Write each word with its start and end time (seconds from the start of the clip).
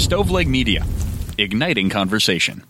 Stoveleg 0.00 0.46
Media, 0.46 0.82
igniting 1.36 1.90
conversation. 1.90 2.64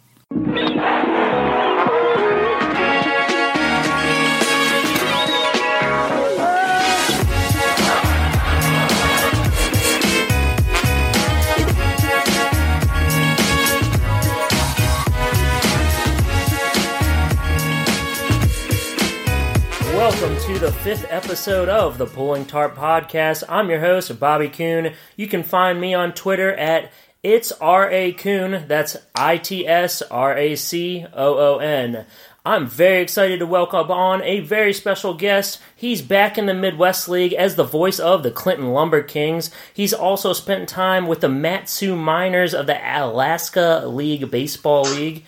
Welcome 19.94 20.36
to 20.46 20.58
the 20.58 20.72
fifth 20.82 21.06
episode 21.08 21.68
of 21.68 21.96
the 21.96 22.06
Pulling 22.06 22.44
Tarp 22.44 22.74
Podcast. 22.74 23.44
I'm 23.48 23.70
your 23.70 23.78
host, 23.78 24.18
Bobby 24.18 24.48
Coon. 24.48 24.94
You 25.16 25.28
can 25.28 25.44
find 25.44 25.80
me 25.80 25.94
on 25.94 26.12
Twitter 26.12 26.52
at 26.54 26.90
it's 27.22 27.52
R 27.52 27.90
A 27.90 28.12
Coon. 28.12 28.64
That's 28.66 28.96
I 29.14 29.36
T 29.36 29.66
S 29.66 30.02
R 30.02 30.36
A 30.36 30.56
C 30.56 31.06
O 31.12 31.56
O 31.56 31.58
N. 31.58 32.06
I'm 32.44 32.66
very 32.66 33.02
excited 33.02 33.40
to 33.40 33.46
welcome 33.46 33.90
on 33.90 34.22
a 34.22 34.40
very 34.40 34.72
special 34.72 35.12
guest. 35.12 35.60
He's 35.76 36.00
back 36.00 36.38
in 36.38 36.46
the 36.46 36.54
Midwest 36.54 37.06
League 37.06 37.34
as 37.34 37.54
the 37.54 37.64
voice 37.64 38.00
of 38.00 38.22
the 38.22 38.30
Clinton 38.30 38.68
LumberKings. 38.68 39.50
He's 39.74 39.92
also 39.92 40.32
spent 40.32 40.66
time 40.66 41.06
with 41.06 41.20
the 41.20 41.28
Mat-Su 41.28 41.94
Miners 41.94 42.54
of 42.54 42.66
the 42.66 42.80
Alaska 42.82 43.84
League 43.86 44.30
Baseball 44.30 44.84
League, 44.84 45.26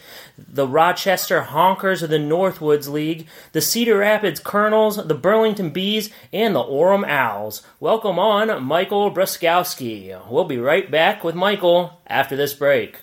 the 0.49 0.67
Rochester 0.67 1.43
Honkers 1.43 2.03
of 2.03 2.11
the 2.11 2.19
Northwoods 2.19 2.89
League, 2.89 3.27
the 3.53 3.61
Cedar 3.61 3.99
Rapids 3.99 4.41
Kernels, 4.41 4.97
the 5.07 5.15
Burlington 5.15 5.71
Bees, 5.71 6.11
and 6.33 6.55
the 6.55 6.63
Orem 6.63 7.07
Owls. 7.07 7.63
Welcome 7.81 8.19
on, 8.19 8.63
Michael 8.63 9.11
Broskowski. 9.11 10.29
We'll 10.31 10.45
be 10.45 10.59
right 10.59 10.91
back 10.91 11.23
with 11.25 11.35
Michael 11.35 12.01
after 12.07 12.37
this 12.37 12.55
break. 12.55 12.99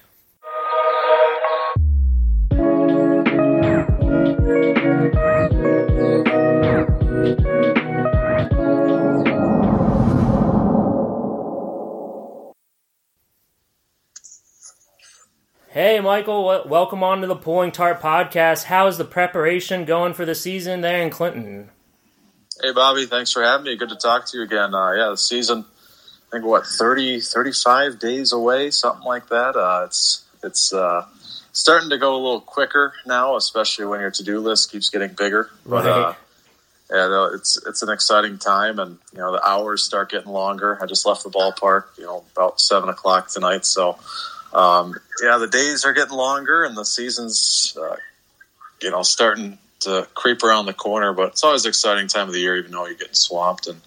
Hey, 15.80 16.02
Michael, 16.02 16.46
w- 16.46 16.70
welcome 16.70 17.04
on 17.04 17.22
to 17.22 17.28
the 17.28 17.38
Pulling 17.38 17.72
Tarp 17.72 18.02
podcast. 18.02 18.66
How 18.66 18.88
is 18.88 18.98
the 18.98 19.06
preparation 19.06 19.86
going 19.86 20.14
for 20.14 20.26
the 20.26 20.36
season 20.36 20.82
there 20.82 21.02
in 21.02 21.10
Clinton? 21.10 21.70
Hey, 22.62 22.74
Bobby, 22.74 23.06
thanks 23.06 23.32
for 23.32 23.42
having 23.42 23.64
me. 23.64 23.78
Good 23.78 23.88
to 23.88 23.96
talk 23.96 24.26
to 24.26 24.38
you 24.38 24.44
again. 24.44 24.76
Uh, 24.76 24.92
yeah, 24.92 25.08
the 25.12 25.16
season, 25.16 25.64
I 25.64 26.32
think, 26.34 26.44
what, 26.44 26.66
30, 26.66 27.22
35 27.22 27.98
days 27.98 28.34
away, 28.34 28.72
something 28.72 29.06
like 29.06 29.30
that. 29.30 29.56
Uh, 29.56 29.84
it's 29.86 30.26
it's 30.44 30.74
uh, 30.74 31.06
starting 31.54 31.90
to 31.92 31.98
go 31.98 32.14
a 32.14 32.20
little 32.20 32.42
quicker 32.42 32.92
now, 33.06 33.38
especially 33.38 33.86
when 33.86 34.02
your 34.02 34.12
to 34.12 34.24
do 34.26 34.42
list 34.42 34.70
keeps 34.74 34.90
getting 34.90 35.14
bigger. 35.14 35.50
But, 35.66 35.86
Right. 35.86 35.88
uh, 35.88 36.14
yeah, 36.92 37.30
it's 37.36 37.58
it's 37.66 37.84
an 37.84 37.90
exciting 37.90 38.38
time, 38.38 38.80
and 38.80 38.98
you 39.14 39.20
know 39.20 39.32
the 39.32 39.48
hours 39.48 39.82
start 39.82 40.12
getting 40.12 40.34
longer. 40.34 40.78
I 40.82 40.88
just 40.88 41.06
left 41.06 41.24
the 41.24 41.30
ballpark, 41.30 41.86
you 41.98 42.04
know, 42.04 42.26
about 42.36 42.60
seven 42.60 42.90
o'clock 42.90 43.30
tonight. 43.30 43.64
So, 43.66 43.98
um, 44.54 44.96
yeah, 45.22 45.38
the 45.38 45.48
days 45.48 45.86
are 45.86 45.94
getting 45.94 46.16
longer, 46.18 46.64
and 46.64 46.76
the 46.76 46.86
season's, 46.86 47.78
uh, 47.80 47.96
you 48.82 48.92
know, 48.92 49.04
starting 49.04 49.58
to 49.82 50.08
creep 50.14 50.44
around 50.44 50.66
the 50.66 50.74
corner. 50.74 51.14
But 51.14 51.30
it's 51.30 51.44
always 51.44 51.66
an 51.66 51.70
exciting 51.70 52.08
time 52.08 52.28
of 52.28 52.34
the 52.34 52.40
year, 52.40 52.58
even 52.58 52.72
though 52.72 52.86
you're 52.86 52.96
getting 52.96 53.14
swamped. 53.14 53.68
And 53.68 53.82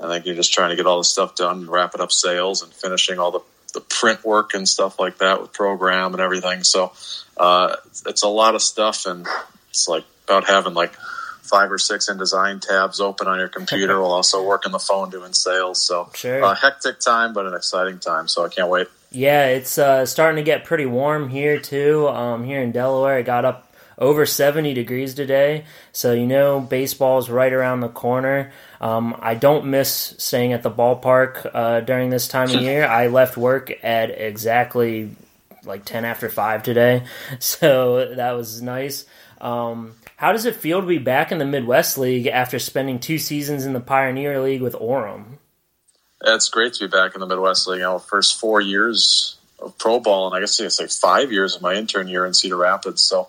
I 0.00 0.08
think 0.08 0.26
you're 0.26 0.34
just 0.34 0.52
trying 0.52 0.70
to 0.70 0.76
get 0.76 0.86
all 0.86 0.98
the 0.98 1.04
stuff 1.04 1.34
done, 1.34 1.58
and 1.58 1.68
wrapping 1.68 2.00
up 2.00 2.12
sales, 2.12 2.62
and 2.62 2.72
finishing 2.72 3.18
all 3.18 3.30
the 3.30 3.40
the 3.74 3.80
print 3.82 4.24
work 4.24 4.54
and 4.54 4.66
stuff 4.66 4.98
like 4.98 5.18
that 5.18 5.42
with 5.42 5.52
program 5.52 6.14
and 6.14 6.22
everything. 6.22 6.64
So, 6.64 6.92
uh, 7.36 7.76
it's 8.06 8.22
a 8.22 8.28
lot 8.28 8.54
of 8.54 8.62
stuff, 8.62 9.04
and 9.04 9.26
it's 9.68 9.86
like 9.86 10.04
about 10.24 10.44
having 10.46 10.72
like 10.72 10.94
five 11.42 11.70
or 11.70 11.78
six 11.78 12.08
InDesign 12.08 12.60
tabs 12.62 12.98
open 13.00 13.26
on 13.28 13.38
your 13.38 13.48
computer 13.48 13.98
while 14.00 14.12
also 14.12 14.42
working 14.44 14.72
the 14.72 14.78
phone 14.78 15.10
doing 15.10 15.34
sales. 15.34 15.80
So, 15.82 16.10
Sure. 16.14 16.42
uh, 16.42 16.54
hectic 16.54 16.98
time, 17.00 17.34
but 17.34 17.46
an 17.46 17.54
exciting 17.54 17.98
time. 17.98 18.26
So 18.26 18.44
I 18.44 18.48
can't 18.48 18.68
wait. 18.70 18.86
Yeah, 19.10 19.46
it's 19.46 19.78
uh, 19.78 20.04
starting 20.06 20.36
to 20.36 20.42
get 20.42 20.64
pretty 20.64 20.86
warm 20.86 21.28
here 21.28 21.58
too. 21.58 22.08
Um, 22.08 22.44
here 22.44 22.60
in 22.60 22.72
Delaware, 22.72 23.18
it 23.18 23.24
got 23.24 23.44
up 23.44 23.68
over 23.96 24.26
70 24.26 24.74
degrees 24.74 25.14
today. 25.14 25.64
So, 25.92 26.12
you 26.12 26.26
know, 26.26 26.60
baseball's 26.60 27.28
right 27.28 27.52
around 27.52 27.80
the 27.80 27.88
corner. 27.88 28.52
Um, 28.80 29.16
I 29.20 29.34
don't 29.34 29.66
miss 29.66 30.14
staying 30.18 30.52
at 30.52 30.62
the 30.62 30.70
ballpark 30.70 31.50
uh, 31.52 31.80
during 31.80 32.10
this 32.10 32.28
time 32.28 32.50
of 32.50 32.62
year. 32.62 32.86
I 32.86 33.08
left 33.08 33.36
work 33.36 33.72
at 33.82 34.10
exactly 34.10 35.10
like 35.64 35.84
10 35.84 36.04
after 36.04 36.28
5 36.28 36.62
today. 36.62 37.04
So 37.40 38.14
that 38.14 38.32
was 38.32 38.62
nice. 38.62 39.04
Um, 39.40 39.94
how 40.16 40.32
does 40.32 40.46
it 40.46 40.56
feel 40.56 40.80
to 40.80 40.86
be 40.86 40.98
back 40.98 41.32
in 41.32 41.38
the 41.38 41.44
Midwest 41.44 41.98
League 41.98 42.26
after 42.26 42.58
spending 42.58 42.98
two 42.98 43.18
seasons 43.18 43.64
in 43.64 43.72
the 43.72 43.80
Pioneer 43.80 44.40
League 44.40 44.62
with 44.62 44.74
Orem? 44.74 45.38
It's 46.24 46.48
great 46.48 46.72
to 46.74 46.88
be 46.88 46.90
back 46.90 47.14
in 47.14 47.20
the 47.20 47.26
Midwest 47.26 47.66
League. 47.68 47.78
You 47.78 47.84
know, 47.84 47.98
first 47.98 48.40
four 48.40 48.60
years 48.60 49.36
of 49.60 49.76
pro 49.78 50.00
ball, 50.00 50.26
and 50.26 50.36
I 50.36 50.40
guess 50.40 50.58
it's 50.60 50.80
like 50.80 50.90
five 50.90 51.32
years 51.32 51.54
of 51.54 51.62
my 51.62 51.74
intern 51.74 52.08
year 52.08 52.26
in 52.26 52.34
Cedar 52.34 52.56
Rapids. 52.56 53.02
So, 53.02 53.28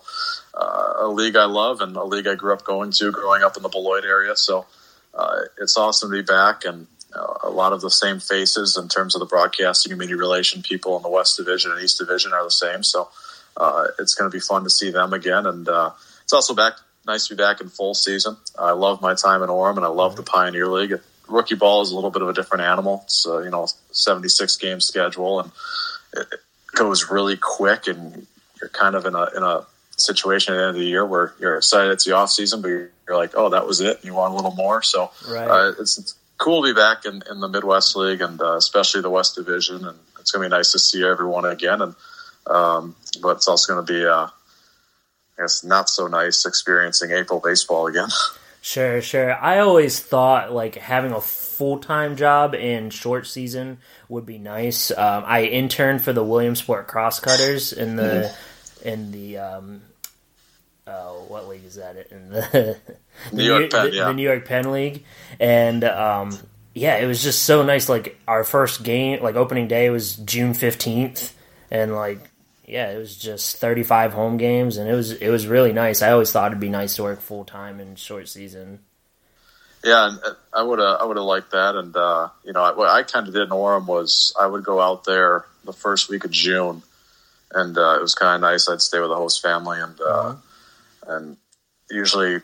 uh, 0.54 0.94
a 0.98 1.08
league 1.08 1.36
I 1.36 1.44
love 1.44 1.80
and 1.80 1.96
a 1.96 2.04
league 2.04 2.26
I 2.26 2.34
grew 2.34 2.52
up 2.52 2.64
going 2.64 2.90
to, 2.92 3.10
growing 3.12 3.42
up 3.42 3.56
in 3.56 3.62
the 3.62 3.68
Beloit 3.68 4.04
area. 4.04 4.36
So, 4.36 4.66
uh, 5.14 5.42
it's 5.58 5.76
awesome 5.76 6.10
to 6.10 6.16
be 6.16 6.22
back, 6.22 6.64
and 6.64 6.86
uh, 7.14 7.34
a 7.44 7.50
lot 7.50 7.72
of 7.72 7.80
the 7.80 7.90
same 7.90 8.18
faces 8.20 8.76
in 8.76 8.88
terms 8.88 9.14
of 9.14 9.20
the 9.20 9.26
broadcasting 9.26 9.92
and 9.92 9.98
media 10.00 10.16
relation 10.16 10.62
people 10.62 10.96
in 10.96 11.02
the 11.02 11.08
West 11.08 11.36
Division 11.36 11.72
and 11.72 11.80
East 11.80 11.98
Division 11.98 12.32
are 12.32 12.44
the 12.44 12.50
same. 12.50 12.82
So, 12.82 13.08
uh, 13.56 13.88
it's 13.98 14.14
going 14.14 14.30
to 14.30 14.34
be 14.34 14.40
fun 14.40 14.64
to 14.64 14.70
see 14.70 14.90
them 14.90 15.12
again, 15.12 15.46
and 15.46 15.68
uh, 15.68 15.90
it's 16.22 16.32
also 16.32 16.54
back 16.54 16.74
nice 17.06 17.28
to 17.28 17.36
be 17.36 17.42
back 17.42 17.60
in 17.60 17.68
full 17.68 17.94
season. 17.94 18.36
I 18.58 18.72
love 18.72 19.00
my 19.00 19.14
time 19.14 19.42
in 19.42 19.48
Orem, 19.48 19.76
and 19.76 19.84
I 19.84 19.88
love 19.88 20.16
the 20.16 20.22
Pioneer 20.22 20.66
League. 20.66 20.94
Rookie 21.30 21.54
ball 21.54 21.82
is 21.82 21.90
a 21.92 21.94
little 21.94 22.10
bit 22.10 22.22
of 22.22 22.28
a 22.28 22.32
different 22.32 22.64
animal. 22.64 23.02
It's 23.04 23.26
uh, 23.26 23.38
you 23.40 23.50
know 23.50 23.66
seventy 23.92 24.28
six 24.28 24.56
game 24.56 24.80
schedule, 24.80 25.40
and 25.40 25.52
it, 26.14 26.26
it 26.32 26.40
goes 26.74 27.10
really 27.10 27.36
quick, 27.36 27.86
and 27.86 28.26
you're 28.60 28.70
kind 28.70 28.94
of 28.94 29.06
in 29.06 29.14
a 29.14 29.28
in 29.36 29.42
a 29.42 29.66
situation 29.96 30.54
at 30.54 30.56
the 30.58 30.62
end 30.62 30.70
of 30.76 30.76
the 30.76 30.86
year 30.86 31.04
where 31.04 31.34
you're 31.38 31.56
excited 31.56 31.92
it's 31.92 32.04
the 32.04 32.12
off 32.12 32.30
season, 32.30 32.62
but 32.62 32.68
you're, 32.68 32.90
you're 33.06 33.16
like, 33.16 33.32
oh, 33.34 33.50
that 33.50 33.66
was 33.66 33.80
it. 33.82 33.96
And 33.96 34.04
you 34.04 34.14
want 34.14 34.32
a 34.32 34.36
little 34.36 34.54
more, 34.54 34.80
so 34.82 35.10
Right. 35.28 35.46
uh, 35.46 35.72
it's, 35.78 35.98
it's 35.98 36.14
cool 36.38 36.62
to 36.62 36.72
be 36.72 36.74
back 36.74 37.04
in, 37.04 37.22
in 37.30 37.40
the 37.40 37.48
Midwest 37.48 37.94
League 37.96 38.22
and 38.22 38.40
uh, 38.40 38.56
especially 38.56 39.02
the 39.02 39.10
West 39.10 39.34
Division, 39.34 39.84
and 39.84 39.98
it's 40.18 40.30
going 40.30 40.42
to 40.42 40.48
be 40.48 40.56
nice 40.56 40.72
to 40.72 40.78
see 40.78 41.04
everyone 41.04 41.44
again. 41.44 41.82
And 41.82 41.94
um, 42.46 42.96
but 43.20 43.36
it's 43.36 43.46
also 43.48 43.74
going 43.74 43.86
to 43.86 43.92
be, 43.92 44.04
uh, 44.06 44.26
I 44.26 45.42
guess, 45.42 45.62
not 45.62 45.88
so 45.90 46.06
nice 46.06 46.46
experiencing 46.46 47.10
April 47.10 47.40
baseball 47.44 47.86
again. 47.86 48.08
Sure, 48.62 49.00
sure. 49.00 49.34
I 49.34 49.60
always 49.60 50.00
thought 50.00 50.52
like 50.52 50.74
having 50.74 51.12
a 51.12 51.20
full 51.20 51.78
time 51.78 52.16
job 52.16 52.54
in 52.54 52.90
short 52.90 53.26
season 53.26 53.78
would 54.08 54.26
be 54.26 54.38
nice. 54.38 54.90
Um, 54.90 55.24
I 55.26 55.44
interned 55.44 56.04
for 56.04 56.12
the 56.12 56.22
Williamsport 56.22 56.86
Crosscutters 56.86 57.72
in 57.72 57.96
the 57.96 58.34
in 58.84 59.12
the 59.12 59.38
um, 59.38 59.82
oh, 60.86 61.24
what 61.28 61.48
league 61.48 61.64
is 61.64 61.76
that 61.76 61.96
in 62.10 62.30
the, 62.30 62.78
the 63.30 63.36
New 63.36 63.44
York 63.44 63.70
Penn, 63.70 63.90
the, 63.90 63.96
yeah. 63.96 64.04
the 64.04 64.14
New 64.14 64.22
York 64.22 64.44
Penn 64.44 64.72
League, 64.72 65.04
and 65.38 65.82
um, 65.84 66.38
yeah, 66.74 66.98
it 66.98 67.06
was 67.06 67.22
just 67.22 67.42
so 67.42 67.62
nice. 67.62 67.88
Like 67.88 68.20
our 68.28 68.44
first 68.44 68.82
game, 68.82 69.22
like 69.22 69.36
opening 69.36 69.68
day 69.68 69.88
was 69.90 70.16
June 70.16 70.54
fifteenth, 70.54 71.34
and 71.70 71.94
like 71.94 72.29
yeah, 72.70 72.90
it 72.90 72.98
was 72.98 73.16
just 73.16 73.56
35 73.56 74.12
home 74.12 74.36
games, 74.36 74.76
and 74.76 74.88
it 74.88 74.94
was 74.94 75.12
it 75.12 75.28
was 75.28 75.46
really 75.46 75.72
nice. 75.72 76.02
I 76.02 76.12
always 76.12 76.30
thought 76.30 76.52
it'd 76.52 76.60
be 76.60 76.68
nice 76.68 76.94
to 76.96 77.02
work 77.02 77.20
full 77.20 77.44
time 77.44 77.80
in 77.80 77.96
short 77.96 78.28
season. 78.28 78.78
Yeah, 79.82 80.08
and 80.08 80.18
uh, 80.24 80.34
I 80.52 80.62
would 80.62 80.78
have 80.78 81.00
I 81.00 81.04
would 81.04 81.16
have 81.16 81.26
liked 81.26 81.50
that, 81.50 81.74
and 81.74 81.96
uh, 81.96 82.28
you 82.44 82.52
know 82.52 82.62
I, 82.62 82.72
what 82.72 82.88
I 82.88 83.02
kind 83.02 83.26
of 83.26 83.34
did 83.34 83.42
in 83.42 83.48
Orem 83.48 83.86
was 83.86 84.34
I 84.40 84.46
would 84.46 84.64
go 84.64 84.80
out 84.80 85.04
there 85.04 85.44
the 85.64 85.72
first 85.72 86.08
week 86.08 86.24
of 86.24 86.30
June, 86.30 86.82
and 87.52 87.76
uh, 87.76 87.96
it 87.96 88.02
was 88.02 88.14
kind 88.14 88.36
of 88.36 88.40
nice. 88.48 88.68
I'd 88.68 88.82
stay 88.82 89.00
with 89.00 89.10
the 89.10 89.16
host 89.16 89.42
family, 89.42 89.80
and 89.80 90.00
uh, 90.00 90.36
and 91.08 91.36
usually 91.90 92.40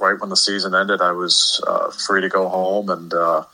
right 0.00 0.20
when 0.20 0.30
the 0.30 0.36
season 0.36 0.74
ended, 0.74 1.00
I 1.00 1.12
was 1.12 1.62
uh, 1.66 1.90
free 1.92 2.22
to 2.22 2.28
go 2.28 2.48
home, 2.48 2.90
and 2.90 3.14
uh, 3.14 3.44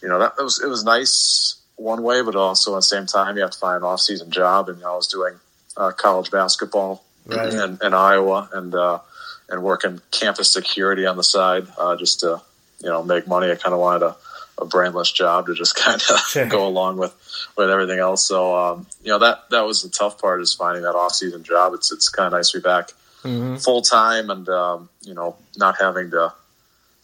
you 0.00 0.08
know 0.08 0.20
that 0.20 0.34
it 0.38 0.42
was 0.42 0.62
it 0.62 0.68
was 0.68 0.84
nice 0.84 1.56
one 1.74 2.04
way, 2.04 2.22
but 2.22 2.36
also 2.36 2.74
at 2.74 2.78
the 2.78 2.82
same 2.82 3.06
time 3.06 3.36
you 3.36 3.42
have 3.42 3.50
to 3.50 3.58
find 3.58 3.78
an 3.78 3.82
off 3.82 4.00
season 4.00 4.30
job, 4.30 4.68
and 4.68 4.78
you 4.78 4.84
know, 4.84 4.92
I 4.92 4.96
was 4.96 5.08
doing 5.08 5.34
uh, 5.76 5.92
college 5.92 6.30
basketball 6.30 7.02
Right. 7.28 7.52
in, 7.52 7.78
in 7.82 7.92
Iowa, 7.92 8.48
and 8.52 8.72
uh, 8.72 9.00
and 9.48 9.62
working 9.64 10.00
campus 10.12 10.48
security 10.52 11.06
on 11.06 11.16
the 11.16 11.24
side 11.24 11.66
uh, 11.76 11.96
just 11.96 12.20
to 12.20 12.40
you 12.80 12.88
know 12.88 13.02
make 13.02 13.26
money. 13.26 13.50
I 13.50 13.56
kind 13.56 13.74
of 13.74 13.80
wanted 13.80 14.02
a, 14.06 14.16
a 14.58 14.64
brainless 14.64 15.10
job 15.10 15.46
to 15.46 15.54
just 15.54 15.74
kind 15.84 16.00
of 16.08 16.18
Sure. 16.20 16.46
go 16.46 16.68
along 16.68 16.98
with 16.98 17.12
with 17.56 17.68
everything 17.68 17.98
else. 17.98 18.22
So 18.22 18.56
um, 18.56 18.86
you 19.02 19.10
know 19.10 19.18
that 19.18 19.50
that 19.50 19.62
was 19.66 19.82
the 19.82 19.88
tough 19.88 20.20
part 20.20 20.40
is 20.40 20.54
finding 20.54 20.84
that 20.84 20.94
off 20.94 21.14
season 21.14 21.42
job. 21.42 21.74
It's 21.74 21.90
it's 21.90 22.08
kind 22.08 22.28
of 22.28 22.32
nice 22.34 22.50
to 22.52 22.58
be 22.58 22.62
back 22.62 22.90
Mm-hmm. 23.24 23.56
full 23.56 23.82
time 23.82 24.30
and 24.30 24.48
um, 24.48 24.88
you 25.02 25.14
know 25.14 25.34
not 25.56 25.74
having 25.80 26.12
to 26.12 26.32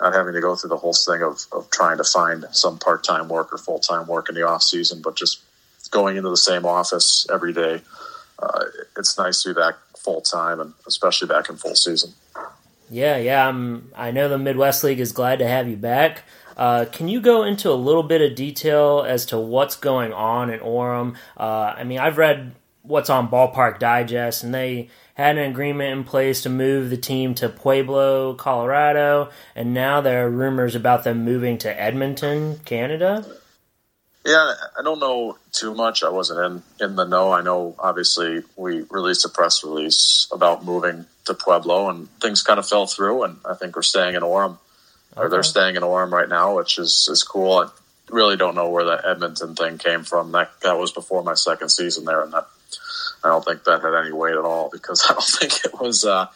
not 0.01 0.15
having 0.15 0.35
to 0.35 0.41
go 0.41 0.55
through 0.55 0.69
the 0.71 0.77
whole 0.77 0.93
thing 0.95 1.21
of, 1.21 1.45
of 1.51 1.69
trying 1.71 1.97
to 1.99 2.05
find 2.05 2.45
some 2.53 2.79
part 2.79 3.03
time 3.03 3.29
work 3.29 3.53
or 3.53 3.59
full 3.59 3.81
time 3.81 4.07
work 4.07 4.29
in 4.29 4.37
the 4.37 4.47
off 4.47 4.63
season, 4.63 5.03
but 5.03 5.17
just 5.17 5.41
going 5.91 6.17
into 6.17 6.29
the 6.31 6.37
same 6.37 6.65
office 6.65 7.27
every 7.33 7.53
day. 7.53 7.81
Uh, 8.43 8.65
it's 8.97 9.17
nice 9.17 9.43
to 9.43 9.50
be 9.50 9.61
back 9.61 9.75
full 9.97 10.21
time 10.21 10.61
and 10.61 10.75
especially 10.87 11.29
back 11.29 11.49
in 11.49 11.56
full 11.56 11.77
season. 11.77 12.12
Yeah, 12.91 13.17
yeah. 13.17 13.49
I'm, 13.49 13.91
I 13.97 14.11
know 14.11 14.29
the 14.29 14.39
Midwest 14.39 14.85
League 14.85 15.00
is 15.00 15.12
glad 15.12 15.39
to 15.39 15.49
have 15.49 15.69
you 15.69 15.77
back. 15.77 16.25
Uh, 16.56 16.85
can 16.91 17.09
you 17.09 17.21
go 17.21 17.44
into 17.44 17.71
a 17.71 17.75
little 17.75 18.03
bit 18.03 18.21
of 18.21 18.35
detail 18.35 19.05
as 19.06 19.25
to 19.27 19.39
what's 19.39 19.77
going 19.77 20.12
on 20.12 20.50
in 20.50 20.61
Orem? 20.61 21.17
Uh, 21.37 21.75
I 21.77 21.85
mean, 21.85 21.99
I've 21.99 22.19
read 22.19 22.55
what's 22.83 23.09
on 23.09 23.31
Ballpark 23.31 23.79
Digest, 23.79 24.45
and 24.45 24.55
they 24.55 24.91
had 25.15 25.38
an 25.38 25.50
agreement 25.50 25.93
in 25.93 26.05
place 26.05 26.43
to 26.43 26.49
move 26.50 26.91
the 26.91 26.97
team 26.97 27.35
to 27.37 27.49
Pueblo, 27.49 28.35
Colorado, 28.35 29.31
and 29.55 29.73
now 29.73 30.00
there 30.00 30.27
are 30.27 30.31
rumors 30.31 30.75
about 30.75 31.05
them 31.05 31.25
moving 31.25 31.59
to 31.59 31.81
Edmonton, 31.81 32.59
Canada. 32.65 33.25
Yeah, 34.25 34.55
I 34.79 34.83
don't 34.83 35.01
know 35.01 35.37
too 35.51 35.75
much. 35.75 36.05
I 36.05 36.09
wasn't 36.11 36.63
in, 36.81 36.87
in 36.87 36.97
the 36.97 37.05
know. 37.05 37.33
I 37.33 37.43
know, 37.43 37.75
obviously, 37.79 38.43
we 38.57 38.83
released 38.83 39.25
a 39.25 39.29
press 39.29 39.65
release 39.65 40.29
about 40.33 40.65
moving 40.65 41.07
to 41.25 41.35
Pueblo, 41.35 41.89
and 41.89 42.09
things 42.21 42.43
kind 42.43 42.59
of 42.59 42.69
fell 42.69 42.87
through, 42.87 43.25
and 43.25 43.39
I 43.45 43.55
think 43.55 43.75
we're 43.75 43.83
staying 43.83 44.15
in 44.15 44.23
Orem. 44.23 44.59
Okay. 45.13 45.27
Or 45.27 45.29
they're 45.29 45.43
staying 45.43 45.77
in 45.77 45.83
Orem 45.83 46.11
right 46.11 46.29
now, 46.29 46.57
which 46.57 46.79
is, 46.79 47.09
is 47.11 47.23
cool. 47.23 47.53
I 47.53 47.69
really 48.11 48.37
don't 48.37 48.55
know 48.55 48.71
where 48.71 48.85
that 48.85 49.05
Edmonton 49.05 49.57
thing 49.57 49.79
came 49.79 50.05
from. 50.05 50.33
That 50.33 50.53
that 50.63 50.79
was 50.79 50.93
before 50.93 51.23
my 51.25 51.35
second 51.35 51.71
season 51.71 52.05
there, 52.05 52.23
and 52.23 52.33
that 52.33 52.47
I 53.25 53.29
don't 53.29 53.45
think 53.45 53.65
that 53.65 53.83
had 53.83 53.95
any 53.95 54.13
weight 54.13 54.35
at 54.35 54.45
all 54.45 54.71
because 54.71 55.05
I 55.11 55.15
don't 55.15 55.25
think 55.25 55.65
it 55.65 55.81
was 55.81 56.05
uh, 56.05 56.27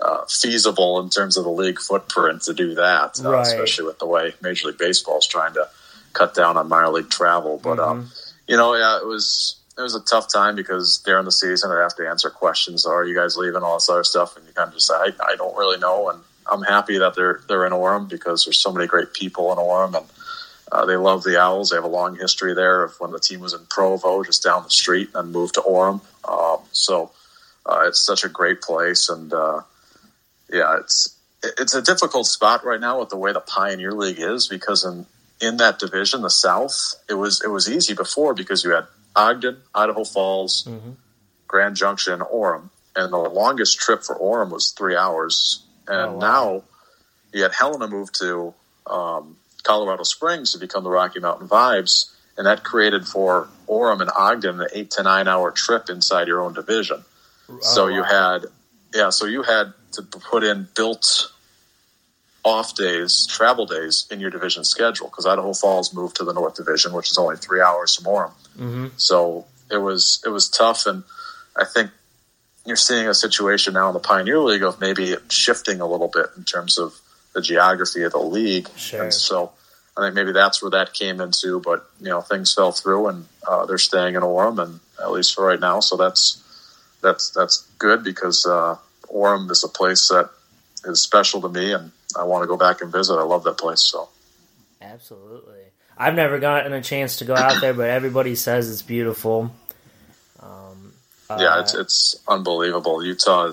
uh, 0.00 0.24
feasible 0.26 1.00
in 1.00 1.08
terms 1.08 1.36
of 1.36 1.44
the 1.44 1.50
league 1.50 1.80
footprint 1.80 2.42
to 2.42 2.54
do 2.54 2.74
that, 2.74 3.20
uh, 3.24 3.30
right. 3.30 3.46
especially 3.46 3.86
with 3.86 3.98
the 3.98 4.06
way 4.06 4.34
Major 4.42 4.68
League 4.68 4.78
Baseball 4.78 5.18
is 5.18 5.26
trying 5.26 5.54
to 5.54 5.68
cut 6.14 6.34
down 6.34 6.56
on 6.56 6.68
minor 6.68 6.88
league 6.88 7.10
travel. 7.10 7.60
But 7.62 7.78
um, 7.78 8.02
mm-hmm. 8.02 8.06
um, 8.06 8.10
you 8.48 8.56
know, 8.56 8.74
yeah, 8.74 8.98
it 8.98 9.06
was 9.06 9.60
it 9.76 9.82
was 9.82 9.94
a 9.94 10.00
tough 10.00 10.32
time 10.32 10.56
because 10.56 10.98
during 10.98 11.24
the 11.24 11.32
season 11.32 11.70
I 11.70 11.80
have 11.80 11.96
to 11.96 12.08
answer 12.08 12.30
questions: 12.30 12.86
Are 12.86 13.04
you 13.04 13.14
guys 13.14 13.36
leaving? 13.36 13.62
All 13.62 13.76
this 13.76 13.90
other 13.90 14.04
stuff, 14.04 14.36
and 14.36 14.46
you 14.46 14.52
kind 14.52 14.68
of 14.68 14.74
just 14.74 14.86
say, 14.86 14.94
I, 14.94 15.10
I 15.28 15.36
don't 15.36 15.56
really 15.56 15.78
know. 15.78 16.08
And 16.08 16.22
I'm 16.50 16.62
happy 16.62 16.98
that 16.98 17.14
they're 17.14 17.40
they're 17.48 17.66
in 17.66 17.72
Orem 17.72 18.08
because 18.08 18.44
there's 18.44 18.58
so 18.58 18.72
many 18.72 18.86
great 18.86 19.12
people 19.12 19.52
in 19.52 19.58
Orem 19.58 19.96
and 19.96 20.06
uh, 20.72 20.84
they 20.86 20.96
love 20.96 21.22
the 21.22 21.40
Owls. 21.40 21.70
They 21.70 21.76
have 21.76 21.84
a 21.84 21.88
long 21.88 22.16
history 22.16 22.54
there 22.54 22.82
of 22.82 22.94
when 22.98 23.12
the 23.12 23.20
team 23.20 23.40
was 23.40 23.52
in 23.52 23.64
Provo, 23.66 24.24
just 24.24 24.42
down 24.42 24.64
the 24.64 24.70
street, 24.70 25.08
and 25.14 25.30
moved 25.30 25.54
to 25.54 25.60
Orem. 25.60 26.00
Um, 26.28 26.58
so 26.72 27.12
uh, 27.66 27.84
it's 27.86 28.04
such 28.04 28.24
a 28.24 28.28
great 28.28 28.60
place, 28.60 29.08
and 29.08 29.32
uh, 29.32 29.62
yeah, 30.50 30.78
it's 30.78 31.16
it's 31.42 31.74
a 31.74 31.82
difficult 31.82 32.26
spot 32.26 32.64
right 32.64 32.80
now 32.80 32.98
with 33.00 33.10
the 33.10 33.16
way 33.16 33.32
the 33.32 33.40
Pioneer 33.40 33.92
League 33.92 34.18
is 34.18 34.48
because 34.48 34.84
in 34.84 35.06
in 35.44 35.58
that 35.58 35.78
division, 35.78 36.22
the 36.22 36.30
South, 36.30 36.94
it 37.08 37.14
was 37.14 37.42
it 37.44 37.48
was 37.48 37.70
easy 37.70 37.94
before 37.94 38.34
because 38.34 38.64
you 38.64 38.70
had 38.70 38.86
Ogden, 39.14 39.58
Idaho 39.74 40.04
Falls, 40.04 40.64
mm-hmm. 40.64 40.92
Grand 41.46 41.76
Junction, 41.76 42.20
Orem, 42.20 42.70
and 42.96 43.12
the 43.12 43.18
longest 43.18 43.78
trip 43.78 44.02
for 44.02 44.16
Orem 44.16 44.50
was 44.50 44.70
three 44.70 44.96
hours, 44.96 45.62
and 45.86 46.10
oh, 46.10 46.12
wow. 46.14 46.18
now 46.18 46.62
you 47.32 47.42
had 47.42 47.52
Helena 47.52 47.88
move 47.88 48.12
to. 48.12 48.54
Um, 48.86 49.36
Colorado 49.64 50.02
Springs 50.04 50.52
to 50.52 50.58
become 50.58 50.84
the 50.84 50.90
Rocky 50.90 51.18
Mountain 51.18 51.48
Vibes, 51.48 52.12
and 52.36 52.46
that 52.46 52.62
created 52.62 53.06
for 53.06 53.48
Orem 53.66 54.00
and 54.00 54.10
Ogden 54.14 54.60
an 54.60 54.68
eight 54.72 54.92
to 54.92 55.02
nine 55.02 55.26
hour 55.26 55.50
trip 55.50 55.90
inside 55.90 56.28
your 56.28 56.40
own 56.40 56.52
division. 56.52 57.02
Oh, 57.48 57.58
so 57.60 57.88
you 57.88 58.02
had, 58.02 58.44
yeah, 58.94 59.10
so 59.10 59.26
you 59.26 59.42
had 59.42 59.72
to 59.92 60.02
put 60.02 60.44
in 60.44 60.68
built 60.76 61.32
off 62.44 62.74
days, 62.74 63.26
travel 63.26 63.66
days 63.66 64.06
in 64.10 64.20
your 64.20 64.30
division 64.30 64.64
schedule 64.64 65.08
because 65.08 65.26
Idaho 65.26 65.54
Falls 65.54 65.94
moved 65.94 66.16
to 66.16 66.24
the 66.24 66.32
North 66.32 66.56
Division, 66.56 66.92
which 66.92 67.10
is 67.10 67.18
only 67.18 67.36
three 67.36 67.60
hours 67.60 67.94
from 67.94 68.04
Orem. 68.04 68.32
Mm-hmm. 68.58 68.86
So 68.96 69.46
it 69.70 69.78
was 69.78 70.22
it 70.24 70.28
was 70.28 70.48
tough, 70.48 70.86
and 70.86 71.04
I 71.56 71.64
think 71.64 71.90
you're 72.66 72.76
seeing 72.76 73.08
a 73.08 73.14
situation 73.14 73.74
now 73.74 73.88
in 73.88 73.94
the 73.94 74.00
Pioneer 74.00 74.38
League 74.38 74.62
of 74.62 74.80
maybe 74.80 75.16
shifting 75.28 75.80
a 75.80 75.86
little 75.86 76.08
bit 76.08 76.26
in 76.36 76.44
terms 76.44 76.78
of 76.78 76.94
the 77.34 77.40
geography 77.40 78.02
of 78.02 78.12
the 78.12 78.18
league. 78.18 78.68
Sure. 78.76 79.04
And 79.04 79.14
so 79.14 79.52
I 79.96 80.02
think 80.02 80.14
maybe 80.14 80.32
that's 80.32 80.62
where 80.62 80.70
that 80.70 80.92
came 80.92 81.20
into. 81.20 81.60
But 81.60 81.88
you 82.00 82.08
know, 82.08 82.20
things 82.20 82.54
fell 82.54 82.72
through, 82.72 83.08
and 83.08 83.26
uh, 83.46 83.66
they're 83.66 83.78
staying 83.78 84.16
in 84.16 84.22
Orem, 84.22 84.62
and 84.62 84.80
at 85.00 85.10
least 85.10 85.34
for 85.34 85.46
right 85.46 85.60
now. 85.60 85.80
So 85.80 85.96
that's 85.96 86.42
that's 87.02 87.30
that's 87.30 87.66
good 87.78 88.04
because 88.04 88.44
uh, 88.44 88.76
Orem 89.12 89.50
is 89.50 89.64
a 89.64 89.68
place 89.68 90.08
that 90.08 90.30
is 90.84 91.02
special 91.02 91.40
to 91.42 91.48
me, 91.48 91.72
and 91.72 91.90
I 92.16 92.24
want 92.24 92.42
to 92.42 92.46
go 92.46 92.56
back 92.56 92.80
and 92.80 92.92
visit. 92.92 93.14
I 93.14 93.22
love 93.22 93.44
that 93.44 93.58
place. 93.58 93.80
So 93.80 94.08
absolutely, 94.80 95.60
I've 95.96 96.14
never 96.14 96.38
gotten 96.38 96.72
a 96.72 96.82
chance 96.82 97.16
to 97.18 97.24
go 97.24 97.34
out 97.34 97.60
there, 97.60 97.74
but 97.74 97.90
everybody 97.90 98.34
says 98.34 98.70
it's 98.70 98.82
beautiful. 98.82 99.52
Um, 100.40 100.92
uh, 101.30 101.38
yeah, 101.40 101.60
it's 101.60 101.74
it's 101.74 102.22
unbelievable. 102.28 103.04
Utah. 103.04 103.52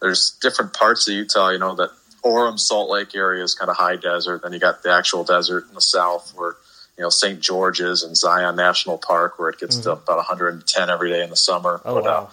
There's 0.00 0.38
different 0.40 0.74
parts 0.74 1.08
of 1.08 1.14
Utah, 1.14 1.50
you 1.50 1.58
know, 1.58 1.74
that 1.74 1.90
Orem, 2.24 2.58
Salt 2.58 2.90
Lake 2.90 3.14
area 3.14 3.42
is 3.42 3.54
kind 3.54 3.70
of 3.70 3.76
high 3.76 3.96
desert. 3.96 4.42
Then 4.42 4.52
you 4.52 4.58
got 4.58 4.82
the 4.82 4.92
actual 4.92 5.24
desert 5.24 5.66
in 5.68 5.74
the 5.74 5.80
south 5.80 6.34
where, 6.36 6.54
you 6.96 7.02
know, 7.02 7.10
St. 7.10 7.40
George's 7.40 8.02
and 8.02 8.16
Zion 8.16 8.56
National 8.56 8.98
Park 8.98 9.38
where 9.38 9.50
it 9.50 9.58
gets 9.58 9.76
mm-hmm. 9.76 9.84
to 9.84 9.92
about 9.92 10.16
110 10.18 10.90
every 10.90 11.10
day 11.10 11.22
in 11.22 11.30
the 11.30 11.36
summer. 11.36 11.80
Oh, 11.84 11.96
but, 11.96 12.06
uh, 12.06 12.10
wow. 12.10 12.24
Uh, 12.24 12.30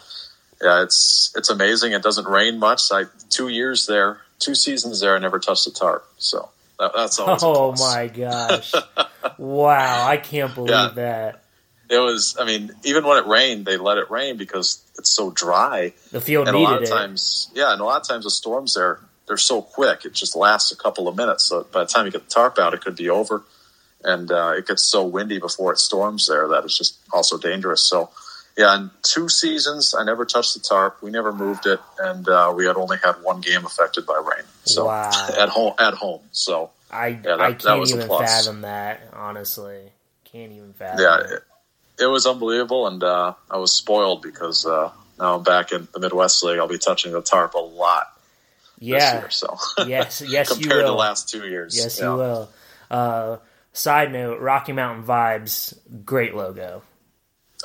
yeah, 0.62 0.84
it's 0.84 1.34
it's 1.36 1.50
amazing. 1.50 1.92
It 1.92 2.02
doesn't 2.02 2.28
rain 2.28 2.60
much. 2.60 2.84
I 2.92 3.04
two 3.30 3.50
years 3.50 3.88
there, 3.88 4.22
two 4.40 4.56
seasons 4.56 5.00
there, 5.00 5.16
I 5.16 5.20
never 5.20 5.40
touched 5.40 5.66
the 5.66 5.72
tarp. 5.72 6.08
So 6.18 6.50
that, 6.80 6.92
that's 6.96 7.20
always. 7.20 7.44
Oh 7.44 7.76
my 7.78 8.08
gosh! 8.08 8.74
wow, 9.38 10.08
I 10.08 10.18
can't 10.18 10.54
believe 10.54 10.72
yeah. 10.72 10.92
that. 10.96 11.44
It 11.90 12.00
was. 12.00 12.38
I 12.40 12.46
mean, 12.46 12.72
even 12.84 13.06
when 13.06 13.18
it 13.18 13.28
rained, 13.28 13.66
they 13.66 13.78
let 13.78 13.98
it 13.98 14.10
rain 14.10 14.38
because 14.38 14.84
it's 14.98 15.10
so 15.10 15.32
dry. 15.32 15.94
The 16.12 16.22
field 16.22 16.48
and 16.48 16.56
needed 16.56 16.68
a 16.68 16.72
lot 16.72 16.82
of 16.82 16.84
it. 16.84 16.92
times, 16.92 17.52
yeah, 17.54 17.72
and 17.72 17.82
a 17.82 17.86
lot 17.86 18.02
of 18.02 18.08
times 18.08 18.24
the 18.24 18.32
storms 18.32 18.74
there 18.74 19.00
they're 19.28 19.38
so 19.38 19.62
quick. 19.62 20.06
It 20.06 20.14
just 20.14 20.36
lasts 20.36 20.72
a 20.72 20.76
couple 20.76 21.08
of 21.08 21.16
minutes. 21.16 21.46
So 21.46 21.66
by 21.72 21.82
the 21.82 21.88
time 21.88 22.06
you 22.06 22.12
get 22.12 22.26
the 22.26 22.30
tarp 22.30 22.60
out, 22.60 22.74
it 22.74 22.82
could 22.82 22.96
be 22.96 23.10
over. 23.10 23.44
And 24.04 24.32
uh, 24.32 24.54
it 24.58 24.68
gets 24.68 24.84
so 24.84 25.04
windy 25.06 25.40
before 25.40 25.74
it 25.74 25.80
storms 25.80 26.28
there 26.28 26.48
that 26.50 26.64
it's 26.64 26.78
just 26.78 26.98
also 27.12 27.38
dangerous. 27.38 27.82
So, 27.82 28.12
yeah, 28.58 28.76
in 28.76 28.92
two 29.02 29.30
seasons, 29.30 29.94
I 29.98 30.04
never 30.04 30.26
touched 30.26 30.54
the 30.54 30.60
tarp. 30.60 31.02
We 31.02 31.12
never 31.12 31.34
moved 31.34 31.66
it, 31.66 31.80
and 32.00 32.28
uh, 32.28 32.54
we 32.56 32.66
had 32.66 32.78
only 32.78 32.98
had 33.04 33.22
one 33.22 33.42
game 33.42 33.66
affected 33.66 34.06
by 34.06 34.16
rain. 34.16 34.46
So 34.64 34.86
wow. 34.86 35.12
at 35.38 35.50
home, 35.50 35.74
at 35.78 35.94
home. 35.94 36.22
So 36.32 36.72
I 36.90 37.08
yeah, 37.08 37.22
that, 37.24 37.42
I 37.42 37.54
can't 37.54 37.88
even 37.88 38.08
fathom 38.08 38.62
that. 38.62 39.02
Honestly, 39.14 39.92
can't 40.24 40.52
even 40.52 40.74
fathom. 40.74 41.04
Yeah, 41.04 41.36
it, 41.36 41.44
it 42.04 42.08
was 42.08 42.26
unbelievable, 42.26 42.88
and 42.88 43.04
uh, 43.04 43.34
I 43.52 43.58
was 43.58 43.74
spoiled 43.74 44.22
because 44.22 44.66
uh, 44.66 44.92
now 45.20 45.36
I'm 45.36 45.44
back 45.44 45.72
in 45.72 45.88
the 45.94 46.00
Midwest 46.00 46.44
League. 46.44 46.60
I'll 46.60 46.68
be 46.68 46.78
touching 46.78 47.12
the 47.12 47.22
tarp 47.22 47.54
a 47.56 47.60
lot 47.60 48.08
yeah. 48.80 49.20
Year, 49.20 49.30
so 49.30 49.58
yes, 49.86 50.22
yes, 50.28 50.50
compared 50.50 50.72
you 50.72 50.78
will. 50.78 50.82
to 50.84 50.88
the 50.88 50.98
last 50.98 51.30
two 51.30 51.48
years. 51.48 51.78
Yes, 51.78 52.00
yeah. 52.00 52.12
you 52.12 52.18
will. 52.18 52.50
Uh, 52.90 53.38
side 53.74 54.12
note: 54.12 54.40
Rocky 54.40 54.74
Mountain 54.74 55.06
Vibes, 55.06 55.78
great 56.04 56.36
logo. 56.36 56.82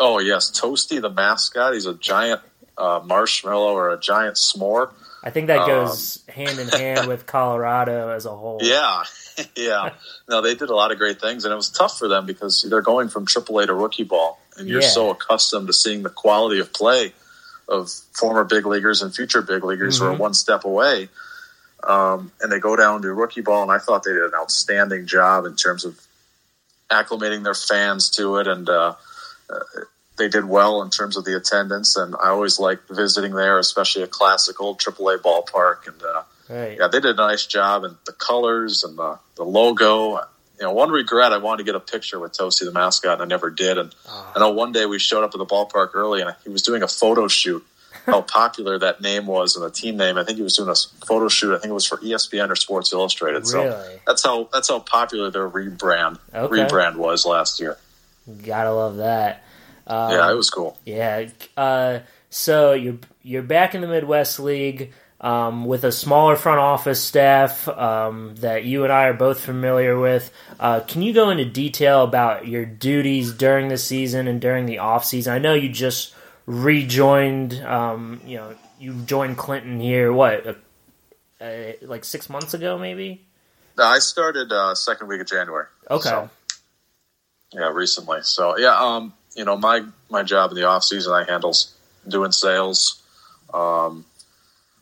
Oh 0.00 0.18
yes, 0.18 0.50
Toasty 0.50 1.00
the 1.00 1.10
mascot. 1.10 1.74
He's 1.74 1.86
a 1.86 1.94
giant 1.94 2.40
uh, 2.78 3.00
marshmallow 3.04 3.74
or 3.74 3.90
a 3.90 4.00
giant 4.00 4.36
s'more. 4.36 4.92
I 5.22 5.28
think 5.28 5.48
that 5.48 5.66
goes 5.66 6.24
um, 6.28 6.34
hand 6.34 6.58
in 6.58 6.68
hand 6.68 7.06
with 7.06 7.26
Colorado 7.26 8.08
as 8.08 8.24
a 8.24 8.34
whole. 8.34 8.58
Yeah, 8.62 9.04
yeah. 9.56 9.90
No, 10.28 10.40
they 10.40 10.54
did 10.54 10.70
a 10.70 10.74
lot 10.74 10.90
of 10.90 10.98
great 10.98 11.20
things, 11.20 11.44
and 11.44 11.52
it 11.52 11.56
was 11.56 11.68
tough 11.68 11.98
for 11.98 12.08
them 12.08 12.24
because 12.24 12.66
they're 12.68 12.80
going 12.80 13.08
from 13.08 13.26
AAA 13.26 13.66
to 13.66 13.74
rookie 13.74 14.04
ball, 14.04 14.40
and 14.56 14.66
you're 14.66 14.80
yeah. 14.80 14.88
so 14.88 15.10
accustomed 15.10 15.66
to 15.66 15.72
seeing 15.74 16.02
the 16.02 16.10
quality 16.10 16.60
of 16.60 16.72
play 16.72 17.12
of 17.68 17.90
former 18.12 18.44
big 18.44 18.66
leaguers 18.66 19.02
and 19.02 19.14
future 19.14 19.42
big 19.42 19.62
leaguers 19.62 19.96
mm-hmm. 19.96 20.04
who 20.04 20.10
are 20.10 20.14
mm-hmm. 20.14 20.22
one 20.22 20.34
step 20.34 20.64
away. 20.64 21.08
Um, 21.82 22.32
and 22.40 22.50
they 22.50 22.58
go 22.58 22.76
down 22.76 23.02
to 23.02 23.12
rookie 23.12 23.40
ball, 23.42 23.62
and 23.62 23.70
I 23.70 23.78
thought 23.78 24.02
they 24.02 24.12
did 24.12 24.22
an 24.22 24.34
outstanding 24.34 25.06
job 25.06 25.44
in 25.44 25.56
terms 25.56 25.84
of 25.84 25.98
acclimating 26.90 27.44
their 27.44 27.54
fans 27.54 28.10
to 28.10 28.36
it, 28.36 28.46
and 28.46 28.68
uh, 28.68 28.94
they 30.20 30.28
did 30.28 30.44
well 30.44 30.82
in 30.82 30.90
terms 30.90 31.16
of 31.16 31.24
the 31.24 31.36
attendance. 31.36 31.96
And 31.96 32.14
I 32.14 32.28
always 32.28 32.60
liked 32.60 32.88
visiting 32.90 33.32
there, 33.32 33.58
especially 33.58 34.02
a 34.02 34.06
classic 34.06 34.60
old 34.60 34.78
AAA 34.78 35.18
ballpark. 35.18 35.88
And 35.88 36.02
uh, 36.02 36.22
right. 36.48 36.78
yeah, 36.78 36.88
they 36.88 37.00
did 37.00 37.18
a 37.18 37.26
nice 37.26 37.46
job, 37.46 37.84
and 37.84 37.96
the 38.06 38.12
colors 38.12 38.84
and 38.84 38.96
the, 38.96 39.18
the 39.36 39.44
logo. 39.44 40.20
You 40.58 40.66
know, 40.66 40.72
one 40.72 40.90
regret 40.90 41.32
I 41.32 41.38
wanted 41.38 41.58
to 41.58 41.64
get 41.64 41.74
a 41.74 41.80
picture 41.80 42.20
with 42.20 42.32
Toasty 42.32 42.66
the 42.66 42.72
mascot, 42.72 43.14
and 43.14 43.22
I 43.22 43.24
never 43.24 43.48
did. 43.48 43.78
And 43.78 43.94
oh. 44.06 44.32
I 44.36 44.38
know 44.40 44.50
one 44.50 44.72
day 44.72 44.84
we 44.84 44.98
showed 44.98 45.24
up 45.24 45.30
at 45.34 45.38
the 45.38 45.46
ballpark 45.46 45.94
early, 45.94 46.20
and 46.20 46.34
he 46.44 46.50
was 46.50 46.62
doing 46.62 46.82
a 46.82 46.88
photo 46.88 47.28
shoot 47.28 47.64
how 48.06 48.20
popular 48.38 48.78
that 48.78 49.00
name 49.00 49.26
was 49.26 49.56
and 49.56 49.64
the 49.64 49.70
team 49.70 49.96
name. 49.96 50.18
I 50.18 50.24
think 50.24 50.36
he 50.36 50.42
was 50.42 50.56
doing 50.56 50.68
a 50.68 50.74
photo 51.06 51.28
shoot. 51.28 51.54
I 51.54 51.58
think 51.58 51.70
it 51.70 51.74
was 51.74 51.86
for 51.86 51.96
ESPN 51.96 52.50
or 52.50 52.56
Sports 52.56 52.92
Illustrated. 52.92 53.46
Really? 53.52 53.70
So 53.70 53.98
that's 54.06 54.22
how 54.22 54.48
that's 54.52 54.68
how 54.68 54.80
popular 54.80 55.30
their 55.30 55.48
rebrand 55.48 56.18
okay. 56.34 56.62
rebrand 56.62 56.96
was 56.96 57.24
last 57.24 57.58
year. 57.58 57.78
Gotta 58.46 58.72
love 58.72 58.96
that. 58.98 59.44
Um, 59.86 60.12
yeah, 60.12 60.30
it 60.30 60.34
was 60.34 60.50
cool. 60.50 60.78
Yeah. 60.84 61.28
Uh, 61.56 62.00
so 62.28 62.72
you're 62.72 62.98
you're 63.22 63.42
back 63.42 63.74
in 63.74 63.80
the 63.80 63.88
Midwest 63.88 64.38
League. 64.38 64.92
um, 65.20 65.66
with 65.66 65.84
a 65.84 65.92
smaller 65.92 66.34
front 66.34 66.60
office 66.60 67.02
staff 67.02 67.68
um, 67.68 68.34
that 68.36 68.64
you 68.64 68.84
and 68.84 68.92
I 68.92 69.04
are 69.08 69.14
both 69.14 69.40
familiar 69.40 69.98
with. 69.98 70.32
Uh, 70.58 70.80
can 70.80 71.02
you 71.02 71.12
go 71.12 71.30
into 71.30 71.44
detail 71.44 72.02
about 72.02 72.48
your 72.48 72.64
duties 72.64 73.32
during 73.32 73.68
the 73.68 73.76
season 73.76 74.26
and 74.26 74.40
during 74.40 74.66
the 74.66 74.78
off 74.78 75.04
season? 75.04 75.34
I 75.34 75.38
know 75.38 75.52
you 75.54 75.68
just 75.68 76.14
rejoined. 76.46 77.54
Um, 77.54 78.20
you 78.24 78.38
know, 78.38 78.54
you 78.78 78.94
joined 79.02 79.36
Clinton 79.36 79.78
here. 79.78 80.10
What, 80.10 80.46
uh, 80.46 80.54
uh, 81.44 81.72
like 81.82 82.04
six 82.04 82.30
months 82.30 82.54
ago, 82.54 82.78
maybe? 82.78 83.26
I 83.78 83.98
started 83.98 84.52
uh, 84.52 84.74
second 84.74 85.08
week 85.08 85.20
of 85.20 85.26
January. 85.26 85.66
Okay. 85.90 86.08
So, 86.08 86.30
yeah, 87.52 87.68
recently. 87.72 88.20
So 88.22 88.56
yeah, 88.58 88.74
um, 88.78 89.12
you 89.34 89.44
know, 89.44 89.56
my 89.56 89.82
my 90.10 90.22
job 90.22 90.50
in 90.50 90.56
the 90.56 90.64
off 90.64 90.84
season, 90.84 91.12
I 91.12 91.24
handle 91.24 91.54
doing 92.08 92.32
sales, 92.32 93.02
um, 93.52 94.04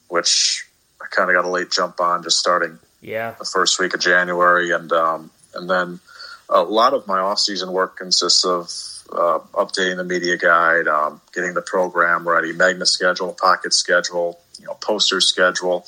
which 0.09 0.67
I 1.01 1.07
kind 1.11 1.31
of 1.31 1.35
got 1.37 1.45
a 1.45 1.51
late 1.51 1.71
jump 1.71 2.01
on, 2.01 2.23
just 2.23 2.39
starting 2.39 2.79
yeah 3.01 3.35
the 3.39 3.45
first 3.45 3.79
week 3.79 3.95
of 3.95 4.01
January, 4.01 4.71
and 4.73 4.93
um, 4.93 5.31
and 5.55 5.69
then 5.69 6.01
a 6.49 6.63
lot 6.63 6.95
of 6.95 7.07
my 7.07 7.19
off 7.19 7.39
season 7.39 7.73
work 7.73 7.97
consists 7.97 8.45
of 8.45 8.65
uh, 9.13 9.39
updating 9.55 9.97
the 9.97 10.05
media 10.05 10.37
guide, 10.37 10.87
um, 10.89 11.21
getting 11.35 11.55
the 11.55 11.63
program 11.63 12.29
ready, 12.29 12.53
magna 12.53 12.85
schedule, 12.87 13.35
pocket 13.39 13.73
schedule, 13.73 14.39
you 14.59 14.67
know, 14.67 14.75
poster 14.75 15.21
schedule, 15.21 15.87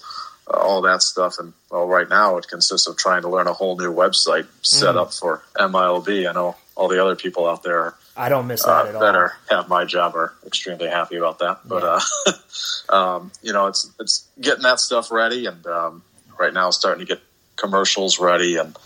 uh, 0.52 0.56
all 0.58 0.82
that 0.82 1.02
stuff. 1.02 1.38
And 1.38 1.52
well, 1.70 1.86
right 1.86 2.08
now 2.08 2.36
it 2.38 2.48
consists 2.48 2.86
of 2.86 2.96
trying 2.96 3.22
to 3.22 3.28
learn 3.28 3.46
a 3.46 3.52
whole 3.52 3.76
new 3.78 3.92
website 3.92 4.46
set 4.62 4.94
Mm. 4.94 4.98
up 5.02 5.12
for 5.12 5.42
MILB. 5.58 6.28
I 6.28 6.32
know 6.32 6.56
all 6.76 6.88
the 6.88 7.02
other 7.02 7.16
people 7.16 7.46
out 7.46 7.62
there 7.62 7.94
I 8.20 8.28
don't 8.28 8.46
miss 8.46 8.66
uh, 8.66 8.84
that 8.84 8.94
at 8.94 9.00
that 9.00 9.14
are 9.14 9.32
have 9.48 9.68
my 9.70 9.86
job 9.86 10.14
are 10.14 10.34
extremely 10.44 10.88
happy 10.88 11.16
about 11.16 11.38
that. 11.38 11.60
But 11.64 11.82
uh, 11.82 12.34
um, 12.94 13.32
you 13.42 13.54
know, 13.54 13.66
it's 13.66 13.90
it's 13.98 14.28
getting 14.38 14.62
that 14.64 14.78
stuff 14.78 15.10
ready, 15.10 15.46
and 15.46 15.64
um, 15.66 16.02
right 16.38 16.52
now 16.52 16.68
starting 16.70 17.06
to 17.06 17.14
get 17.14 17.22
commercials 17.56 18.20
ready, 18.20 18.58
and 18.58 18.76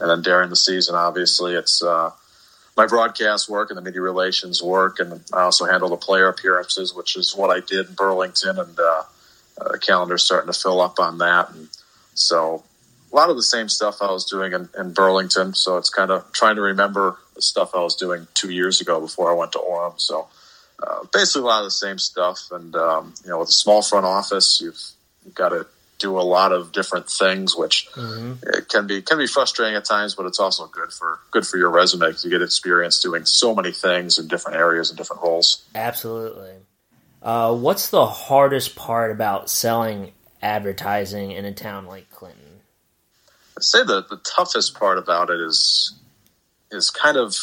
and 0.00 0.08
then 0.08 0.22
during 0.22 0.48
the 0.48 0.56
season, 0.56 0.94
obviously, 0.94 1.54
it's 1.54 1.82
uh, 1.82 2.12
my 2.78 2.86
broadcast 2.86 3.50
work 3.50 3.70
and 3.70 3.76
the 3.76 3.82
media 3.82 4.00
relations 4.00 4.62
work, 4.62 5.00
and 5.00 5.20
I 5.34 5.42
also 5.42 5.66
handle 5.66 5.90
the 5.90 5.96
player 5.96 6.28
appearances, 6.28 6.94
which 6.94 7.14
is 7.14 7.36
what 7.36 7.50
I 7.50 7.60
did 7.60 7.88
in 7.88 7.94
Burlington, 7.94 8.58
and 8.58 8.78
uh, 8.78 9.02
uh, 9.60 9.72
the 9.72 9.78
calendar's 9.78 10.24
starting 10.24 10.50
to 10.50 10.58
fill 10.58 10.80
up 10.80 10.98
on 10.98 11.18
that, 11.18 11.50
and 11.50 11.68
so 12.14 12.64
a 13.10 13.16
lot 13.16 13.30
of 13.30 13.36
the 13.36 13.42
same 13.42 13.68
stuff 13.68 14.02
I 14.02 14.10
was 14.10 14.24
doing 14.24 14.52
in, 14.52 14.68
in 14.78 14.92
Burlington. 14.92 15.54
So 15.54 15.76
it's 15.76 15.90
kind 15.90 16.10
of 16.10 16.30
trying 16.32 16.56
to 16.56 16.62
remember 16.62 17.16
the 17.34 17.42
stuff 17.42 17.74
I 17.74 17.80
was 17.80 17.96
doing 17.96 18.26
two 18.34 18.50
years 18.50 18.80
ago 18.80 19.00
before 19.00 19.30
I 19.30 19.34
went 19.34 19.52
to 19.52 19.58
Orem. 19.58 19.98
So 20.00 20.28
uh, 20.82 21.04
basically 21.12 21.42
a 21.42 21.46
lot 21.46 21.60
of 21.60 21.66
the 21.66 21.70
same 21.70 21.98
stuff. 21.98 22.48
And, 22.50 22.74
um, 22.76 23.14
you 23.24 23.30
know, 23.30 23.38
with 23.38 23.48
a 23.48 23.52
small 23.52 23.82
front 23.82 24.06
office, 24.06 24.60
you've, 24.60 24.80
you've 25.24 25.34
got 25.34 25.50
to 25.50 25.66
do 25.98 26.18
a 26.18 26.22
lot 26.22 26.52
of 26.52 26.70
different 26.70 27.08
things, 27.10 27.56
which 27.56 27.88
hmm 27.94 28.34
it 28.44 28.68
can 28.68 28.86
be, 28.86 29.02
can 29.02 29.18
be 29.18 29.26
frustrating 29.26 29.74
at 29.74 29.84
times, 29.84 30.14
but 30.14 30.26
it's 30.26 30.38
also 30.38 30.66
good 30.68 30.92
for, 30.92 31.18
good 31.32 31.46
for 31.46 31.56
your 31.56 31.70
resume 31.70 32.06
because 32.06 32.24
you 32.24 32.30
get 32.30 32.42
experience 32.42 33.00
doing 33.00 33.24
so 33.24 33.54
many 33.54 33.72
things 33.72 34.18
in 34.18 34.28
different 34.28 34.58
areas 34.58 34.90
and 34.90 34.98
different 34.98 35.22
roles. 35.22 35.64
Absolutely. 35.74 36.52
Uh, 37.20 37.54
what's 37.56 37.88
the 37.88 38.06
hardest 38.06 38.76
part 38.76 39.10
about 39.10 39.50
selling 39.50 40.12
advertising 40.40 41.32
in 41.32 41.44
a 41.44 41.52
town 41.52 41.86
like 41.86 42.08
Clinton? 42.10 42.47
I'd 43.58 43.64
say 43.64 43.82
the, 43.82 44.04
the 44.08 44.18
toughest 44.18 44.74
part 44.78 44.98
about 44.98 45.30
it 45.30 45.40
is 45.40 45.92
is 46.70 46.90
kind 46.90 47.16
of 47.16 47.34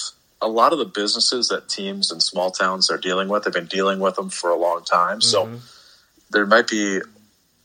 a 0.42 0.48
lot 0.48 0.72
of 0.72 0.80
the 0.80 0.86
businesses 0.86 1.50
that 1.50 1.68
teams 1.68 2.10
in 2.10 2.22
small 2.22 2.52
towns 2.52 2.90
are 2.90 2.98
dealing 2.98 3.28
with. 3.28 3.44
They've 3.44 3.54
been 3.54 3.66
dealing 3.66 4.00
with 4.00 4.16
them 4.16 4.30
for 4.30 4.50
a 4.50 4.56
long 4.56 4.86
time, 4.86 5.20
so 5.20 5.48
Mhm. 5.48 5.60
there 6.32 6.46
might 6.46 6.70
be 6.70 7.02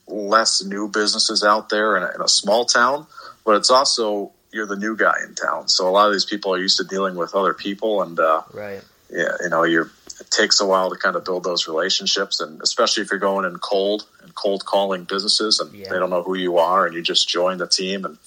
less 0.08 0.64
new 0.64 0.88
businesses 0.88 1.44
out 1.44 1.68
there 1.68 1.96
in 1.96 2.02
a, 2.02 2.10
in 2.12 2.20
a 2.22 2.26
small 2.26 2.64
town, 2.64 3.06
but 3.44 3.54
it's 3.54 3.70
also 3.70 4.32
you're 4.50 4.66
the 4.66 4.74
new 4.74 4.96
guy 4.96 5.14
in 5.24 5.36
town. 5.36 5.68
So 5.68 5.88
a 5.88 5.92
lot 5.92 6.08
of 6.08 6.12
these 6.12 6.24
people 6.24 6.52
are 6.52 6.58
used 6.58 6.78
to 6.78 6.84
dealing 6.84 7.14
with 7.14 7.36
other 7.36 7.54
people, 7.54 8.02
and 8.02 8.18
uh, 8.18 8.42
right. 8.52 8.82
yeah, 9.10 9.30
you 9.42 9.48
know, 9.48 9.62
you're 9.62 9.92
it 10.18 10.28
takes 10.32 10.60
a 10.60 10.66
while 10.66 10.90
to 10.90 10.96
kind 10.96 11.14
of 11.14 11.24
build 11.24 11.44
those 11.44 11.68
relationships, 11.68 12.40
and 12.40 12.60
especially 12.62 13.04
if 13.04 13.12
you're 13.12 13.20
going 13.20 13.44
in 13.44 13.58
cold 13.60 14.06
and 14.22 14.34
cold 14.34 14.64
calling 14.64 15.04
businesses, 15.04 15.60
and 15.60 15.72
Yeah. 15.72 15.92
they 15.92 16.00
don't 16.00 16.10
know 16.10 16.24
who 16.24 16.34
you 16.34 16.58
are, 16.58 16.84
and 16.84 16.96
you 16.96 17.00
just 17.02 17.28
join 17.28 17.58
the 17.58 17.68
team, 17.68 18.04
and 18.04 18.18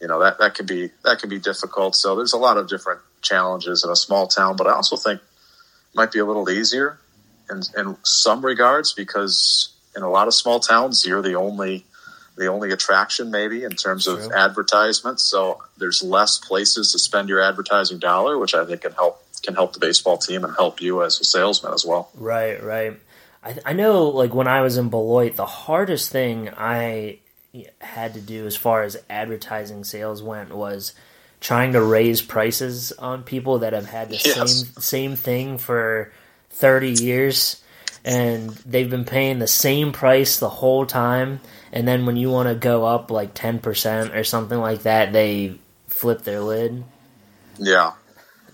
you 0.00 0.08
know 0.08 0.20
that 0.20 0.38
that 0.38 0.54
can 0.54 0.66
be 0.66 0.90
that 1.04 1.20
can 1.20 1.28
be 1.28 1.38
difficult. 1.38 1.96
So 1.96 2.16
there's 2.16 2.32
a 2.32 2.38
lot 2.38 2.56
of 2.56 2.68
different 2.68 3.00
challenges 3.22 3.84
in 3.84 3.90
a 3.90 3.96
small 3.96 4.26
town, 4.26 4.56
but 4.56 4.66
I 4.66 4.72
also 4.72 4.96
think 4.96 5.20
it 5.20 5.96
might 5.96 6.12
be 6.12 6.18
a 6.18 6.24
little 6.24 6.48
easier 6.50 6.98
in 7.50 7.62
in 7.76 7.96
some 8.02 8.44
regards 8.44 8.92
because 8.92 9.70
in 9.96 10.02
a 10.02 10.10
lot 10.10 10.28
of 10.28 10.34
small 10.34 10.60
towns 10.60 11.04
you're 11.06 11.22
the 11.22 11.34
only 11.34 11.84
the 12.36 12.46
only 12.46 12.70
attraction 12.70 13.30
maybe 13.30 13.64
in 13.64 13.72
terms 13.72 14.06
of 14.06 14.30
advertisements. 14.30 15.24
So 15.24 15.60
there's 15.76 16.02
less 16.02 16.38
places 16.38 16.92
to 16.92 16.98
spend 16.98 17.28
your 17.28 17.42
advertising 17.42 17.98
dollar, 17.98 18.38
which 18.38 18.54
I 18.54 18.64
think 18.64 18.82
can 18.82 18.92
help 18.92 19.22
can 19.42 19.54
help 19.54 19.72
the 19.72 19.80
baseball 19.80 20.18
team 20.18 20.44
and 20.44 20.54
help 20.54 20.80
you 20.80 21.02
as 21.02 21.20
a 21.20 21.24
salesman 21.24 21.72
as 21.72 21.84
well. 21.84 22.10
Right, 22.14 22.62
right. 22.62 22.98
I, 23.42 23.56
I 23.64 23.72
know, 23.72 24.08
like, 24.08 24.34
when 24.34 24.48
I 24.48 24.62
was 24.62 24.76
in 24.76 24.88
Beloit, 24.88 25.36
the 25.36 25.46
hardest 25.46 26.10
thing 26.10 26.50
I 26.56 27.18
had 27.80 28.14
to 28.14 28.20
do 28.20 28.46
as 28.46 28.56
far 28.56 28.82
as 28.82 28.96
advertising 29.10 29.84
sales 29.84 30.22
went 30.22 30.54
was 30.54 30.94
trying 31.40 31.72
to 31.72 31.80
raise 31.82 32.20
prices 32.20 32.92
on 32.92 33.22
people 33.22 33.60
that 33.60 33.72
have 33.72 33.86
had 33.86 34.08
the 34.08 34.14
Yes. 34.24 34.34
same 34.34 34.72
same 34.80 35.16
thing 35.16 35.58
for 35.58 36.12
30 36.50 36.90
years. 36.90 37.62
And 38.04 38.50
they've 38.64 38.88
been 38.88 39.04
paying 39.04 39.38
the 39.38 39.46
same 39.46 39.92
price 39.92 40.38
the 40.38 40.48
whole 40.48 40.86
time. 40.86 41.40
And 41.72 41.86
then 41.86 42.06
when 42.06 42.16
you 42.16 42.30
want 42.30 42.48
to 42.48 42.54
go 42.54 42.86
up 42.86 43.10
like 43.10 43.34
10% 43.34 44.14
or 44.14 44.24
something 44.24 44.58
like 44.58 44.82
that 44.82 45.12
they 45.12 45.58
flip 45.88 46.22
their 46.22 46.40
lid. 46.40 46.84
Yeah, 47.58 47.92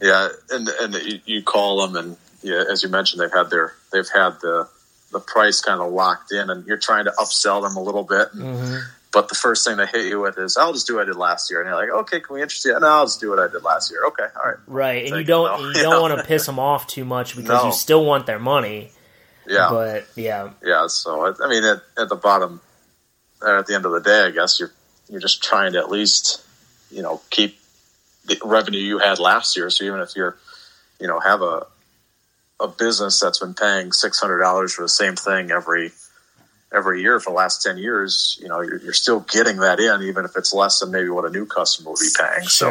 yeah, 0.00 0.28
and 0.50 0.68
and 0.68 0.94
you, 0.94 1.20
you 1.25 1.42
call 1.42 1.87
them, 1.87 1.96
and 1.96 2.16
yeah, 2.42 2.64
as 2.70 2.82
you 2.82 2.88
mentioned, 2.88 3.20
they've 3.20 3.32
had 3.32 3.50
their 3.50 3.75
they've 3.92 4.08
had 4.08 4.40
the 4.40 4.68
the 5.14 5.21
price 5.21 5.62
kind 5.62 5.80
of 5.80 5.90
locked 5.92 6.33
in, 6.33 6.50
and 6.50 6.66
you're 6.66 6.76
trying 6.76 7.06
to 7.06 7.12
upsell 7.12 7.62
them 7.62 7.76
a 7.76 7.83
little 7.83 8.04
bit. 8.04 8.28
mm-hmm. 8.35 8.76
But 9.11 9.28
the 9.28 9.37
first 9.37 9.64
thing 9.64 9.76
they 9.76 9.87
hit 9.87 10.06
you 10.06 10.21
with 10.21 10.37
is, 10.38 10.56
"I'll 10.56 10.73
just 10.73 10.87
do 10.87 10.97
what 10.97 11.02
I 11.02 11.06
did 11.06 11.16
last 11.16 11.49
year," 11.50 11.61
and 11.61 11.68
you're 11.68 11.76
like, 11.76 11.88
"Okay, 11.88 12.21
can 12.21 12.35
we 12.35 12.42
interest 12.42 12.64
you?" 12.64 12.78
No, 12.78 12.87
I'll 12.87 13.06
just 13.06 13.21
do 13.21 13.30
what 13.30 13.38
I 13.38 13.47
did 13.47 13.62
last 13.62 13.90
year. 13.90 14.04
Okay, 14.09 14.25
all 14.37 14.50
right, 14.50 14.59
right 14.66 15.06
and 15.06 15.16
you 15.16 15.25
don't 15.25 15.75
you 15.75 15.83
don't 15.83 16.02
want 16.02 16.18
to 16.18 16.26
piss 16.26 16.44
them 16.47 16.59
off 16.59 16.87
too 16.88 17.04
much 17.04 17.37
because 17.37 17.62
No. 17.62 17.66
you 17.66 17.73
still 17.73 18.04
want 18.04 18.26
their 18.26 18.40
money 18.40 18.90
yeah, 19.47 19.68
but 19.71 20.06
yeah 20.16 20.50
yeah. 20.62 20.87
So 20.87 21.26
I, 21.26 21.44
I 21.44 21.49
mean, 21.49 21.64
at, 21.64 21.83
at 21.99 22.09
the 22.09 22.16
bottom, 22.16 22.61
or 23.42 23.59
at 23.59 23.66
the 23.66 23.75
end 23.75 23.85
of 23.87 23.92
the 23.92 24.00
day, 24.00 24.25
I 24.26 24.30
guess 24.30 24.59
you're 24.59 24.73
you're 25.09 25.21
just 25.21 25.42
trying 25.42 25.73
to 25.75 25.78
at 25.78 25.90
least 25.90 26.44
you 26.90 27.02
know 27.02 27.21
keep 27.30 27.59
the 28.26 28.38
revenue 28.44 28.80
you 28.80 28.99
had 28.99 29.18
last 29.18 29.56
year. 29.56 29.71
So 29.71 29.85
even 29.85 30.00
if 30.00 30.16
you're 30.16 30.37
you 31.00 31.06
know 31.06 31.21
have 31.21 31.42
a 31.42 31.66
a 32.64 32.68
business 32.68 33.21
that's 33.21 33.38
been 33.38 33.54
paying 33.54 33.92
six 33.92 34.18
hundred 34.18 34.40
dollars 34.40 34.75
for 34.75 34.83
the 34.83 34.88
same 34.88 35.16
thing 35.16 35.50
every 35.50 35.92
every 36.73 37.02
year 37.02 37.21
for 37.21 37.30
the 37.30 37.37
last 37.37 37.62
ten 37.62 37.78
years, 37.78 38.38
you 38.40 38.49
know 38.49 38.61
you're, 38.61 38.78
you're 38.78 38.92
still 38.92 39.21
getting 39.21 39.59
that 39.59 39.78
in, 39.80 40.02
even 40.02 40.25
if 40.25 40.37
it's 40.37 40.52
less 40.52 40.80
than 40.80 40.90
maybe 40.90 41.09
what 41.09 41.25
a 41.25 41.30
new 41.30 41.47
customer 41.47 41.90
would 41.90 42.00
be 42.00 42.09
paying. 42.18 42.49
So 42.49 42.71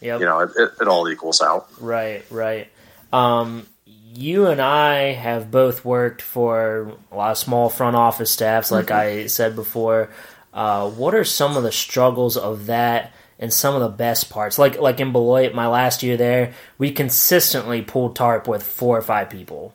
yep 0.00 0.20
you 0.20 0.26
know 0.26 0.40
it, 0.40 0.50
it, 0.56 0.70
it 0.82 0.88
all 0.88 1.08
equals 1.08 1.40
out. 1.40 1.68
Right, 1.80 2.24
right. 2.30 2.68
Um, 3.12 3.66
you 4.14 4.46
and 4.46 4.60
I 4.60 5.12
have 5.12 5.50
both 5.50 5.84
worked 5.84 6.22
for 6.22 6.92
a 7.10 7.16
lot 7.16 7.30
of 7.32 7.38
small 7.38 7.68
front 7.68 7.96
office 7.96 8.30
staffs, 8.30 8.70
like 8.70 8.90
I 8.90 9.26
said 9.26 9.56
before. 9.56 10.10
Uh, 10.52 10.90
what 10.90 11.14
are 11.14 11.24
some 11.24 11.56
of 11.56 11.62
the 11.62 11.72
struggles 11.72 12.36
of 12.36 12.66
that 12.66 13.12
and 13.42 13.52
some 13.52 13.74
of 13.74 13.82
the 13.82 13.88
best 13.88 14.30
parts? 14.30 14.58
Like, 14.58 14.78
like 14.80 15.00
in 15.00 15.12
Beloit, 15.12 15.52
my 15.54 15.66
last 15.66 16.02
year 16.02 16.16
there, 16.16 16.54
we 16.78 16.92
consistently 16.92 17.82
pulled 17.82 18.16
tarp 18.16 18.48
with 18.48 18.62
four 18.62 18.96
or 18.96 19.02
five 19.02 19.28
people. 19.28 19.74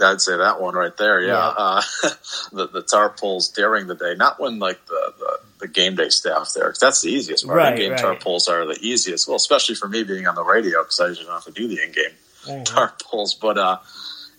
I'd 0.00 0.20
say 0.20 0.36
that 0.36 0.60
one 0.60 0.74
right 0.74 0.94
there. 0.96 1.20
Yeah, 1.22 1.32
Yeah. 1.32 1.52
Uh, 1.56 1.82
the 2.52 2.68
the 2.68 2.82
tarp 2.82 3.18
pulls 3.18 3.48
during 3.48 3.86
the 3.86 3.94
day, 3.94 4.14
not 4.16 4.40
when 4.40 4.58
like 4.58 4.84
the, 4.86 5.12
the, 5.18 5.38
the 5.60 5.68
game 5.68 5.96
day 5.96 6.08
staff 6.08 6.52
there. 6.54 6.68
'cause 6.68 6.78
that's 6.78 7.02
the 7.02 7.10
easiest 7.10 7.46
part. 7.46 7.58
Right, 7.58 7.72
in-game 7.72 7.92
right. 7.92 8.00
tarp 8.00 8.20
pulls 8.20 8.48
are 8.48 8.64
the 8.66 8.78
easiest. 8.80 9.26
Well, 9.28 9.36
especially 9.36 9.74
for 9.74 9.88
me 9.88 10.02
being 10.02 10.26
on 10.26 10.34
the 10.34 10.44
radio 10.44 10.82
because 10.82 11.00
I 11.00 11.08
usually 11.08 11.26
don't 11.26 11.34
have 11.34 11.44
to 11.44 11.52
do 11.52 11.68
the 11.68 11.82
in-game 11.82 12.64
tarp 12.64 13.02
pulls. 13.02 13.34
But 13.34 13.58
uh, 13.58 13.78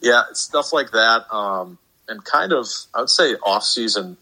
yeah, 0.01 0.23
stuff 0.33 0.73
like 0.73 0.91
that, 0.91 1.31
um, 1.33 1.77
and 2.07 2.23
kind 2.23 2.51
of 2.53 2.67
I 2.93 3.01
would 3.01 3.09
say 3.09 3.33
off-season 3.35 4.17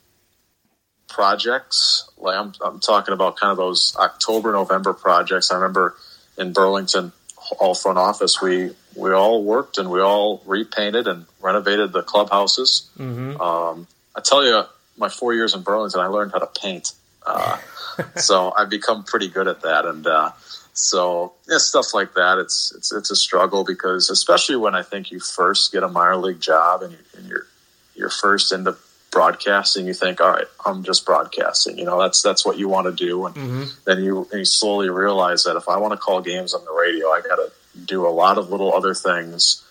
projects. 1.07 2.09
Like 2.17 2.37
I'm, 2.37 2.53
I'm 2.63 2.79
talking 2.79 3.13
about 3.13 3.37
kind 3.37 3.51
of 3.51 3.57
those 3.57 3.95
October 3.97 4.51
November 4.51 4.93
projects. 4.93 5.51
I 5.51 5.55
remember 5.55 5.95
in 6.37 6.53
Burlington, 6.53 7.11
all 7.59 7.75
front 7.75 7.97
office, 7.97 8.41
we 8.41 8.71
we 8.95 9.11
all 9.11 9.43
worked 9.43 9.77
and 9.77 9.91
we 9.91 10.01
all 10.01 10.41
repainted 10.45 11.07
and 11.07 11.25
renovated 11.41 11.91
the 11.93 12.01
clubhouses. 12.01 12.89
Mm-hmm. 12.97 13.39
Um, 13.39 13.87
I 14.15 14.21
tell 14.21 14.45
you, 14.45 14.63
my 14.97 15.09
four 15.09 15.33
years 15.33 15.53
in 15.53 15.61
Burlington, 15.61 15.99
I 15.99 16.07
learned 16.07 16.31
how 16.31 16.39
to 16.39 16.49
paint. 16.61 16.93
Uh, 17.25 17.57
so 18.15 18.53
I've 18.55 18.69
become 18.69 19.03
pretty 19.03 19.27
good 19.27 19.47
at 19.47 19.61
that. 19.61 19.85
And 19.85 20.07
uh, 20.07 20.31
so 20.73 21.33
yeah, 21.47 21.57
stuff 21.57 21.93
like 21.93 22.13
that. 22.15 22.37
It's 22.37 22.73
it's 22.75 22.91
it's 22.91 23.11
a 23.11 23.15
struggle 23.15 23.63
because 23.63 24.09
especially 24.09 24.55
when 24.55 24.75
I 24.75 24.83
think 24.83 25.11
you 25.11 25.19
first 25.19 25.71
get 25.71 25.83
a 25.83 25.87
minor 25.87 26.17
league 26.17 26.41
job 26.41 26.81
and, 26.81 26.93
you, 26.93 26.99
and 27.17 27.27
you're 27.27 27.47
you're 27.95 28.09
first 28.09 28.51
into 28.51 28.75
broadcasting, 29.15 29.87
you 29.87 29.93
think, 29.93 30.19
all 30.19 30.29
right, 30.29 30.45
I'm 30.65 30.83
just 30.83 31.05
broadcasting. 31.05 31.79
You 31.79 31.85
know, 31.85 31.97
that's 31.99 32.21
that's 32.21 32.45
what 32.45 32.57
you 32.59 32.67
want 32.69 32.85
to 32.85 33.05
do, 33.07 33.25
and 33.25 33.35
Mm-hmm. 33.35 33.63
then 33.85 34.03
you, 34.03 34.27
you 34.33 34.43
slowly 34.45 34.89
realize 34.89 35.45
that 35.45 35.55
if 35.55 35.67
I 35.69 35.77
want 35.77 35.93
to 35.93 35.97
call 35.97 36.21
games 36.21 36.53
on 36.53 36.63
the 36.65 36.71
radio, 36.73 37.07
I 37.07 37.21
got 37.21 37.37
to 37.37 37.49
do 37.85 38.05
a 38.05 38.09
lot 38.23 38.37
of 38.37 38.49
little 38.51 38.73
other 38.73 38.93
things 38.93 39.63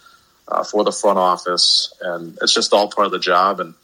uh, 0.49 0.65
for 0.65 0.83
the 0.83 0.93
front 0.93 1.19
office, 1.19 1.93
and 2.01 2.39
it's 2.43 2.55
just 2.55 2.73
all 2.73 2.89
part 2.91 3.07
of 3.07 3.13
the 3.13 3.19
job. 3.19 3.61
And 3.61 3.75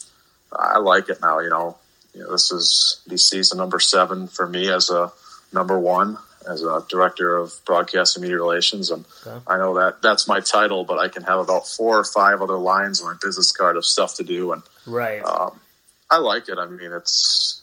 I 0.51 0.79
like 0.79 1.11
it 1.11 1.21
now. 1.21 1.41
You 1.41 1.51
know, 1.51 1.77
you 2.15 2.23
know 2.23 2.33
this 2.33 2.51
is 2.51 3.03
the 3.07 3.19
season 3.19 3.59
number 3.59 3.79
seven 3.81 4.27
for 4.29 4.47
me 4.49 4.71
as 4.71 4.89
a 4.91 5.13
number 5.53 5.79
one 5.79 6.17
as 6.49 6.63
a 6.63 6.85
director 6.89 7.37
of 7.37 7.53
broadcast 7.67 8.17
and 8.17 8.23
media 8.23 8.37
relations, 8.37 8.91
and 8.91 9.05
Okay. 9.27 9.45
I 9.47 9.59
know 9.59 9.75
that 9.75 10.01
that's 10.03 10.27
my 10.27 10.41
title, 10.41 10.85
but 10.85 10.99
I 10.99 11.09
can 11.09 11.23
have 11.25 11.39
about 11.39 11.67
four 11.67 11.99
or 11.99 12.05
five 12.05 12.41
other 12.41 12.57
lines 12.57 13.01
on 13.01 13.09
my 13.13 13.17
business 13.23 13.53
card 13.53 13.77
of 13.77 13.85
stuff 13.85 14.15
to 14.17 14.25
do, 14.25 14.53
and 14.53 14.63
Right. 14.87 15.23
um, 15.23 15.61
I 16.11 16.19
like 16.19 16.49
it. 16.49 16.59
I 16.59 16.67
mean, 16.67 16.93
it's 16.93 17.63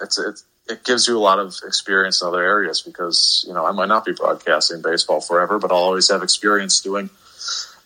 it's 0.00 0.18
it, 0.18 0.42
it 0.68 0.84
gives 0.84 1.06
you 1.08 1.16
a 1.16 1.20
lot 1.20 1.38
of 1.38 1.54
experience 1.64 2.20
in 2.20 2.28
other 2.28 2.42
areas 2.42 2.82
because 2.82 3.44
you 3.46 3.54
know 3.54 3.64
I 3.64 3.72
might 3.72 3.88
not 3.88 4.04
be 4.04 4.12
broadcasting 4.12 4.82
baseball 4.82 5.20
forever, 5.20 5.58
but 5.58 5.70
I'll 5.70 5.78
always 5.78 6.10
have 6.10 6.22
experience 6.22 6.80
doing 6.80 7.08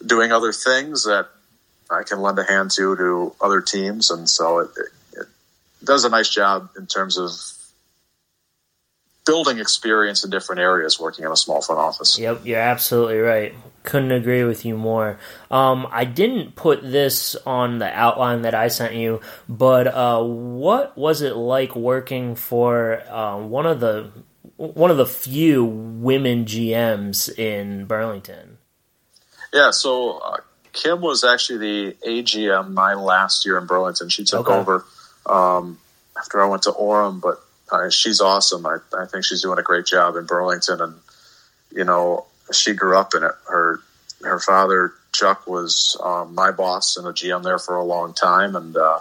doing 0.05 0.33
other 0.33 0.53
things 0.53 1.05
that 1.05 1.29
I 1.91 2.03
can 2.05 2.21
lend 2.21 2.39
a 2.39 2.45
hand 2.45 2.71
to 2.73 2.97
to 2.97 3.35
other 3.41 3.61
teams, 3.61 4.11
and 4.11 4.29
so 4.29 4.61
it, 4.61 4.71
it, 4.77 5.21
it 5.21 5.27
does 5.85 6.05
a 6.05 6.09
nice 6.09 6.31
job 6.31 6.71
in 6.77 6.87
terms 6.87 7.19
of 7.19 7.31
building 9.27 9.59
experience 9.59 10.25
in 10.25 10.31
different 10.31 10.61
areas 10.61 10.99
working 10.99 11.25
in 11.25 11.31
a 11.31 11.37
small 11.37 11.63
front 11.63 11.81
office. 11.81 12.19
Yep, 12.19 12.41
you're 12.45 12.59
absolutely 12.61 13.19
right. 13.19 13.55
Couldn't 13.83 14.13
agree 14.13 14.45
with 14.45 14.65
you 14.65 14.77
more. 14.77 15.19
Um, 15.51 15.87
I 15.91 16.05
didn't 16.05 16.55
put 16.55 16.83
this 16.83 17.35
on 17.47 17.79
the 17.79 17.91
outline 17.91 18.43
that 18.43 18.55
I 18.55 18.69
sent 18.69 18.95
you, 18.95 19.21
but 19.49 19.87
uh, 19.87 20.23
what 20.23 20.97
was 20.99 21.23
it 21.23 21.37
like 21.37 21.75
working 21.77 22.35
for 22.35 23.03
uh, 23.09 23.39
one 23.39 23.67
of 23.67 23.81
the 23.81 24.11
one 24.57 24.91
of 24.91 24.99
the 24.99 25.07
few 25.07 25.65
women 25.65 26.45
GMs 26.45 27.35
in 27.39 27.87
Burlington? 27.87 28.59
Yeah, 29.53 29.71
so 29.71 30.19
uh, 30.19 30.37
Kim 30.73 31.01
was 31.01 31.25
actually 31.25 31.59
the 31.59 31.97
AGM 32.07 32.73
my 32.73 32.95
last 32.95 33.47
year 33.47 33.57
in 33.59 33.67
Burlington. 33.67 34.09
She 34.11 34.25
took 34.25 34.49
Okay. 34.49 34.59
over 34.59 34.85
um, 35.27 35.79
after 36.19 36.43
I 36.43 36.47
went 36.47 36.63
to 36.65 36.73
Orem, 36.73 37.21
but 37.21 37.43
she's 37.91 38.21
awesome. 38.21 38.67
I, 38.67 38.79
I 38.97 39.07
think 39.07 39.25
she's 39.25 39.43
doing 39.43 39.59
a 39.59 39.63
great 39.63 39.87
job 39.87 40.17
in 40.17 40.27
Burlington, 40.27 40.81
and 40.81 40.95
you 41.73 41.85
know 41.85 42.27
she 42.53 42.75
grew 42.75 42.97
up 42.97 43.15
in 43.15 43.23
it. 43.23 43.33
Her 43.49 43.81
her 44.23 44.39
father 44.39 44.93
Chuck 45.13 45.47
was 45.47 45.97
um, 46.03 46.35
my 46.35 46.51
boss 46.51 46.97
and 46.97 47.07
a 47.07 47.13
GM 47.13 47.43
there 47.43 47.59
for 47.59 47.77
a 47.77 47.85
long 47.85 48.15
time, 48.15 48.57
and 48.57 48.77
uh, 48.77 49.01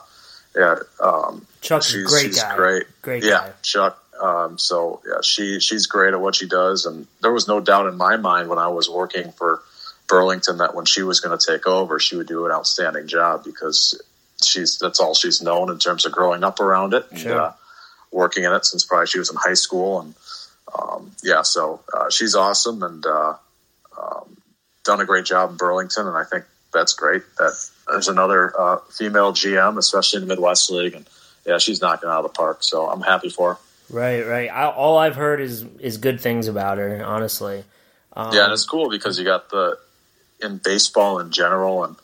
yeah, 0.56 0.76
um, 1.02 1.46
Chuck's 1.62 1.90
a 1.90 1.92
she's, 1.92 2.06
great 2.06 2.26
she's 2.28 2.44
guy. 2.44 2.56
great. 2.56 2.84
Great 3.02 3.24
yeah, 3.24 3.48
guy. 3.48 3.54
Chuck. 3.62 4.04
Um, 4.22 4.58
so 4.58 5.02
yeah, 5.08 5.22
she 5.22 5.60
she's 5.60 5.88
great 5.88 6.14
at 6.14 6.20
what 6.20 6.36
she 6.36 6.48
does, 6.48 6.86
and 6.86 7.08
there 7.22 7.32
was 7.32 7.48
no 7.48 7.62
doubt 7.62 7.88
in 7.88 7.96
my 7.96 8.18
mind 8.18 8.50
when 8.50 8.60
I 8.60 8.68
was 8.68 8.90
working 8.90 9.32
for 9.32 9.62
Burlington 10.08 10.58
that 10.58 10.76
when 10.76 10.86
she 10.86 11.04
was 11.04 11.20
going 11.20 11.38
to 11.38 11.46
take 11.46 11.68
over, 11.68 12.00
she 12.00 12.16
would 12.18 12.28
do 12.28 12.46
an 12.46 12.52
outstanding 12.52 13.08
job 13.08 13.44
because 13.46 14.02
she's 14.44 14.78
that's 14.78 15.00
all 15.00 15.14
she's 15.14 15.42
known 15.42 15.70
in 15.70 15.80
terms 15.80 16.06
of 16.06 16.12
growing 16.12 16.44
up 16.44 16.60
around 16.60 16.94
it 16.94 17.06
and 17.12 17.28
uh, 17.28 17.52
working 18.12 18.44
in 18.44 18.54
it 18.54 18.66
since 18.66 18.86
probably 18.86 19.08
she 19.08 19.20
was 19.20 19.30
in 19.30 19.38
high 19.38 19.54
school, 19.54 20.02
and 20.02 20.14
um, 20.78 21.12
yeah, 21.24 21.42
so 21.42 21.82
uh, 21.94 22.10
she's 22.10 22.36
awesome 22.36 22.84
and 22.84 23.06
uh, 23.06 23.36
um, 24.00 24.38
done 24.84 25.02
a 25.02 25.06
great 25.06 25.26
job 25.26 25.52
in 25.52 25.58
Burlington, 25.58 26.08
and 26.08 26.18
I 26.18 26.24
think 26.24 26.46
that's 26.74 26.94
great 26.94 27.24
that 27.38 27.54
there's 27.88 28.08
another 28.08 28.54
uh, 28.60 28.78
female 28.92 29.34
GM, 29.34 29.78
especially 29.78 30.22
in 30.22 30.28
the 30.28 30.34
Midwest 30.34 30.70
League, 30.70 30.94
and 30.94 31.08
yeah, 31.46 31.58
she's 31.58 31.82
knocking 31.82 32.10
it 32.10 32.12
out 32.12 32.24
of 32.24 32.32
the 32.32 32.38
park. 32.38 32.60
So 32.62 32.88
I'm 32.88 33.02
happy 33.02 33.30
for 33.30 33.56
her. 33.56 33.60
Right, 33.90 34.26
right. 34.26 34.50
I, 34.50 34.70
all 34.70 34.98
I've 34.98 35.16
heard 35.16 35.42
is 35.42 35.66
is 35.80 35.98
good 35.98 36.22
things 36.22 36.48
about 36.48 36.78
her. 36.78 37.04
Honestly. 37.04 37.64
Um, 38.16 38.34
yeah, 38.34 38.46
and 38.46 38.54
it's 38.54 38.66
cool 38.66 38.90
because 38.90 39.18
you 39.18 39.26
got 39.26 39.50
the 39.50 39.78
in 40.42 40.60
baseball 40.64 41.20
in 41.20 41.32
general 41.32 41.84
and 41.84 41.96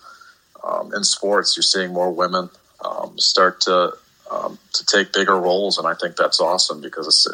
um, 0.63 0.93
in 0.93 1.03
sports, 1.03 1.55
you're 1.55 1.63
seeing 1.63 1.93
more 1.93 2.11
women 2.11 2.49
um, 2.83 3.17
start 3.19 3.61
to 3.61 3.93
um, 4.31 4.57
to 4.73 4.85
take 4.85 5.13
bigger 5.13 5.39
roles, 5.39 5.77
and 5.77 5.87
I 5.87 5.93
think 5.93 6.15
that's 6.15 6.39
awesome 6.39 6.81
because 6.81 7.07
it's 7.07 7.27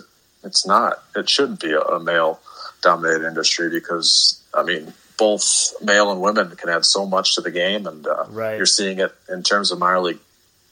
it's 0.44 0.66
not 0.66 1.02
it 1.16 1.30
shouldn't 1.30 1.60
be 1.60 1.72
a, 1.72 1.80
a 1.80 2.00
male 2.00 2.40
dominated 2.82 3.26
industry 3.28 3.70
because 3.70 4.42
I 4.54 4.64
mean 4.64 4.94
both 5.18 5.74
male 5.84 6.12
and 6.12 6.20
women 6.20 6.50
can 6.56 6.70
add 6.70 6.84
so 6.86 7.06
much 7.06 7.36
to 7.36 7.42
the 7.42 7.52
game, 7.52 7.86
and 7.88 8.06
uh, 8.08 8.26
Right. 8.30 8.58
you're 8.58 8.66
seeing 8.66 9.00
it 9.00 9.14
in 9.30 9.44
terms 9.44 9.72
of 9.72 9.78
minor 9.78 10.00
league, 10.00 10.20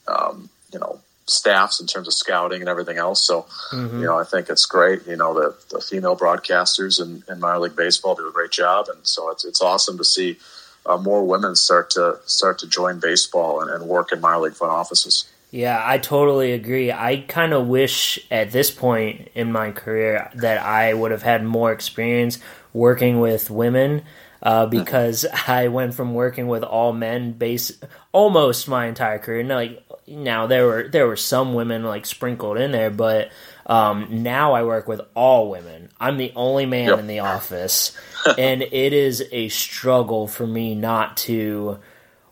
um, 0.07 0.49
you 0.73 0.79
know, 0.79 0.99
staffs 1.27 1.79
in 1.79 1.85
terms 1.85 2.07
of 2.07 2.13
scouting 2.15 2.59
and 2.61 2.67
everything 2.69 2.97
else. 2.97 3.23
So 3.23 3.45
mhm. 3.71 3.99
you 3.99 4.05
know, 4.05 4.17
I 4.19 4.23
think 4.23 4.49
it's 4.49 4.65
great. 4.65 5.05
You 5.05 5.17
know, 5.17 5.33
the, 5.33 5.55
the 5.69 5.79
female 5.81 6.17
broadcasters 6.17 6.99
in, 7.01 7.23
in 7.31 7.39
minor 7.39 7.59
league 7.59 7.75
baseball 7.75 8.15
do 8.15 8.27
a 8.27 8.31
great 8.31 8.51
job, 8.51 8.87
and 8.89 9.05
so 9.07 9.29
it's 9.31 9.45
it's 9.45 9.61
awesome 9.61 9.97
to 9.99 10.03
see 10.03 10.37
uh, 10.85 10.97
more 10.97 11.23
women 11.23 11.55
start 11.55 11.91
to 11.91 12.19
start 12.25 12.59
to 12.59 12.67
join 12.67 12.99
baseball 12.99 13.61
and, 13.61 13.69
and 13.69 13.87
work 13.87 14.11
in 14.11 14.19
minor 14.19 14.39
league 14.41 14.55
front 14.55 14.73
offices. 14.73 15.29
Yeah, 15.51 15.81
I 15.83 15.97
totally 15.97 16.51
agree. 16.51 16.91
I 16.91 17.25
kind 17.27 17.53
of 17.53 17.67
wish 17.67 18.19
at 18.29 18.51
this 18.51 18.69
point 18.69 19.29
in 19.33 19.51
my 19.51 19.71
career 19.71 20.29
that 20.35 20.59
I 20.63 20.93
would 20.93 21.11
have 21.11 21.23
had 21.23 21.43
more 21.43 21.71
experience 21.71 22.37
working 22.71 23.19
with 23.19 23.49
women 23.49 24.03
uh, 24.43 24.67
because 24.67 25.25
I 25.47 25.69
went 25.69 25.95
from 25.95 26.13
working 26.13 26.47
with 26.47 26.63
all 26.63 26.93
men 26.93 27.33
base 27.33 27.71
almost 28.11 28.67
my 28.67 28.85
entire 28.85 29.17
career. 29.17 29.41
Now, 29.41 29.55
like 29.55 29.83
now 30.07 30.45
there 30.47 30.67
were 30.67 30.87
there 30.87 31.07
were 31.07 31.15
some 31.15 31.55
women 31.55 31.83
like 31.83 32.05
sprinkled 32.05 32.57
in 32.57 32.71
there, 32.71 32.91
but 32.91 33.31
um, 33.65 34.07
now 34.23 34.53
I 34.53 34.63
work 34.63 34.87
with 34.87 35.01
all 35.15 35.49
women. 35.49 35.89
I'm 35.99 36.17
the 36.17 36.31
only 36.35 36.67
man 36.67 36.89
Yep. 36.89 36.99
in 36.99 37.07
the 37.07 37.19
office, 37.19 37.97
and 38.37 38.61
it 38.61 38.93
is 38.93 39.23
a 39.31 39.49
struggle 39.49 40.27
for 40.27 40.45
me 40.45 40.75
not 40.75 41.17
to 41.17 41.79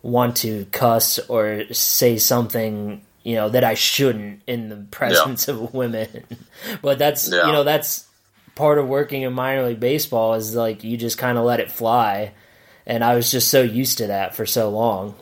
want 0.03 0.38
to 0.38 0.65
cuss 0.71 1.17
or 1.27 1.63
say 1.73 2.17
something 2.17 3.01
you 3.28 3.36
know 3.36 3.50
that 3.50 3.66
I 3.66 3.74
shouldn't 3.74 4.42
in 4.48 4.70
the 4.70 4.78
presence 4.90 5.50
of 5.50 5.74
women. 5.82 6.24
but 6.82 6.98
that's 6.98 7.30
Yeah. 7.30 7.48
you 7.48 7.52
know 7.52 7.66
that's 7.66 8.08
part 8.56 8.78
of 8.78 8.88
working 8.88 9.24
in 9.24 9.34
minor 9.34 9.68
league 9.68 9.82
baseball 9.82 10.36
is 10.36 10.56
like 10.56 10.86
you 10.86 10.96
just 10.96 11.18
kind 11.18 11.38
of 11.38 11.44
let 11.44 11.60
it 11.60 11.70
fly. 11.70 12.32
And 12.86 13.04
I 13.04 13.16
was 13.16 13.30
just 13.30 13.50
so 13.50 13.62
used 13.62 13.98
to 13.98 14.08
that 14.08 14.34
for 14.34 14.46
so 14.46 14.70
long. 14.70 15.13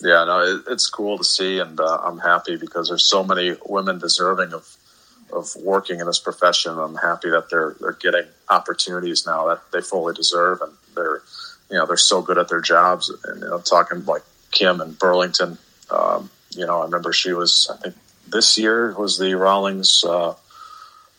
Yeah, 0.00 0.24
no, 0.24 0.40
it, 0.40 0.62
it's 0.72 0.88
cool 0.88 1.18
to 1.18 1.24
see, 1.24 1.58
and 1.58 1.78
uh, 1.78 1.98
I'm 2.02 2.18
happy 2.18 2.56
because 2.56 2.88
there's 2.88 3.06
so 3.06 3.22
many 3.22 3.54
women 3.66 3.98
deserving 3.98 4.54
of 4.54 4.66
of 5.30 5.54
working 5.56 6.00
in 6.00 6.06
this 6.06 6.18
profession. 6.18 6.78
I'm 6.78 6.96
happy 6.96 7.28
that 7.28 7.50
they're 7.50 7.76
they're 7.80 7.92
getting 8.00 8.24
opportunities 8.48 9.26
now 9.26 9.48
that 9.48 9.70
they 9.72 9.82
fully 9.82 10.14
deserve, 10.14 10.62
and 10.62 10.72
they're 10.96 11.22
you 11.70 11.76
know 11.76 11.84
they're 11.84 11.98
so 11.98 12.22
good 12.22 12.38
at 12.38 12.48
their 12.48 12.62
jobs. 12.62 13.10
And 13.24 13.42
you 13.42 13.48
know, 13.48 13.58
talking 13.58 14.06
like 14.06 14.22
Kim 14.52 14.80
and 14.80 14.98
Burlington, 14.98 15.58
um, 15.90 16.30
you 16.50 16.66
know, 16.66 16.80
I 16.80 16.84
remember 16.84 17.12
she 17.12 17.32
was 17.32 17.70
I 17.72 17.76
think 17.82 17.94
this 18.28 18.58
year 18.58 18.94
was 18.98 19.18
the 19.18 19.34
Rawlings 19.34 20.04
uh, 20.04 20.34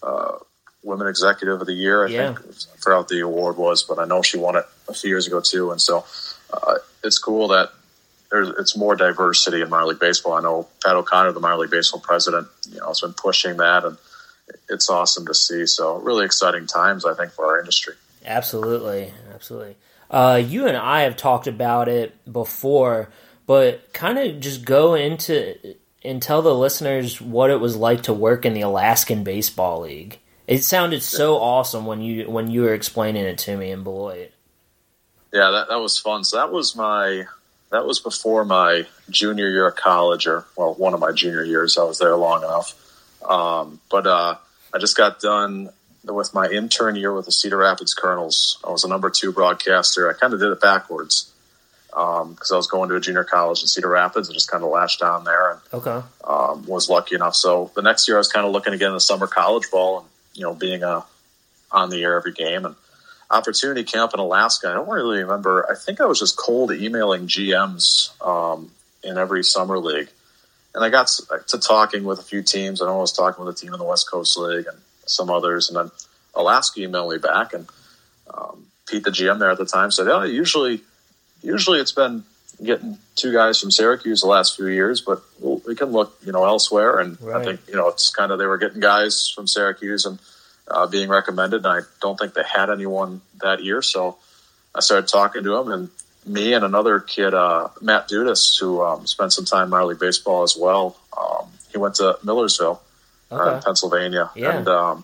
uh, 0.03 0.37
Women 0.83 1.07
Executive 1.07 1.61
of 1.61 1.67
the 1.67 1.73
Year. 1.73 2.05
I 2.05 2.09
Yeah. 2.09 2.33
think 2.33 2.39
I 2.73 2.77
forgot 2.79 2.97
what 2.99 3.07
the 3.09 3.19
award 3.21 3.57
was, 3.57 3.83
but 3.83 3.99
I 3.99 4.05
know 4.05 4.21
she 4.21 4.37
won 4.37 4.55
it 4.55 4.65
a 4.87 4.93
few 4.93 5.09
years 5.09 5.27
ago 5.27 5.41
too. 5.41 5.71
And 5.71 5.81
so 5.81 6.05
uh, 6.53 6.75
it's 7.03 7.17
cool 7.17 7.49
that 7.49 7.71
there's 8.31 8.49
it's 8.59 8.77
more 8.77 8.95
diversity 8.95 9.61
in 9.61 9.69
minor 9.69 9.87
league 9.87 9.99
baseball. 9.99 10.33
I 10.33 10.41
know 10.41 10.67
Pat 10.83 10.95
O'Connor, 10.95 11.33
the 11.33 11.39
minor 11.39 11.57
league 11.57 11.69
baseball 11.71 11.99
president, 11.99 12.47
you 12.69 12.79
know, 12.79 12.87
has 12.87 13.01
been 13.01 13.13
pushing 13.13 13.57
that, 13.57 13.83
and 13.83 13.97
it's 14.69 14.89
awesome 14.89 15.25
to 15.27 15.33
see. 15.33 15.65
So 15.65 15.97
really 15.97 16.25
exciting 16.25 16.65
times, 16.65 17.05
I 17.05 17.13
think, 17.13 17.31
for 17.33 17.45
our 17.45 17.59
industry. 17.59 17.93
Absolutely, 18.25 19.13
absolutely. 19.33 19.75
Uh, 20.09 20.41
you 20.45 20.65
and 20.67 20.77
I 20.77 21.01
have 21.01 21.15
talked 21.17 21.47
about 21.47 21.87
it 21.87 22.13
before, 22.31 23.09
but 23.45 23.93
kind 23.93 24.17
of 24.17 24.39
just 24.39 24.65
go 24.65 24.93
into 24.93 25.75
and 26.03 26.21
tell 26.21 26.41
the 26.41 26.55
listeners 26.55 27.21
what 27.21 27.49
it 27.49 27.59
was 27.59 27.75
like 27.75 28.03
to 28.03 28.13
work 28.13 28.45
in 28.45 28.53
the 28.53 28.61
Alaskan 28.61 29.23
Baseball 29.23 29.81
League. 29.81 30.19
It 30.47 30.63
sounded 30.63 31.03
so 31.03 31.35
awesome 31.35 31.85
when 31.85 32.01
you 32.01 32.29
when 32.29 32.49
you 32.49 32.63
were 32.63 32.73
explaining 32.73 33.25
it 33.25 33.37
to 33.39 33.55
me 33.55 33.71
in 33.71 33.83
Beloit. 33.83 34.31
Yeah, 35.31 35.51
that, 35.51 35.69
that 35.69 35.79
was 35.79 35.97
fun. 35.97 36.23
So 36.23 36.37
that 36.37 36.51
was 36.51 36.75
my 36.75 37.25
that 37.71 37.85
was 37.85 37.99
before 37.99 38.43
my 38.43 38.85
junior 39.09 39.49
year 39.49 39.67
of 39.67 39.75
college, 39.75 40.27
or 40.27 40.45
well, 40.57 40.73
one 40.73 40.93
of 40.93 40.99
my 40.99 41.11
junior 41.11 41.43
years. 41.43 41.77
I 41.77 41.83
was 41.83 41.99
there 41.99 42.15
long 42.15 42.43
enough, 42.43 42.73
um, 43.27 43.79
but 43.89 44.07
uh, 44.07 44.35
I 44.73 44.77
just 44.77 44.97
got 44.97 45.19
done 45.19 45.69
with 46.03 46.33
my 46.33 46.49
intern 46.49 46.95
year 46.95 47.13
with 47.13 47.27
the 47.27 47.31
Cedar 47.31 47.57
Rapids 47.57 47.93
Kernels. 47.93 48.57
I 48.67 48.71
was 48.71 48.83
a 48.83 48.89
number 48.89 49.09
two 49.09 49.31
broadcaster. 49.31 50.09
I 50.09 50.13
kind 50.13 50.33
of 50.33 50.39
did 50.39 50.51
it 50.51 50.59
backwards 50.59 51.31
because 51.91 52.51
I 52.51 52.55
was 52.55 52.67
going 52.67 52.89
to 52.89 52.95
a 52.95 52.99
junior 53.01 53.23
college 53.23 53.61
in 53.61 53.67
Cedar 53.67 53.89
Rapids 53.89 54.27
and 54.29 54.33
just 54.33 54.49
kind 54.49 54.63
of 54.63 54.69
latched 54.69 55.01
on 55.01 55.23
there 55.25 55.51
and 55.51 55.59
Okay. 55.73 56.01
um, 56.23 56.65
was 56.65 56.89
lucky 56.89 57.15
enough. 57.15 57.35
So 57.35 57.69
the 57.75 57.81
next 57.81 58.07
year 58.07 58.17
I 58.17 58.19
was 58.19 58.31
kind 58.31 58.45
of 58.45 58.51
looking 58.53 58.73
again 58.73 58.91
at 58.91 58.93
the 58.93 58.99
summer 59.01 59.27
college 59.27 59.69
ball 59.71 59.99
and 59.99 60.07
you 60.33 60.43
know 60.43 60.53
being 60.53 60.83
uh, 60.83 61.01
on 61.71 61.89
the 61.89 62.01
air 62.01 62.15
every 62.17 62.31
game 62.33 62.65
and 62.65 62.75
opportunity 63.29 63.83
camp 63.83 64.11
in 64.13 64.19
Alaska. 64.19 64.69
I 64.69 64.73
don't 64.73 64.89
really 64.89 65.19
remember. 65.21 65.65
I 65.69 65.75
think 65.75 66.01
I 66.01 66.05
was 66.05 66.19
just 66.19 66.37
cold 66.37 66.71
emailing 66.71 67.27
GMs 67.27 68.11
um, 68.25 68.71
in 69.03 69.17
every 69.17 69.43
summer 69.43 69.77
league, 69.79 70.09
and 70.75 70.83
I 70.83 70.89
got 70.89 71.09
to 71.47 71.57
talking 71.59 72.03
with 72.03 72.19
a 72.19 72.23
few 72.23 72.41
teams. 72.43 72.81
I 72.81 72.85
was 72.91 73.11
talking 73.13 73.43
with 73.43 73.55
a 73.55 73.57
team 73.59 73.73
in 73.73 73.79
the 73.79 73.85
West 73.85 74.09
Coast 74.09 74.37
League 74.37 74.65
and 74.67 74.77
some 75.05 75.29
others, 75.29 75.69
and 75.69 75.77
then 75.77 75.91
Alaska 76.35 76.79
emailed 76.81 77.11
me 77.11 77.17
back, 77.19 77.53
and 77.53 77.67
um, 78.33 78.65
Pete, 78.87 79.03
the 79.03 79.11
GM 79.11 79.39
there 79.39 79.49
at 79.51 79.57
the 79.57 79.65
time, 79.65 79.91
said, 79.91 80.07
"Oh, 80.07 80.23
usually, 80.23 80.81
usually 81.41 81.79
it's 81.79 81.91
been 81.91 82.23
getting 82.63 82.97
two 83.15 83.33
guys 83.33 83.59
from 83.59 83.71
Syracuse 83.71 84.21
the 84.21 84.27
last 84.27 84.55
few 84.55 84.67
years, 84.67 85.01
but 85.01 85.23
we 85.39 85.75
can 85.75 85.91
look, 85.91 86.17
you 86.25 86.31
know, 86.31 86.45
elsewhere." 86.45 86.99
And 86.99 87.21
right. 87.21 87.41
I 87.41 87.43
think 87.43 87.61
you 87.67 87.75
know 87.75 87.87
it's 87.89 88.09
kind 88.09 88.31
of 88.31 88.39
they 88.39 88.45
were 88.45 88.57
getting 88.57 88.79
guys 88.79 89.29
from 89.29 89.47
Syracuse 89.47 90.05
and 90.05 90.19
uh, 90.67 90.87
being 90.87 91.09
recommended, 91.09 91.65
and 91.65 91.67
I 91.67 91.79
don't 92.01 92.17
think 92.17 92.33
they 92.33 92.43
had 92.43 92.69
anyone 92.69 93.21
that 93.41 93.63
year, 93.63 93.81
so 93.81 94.17
I 94.73 94.79
started 94.79 95.07
talking 95.07 95.43
to 95.43 95.49
them, 95.49 95.71
and 95.71 95.89
me 96.25 96.53
and 96.53 96.63
another 96.63 96.99
kid, 96.99 97.33
uh, 97.33 97.69
Matt 97.81 98.07
Dudas, 98.07 98.59
who 98.59 98.81
um, 98.81 99.07
spent 99.07 99.33
some 99.33 99.45
time 99.45 99.65
in 99.65 99.69
minor 99.71 99.85
league 99.85 99.99
baseball 99.99 100.43
as 100.43 100.55
well. 100.57 100.95
Um, 101.19 101.47
he 101.71 101.77
went 101.77 101.95
to 101.95 102.17
Millersville, 102.23 102.81
uh, 103.31 103.35
okay. 103.35 103.57
uh, 103.57 103.61
Pennsylvania, 103.61 104.29
yeah. 104.35 104.57
and 104.57 104.67
um, 104.67 105.03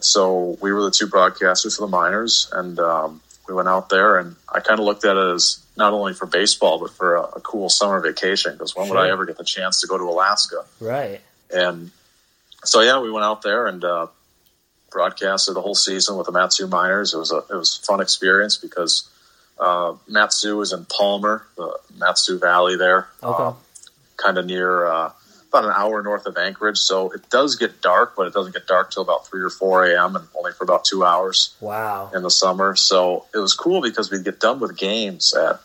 so 0.00 0.58
we 0.60 0.72
were 0.72 0.82
the 0.82 0.90
two 0.90 1.06
broadcasters 1.06 1.76
for 1.76 1.82
the 1.82 1.90
minors, 1.90 2.50
and 2.52 2.78
um, 2.78 3.20
we 3.50 3.56
went 3.56 3.68
out 3.68 3.88
there, 3.88 4.16
and 4.18 4.36
I 4.48 4.60
kind 4.60 4.78
of 4.78 4.86
looked 4.86 5.04
at 5.04 5.16
it 5.16 5.34
as 5.34 5.60
not 5.76 5.92
only 5.92 6.14
for 6.14 6.26
baseball 6.26 6.78
but 6.78 6.92
for 6.92 7.16
a, 7.16 7.22
a 7.22 7.40
cool 7.40 7.68
summer 7.68 8.00
vacation 8.00 8.52
because 8.52 8.76
when 8.76 8.86
sure. 8.86 8.94
would 8.94 9.02
I 9.02 9.10
ever 9.10 9.26
get 9.26 9.38
the 9.38 9.44
chance 9.44 9.80
to 9.80 9.88
go 9.88 9.98
to 9.98 10.04
Alaska? 10.04 10.64
Right. 10.78 11.20
And 11.52 11.90
so 12.62 12.80
yeah, 12.80 13.00
we 13.00 13.10
went 13.10 13.24
out 13.24 13.42
there 13.42 13.66
and 13.66 13.82
uh, 13.82 14.06
broadcasted 14.90 15.56
the 15.56 15.62
whole 15.62 15.74
season 15.74 16.16
with 16.16 16.26
the 16.26 16.32
Mat-Su 16.32 16.68
Miners. 16.68 17.12
It 17.12 17.18
was 17.18 17.32
a 17.32 17.38
it 17.38 17.56
was 17.56 17.80
a 17.82 17.86
fun 17.86 18.00
experience 18.00 18.56
because 18.56 19.08
uh, 19.58 19.94
Mat-Su 20.06 20.60
is 20.60 20.72
in 20.72 20.84
Palmer, 20.84 21.44
the 21.56 21.76
Mat-Su 21.98 22.38
Valley 22.38 22.76
there, 22.76 23.08
okay. 23.20 23.42
uh, 23.42 23.52
kind 24.16 24.38
of 24.38 24.46
near 24.46 24.86
uh, 24.86 25.10
about 25.50 25.64
an 25.64 25.72
hour 25.76 26.02
north 26.02 26.26
of 26.26 26.36
Anchorage. 26.36 26.78
So 26.78 27.10
it 27.10 27.28
does 27.28 27.56
get 27.56 27.82
dark, 27.82 28.14
but 28.16 28.26
it 28.26 28.32
doesn't 28.32 28.52
get 28.52 28.66
dark 28.66 28.90
till 28.90 29.02
about 29.02 29.26
three 29.26 29.42
or 29.42 29.50
four 29.50 29.84
a.m. 29.84 30.16
and 30.16 30.26
only 30.36 30.52
for 30.52 30.64
about 30.64 30.84
two 30.84 31.04
hours. 31.04 31.54
Wow! 31.60 32.10
In 32.14 32.22
the 32.22 32.30
summer, 32.30 32.76
so 32.76 33.26
it 33.34 33.38
was 33.38 33.54
cool 33.54 33.82
because 33.82 34.10
we'd 34.10 34.24
get 34.24 34.40
done 34.40 34.60
with 34.60 34.76
games 34.76 35.34
at 35.34 35.60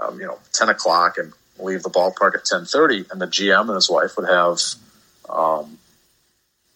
um, 0.00 0.18
you 0.18 0.26
know 0.26 0.38
ten 0.52 0.68
o'clock 0.68 1.18
and 1.18 1.32
leave 1.58 1.82
the 1.82 1.90
ballpark 1.90 2.34
at 2.34 2.44
ten 2.44 2.64
thirty, 2.64 3.04
and 3.10 3.20
the 3.20 3.26
GM 3.26 3.62
and 3.62 3.74
his 3.74 3.90
wife 3.90 4.16
would 4.16 4.28
have 4.28 4.58
um, 5.28 5.78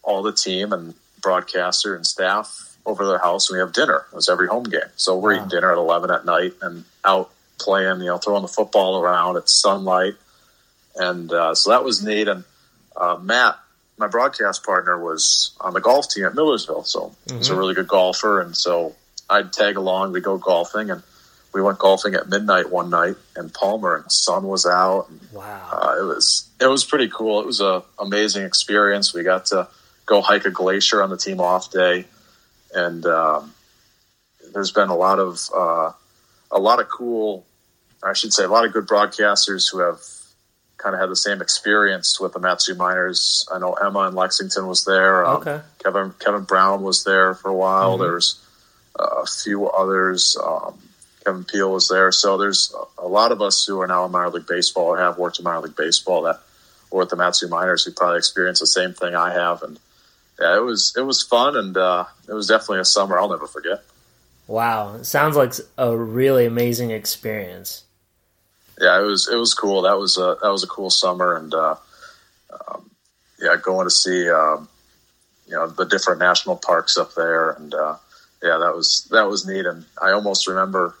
all 0.03 0.21
the 0.21 0.33
team 0.33 0.73
and 0.73 0.93
broadcaster 1.21 1.95
and 1.95 2.05
staff 2.05 2.77
over 2.85 3.05
their 3.07 3.17
house 3.17 3.49
and 3.49 3.55
we 3.55 3.59
have 3.61 3.73
dinner. 3.73 4.05
It 4.11 4.15
was 4.15 4.29
every 4.29 4.47
home 4.47 4.65
game. 4.65 4.81
So 4.95 5.17
we're 5.17 5.31
wow. 5.31 5.37
eating 5.37 5.49
dinner 5.49 5.71
at 5.71 5.77
11 5.77 6.11
at 6.11 6.25
night 6.25 6.53
and 6.61 6.83
out 7.05 7.31
playing, 7.59 7.99
you 7.99 8.07
know, 8.07 8.17
throwing 8.17 8.41
the 8.41 8.47
football 8.47 9.01
around. 9.01 9.37
It's 9.37 9.53
sunlight. 9.53 10.15
And 10.95 11.31
uh, 11.31 11.55
so 11.55 11.71
that 11.71 11.83
was 11.83 12.03
neat. 12.03 12.27
And 12.27 12.43
uh, 12.95 13.19
Matt, 13.21 13.57
my 13.97 14.07
broadcast 14.07 14.63
partner, 14.63 15.01
was 15.01 15.55
on 15.59 15.73
the 15.73 15.81
golf 15.81 16.09
team 16.09 16.25
at 16.25 16.35
Millersville. 16.35 16.83
So 16.83 17.15
mm-hmm. 17.27 17.37
he's 17.37 17.49
a 17.49 17.55
really 17.55 17.73
good 17.73 17.87
golfer. 17.87 18.41
And 18.41 18.55
so 18.55 18.95
I'd 19.29 19.53
tag 19.53 19.77
along. 19.77 20.11
We 20.11 20.21
go 20.21 20.37
golfing. 20.37 20.89
And 20.89 21.03
we 21.53 21.61
went 21.61 21.79
golfing 21.79 22.15
at 22.15 22.29
midnight 22.29 22.71
one 22.71 22.89
night 22.89 23.15
in 23.37 23.49
Palmer 23.49 23.95
and 23.95 24.05
the 24.05 24.09
sun 24.09 24.43
was 24.43 24.65
out. 24.65 25.07
And, 25.09 25.19
wow. 25.31 25.69
Uh, 25.71 25.95
it 25.99 26.03
was, 26.03 26.49
it 26.59 26.67
was 26.67 26.83
pretty 26.83 27.09
cool. 27.09 27.39
It 27.41 27.45
was 27.45 27.59
an 27.59 27.81
amazing 27.99 28.43
experience. 28.43 29.13
We 29.13 29.23
got 29.23 29.47
to 29.47 29.67
go 30.05 30.21
hike 30.21 30.45
a 30.45 30.51
glacier 30.51 31.01
on 31.01 31.09
the 31.09 31.17
team 31.17 31.39
off 31.39 31.71
day 31.71 32.05
and 32.73 33.05
um, 33.05 33.53
there's 34.53 34.71
been 34.71 34.89
a 34.89 34.95
lot 34.95 35.19
of 35.19 35.49
uh, 35.55 35.91
a 36.51 36.59
lot 36.59 36.79
of 36.79 36.89
cool, 36.89 37.45
I 38.03 38.13
should 38.13 38.33
say, 38.33 38.43
a 38.43 38.49
lot 38.49 38.65
of 38.65 38.73
good 38.73 38.87
broadcasters 38.87 39.71
who 39.71 39.79
have 39.79 39.99
kind 40.83 40.93
of 40.93 40.99
had 40.99 41.09
the 41.09 41.15
same 41.15 41.41
experience 41.41 42.19
with 42.19 42.33
the 42.33 42.39
Mat-Su 42.39 42.75
Miners. 42.75 43.47
I 43.51 43.57
know 43.57 43.73
Emma 43.73 44.07
in 44.09 44.15
Lexington 44.15 44.67
was 44.67 44.83
there. 44.83 45.25
Um, 45.25 45.37
okay. 45.37 45.61
Kevin 45.81 46.13
Kevin 46.19 46.43
Brown 46.43 46.83
was 46.83 47.05
there 47.05 47.33
for 47.33 47.49
a 47.49 47.55
while. 47.55 47.93
Mm-hmm. 47.93 48.03
There's 48.03 48.39
uh, 48.99 49.21
a 49.23 49.25
few 49.25 49.69
others. 49.69 50.37
Um, 50.43 50.77
Kevin 51.25 51.45
Peel 51.45 51.71
was 51.71 51.87
there. 51.87 52.11
So 52.11 52.37
there's 52.37 52.75
a 52.97 53.07
lot 53.07 53.31
of 53.31 53.41
us 53.41 53.65
who 53.65 53.79
are 53.79 53.87
now 53.87 54.05
in 54.05 54.11
minor 54.11 54.29
league 54.29 54.47
baseball 54.47 54.87
or 54.87 54.97
have 54.97 55.17
worked 55.17 55.39
in 55.39 55.45
minor 55.45 55.61
league 55.61 55.75
baseball 55.77 56.23
that 56.23 56.41
were 56.91 57.03
at 57.03 57.09
the 57.09 57.15
Mat-Su 57.15 57.47
Miners 57.47 57.85
who 57.85 57.91
probably 57.91 58.17
experienced 58.17 58.61
the 58.61 58.67
same 58.67 58.93
thing 58.93 59.15
I 59.15 59.31
have. 59.31 59.63
And 59.63 59.79
yeah, 60.39 60.57
it 60.57 60.61
was 60.63 60.93
it 60.97 61.01
was 61.01 61.23
fun, 61.23 61.55
and 61.55 61.77
uh, 61.77 62.05
it 62.27 62.33
was 62.33 62.47
definitely 62.47 62.79
a 62.79 62.85
summer 62.85 63.17
I'll 63.17 63.29
never 63.29 63.47
forget. 63.47 63.83
Wow, 64.47 64.95
it 64.95 65.05
sounds 65.05 65.37
like 65.37 65.53
a 65.77 65.95
really 65.95 66.45
amazing 66.45 66.91
experience. 66.91 67.85
Yeah, 68.79 68.99
it 68.99 69.05
was 69.05 69.29
it 69.31 69.35
was 69.35 69.53
cool. 69.53 69.83
That 69.83 69.97
was 69.97 70.17
a 70.17 70.37
that 70.41 70.49
was 70.49 70.63
a 70.63 70.67
cool 70.67 70.89
summer, 70.89 71.35
and 71.35 71.53
uh, 71.53 71.75
um, 72.67 72.89
yeah, 73.39 73.55
going 73.61 73.85
to 73.85 73.91
see 73.91 74.29
um, 74.29 74.67
you 75.47 75.53
know 75.53 75.67
the 75.67 75.85
different 75.85 76.19
national 76.19 76.55
parks 76.55 76.97
up 76.97 77.13
there, 77.13 77.51
and 77.51 77.73
uh, 77.73 77.97
yeah, 78.41 78.57
that 78.57 78.75
was 78.75 79.07
that 79.11 79.27
was 79.29 79.45
neat. 79.47 79.65
And 79.65 79.85
I 80.01 80.11
almost 80.11 80.47
remember 80.47 80.95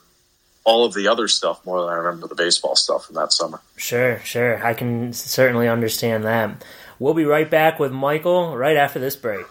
all 0.63 0.85
of 0.85 0.93
the 0.93 1.07
other 1.07 1.27
stuff 1.27 1.65
more 1.65 1.81
than 1.81 1.89
I 1.89 1.95
remember 1.95 2.27
the 2.27 2.35
baseball 2.35 2.75
stuff 2.75 3.05
from 3.05 3.15
that 3.15 3.33
summer. 3.33 3.59
Sure, 3.75 4.19
sure, 4.19 4.63
I 4.65 4.73
can 4.73 5.13
certainly 5.13 5.67
understand 5.67 6.23
that. 6.25 6.63
We'll 6.99 7.13
be 7.13 7.25
right 7.25 7.49
back 7.49 7.79
with 7.79 7.91
Michael 7.91 8.55
right 8.55 8.77
after 8.77 8.99
this 8.99 9.15
break. 9.15 9.45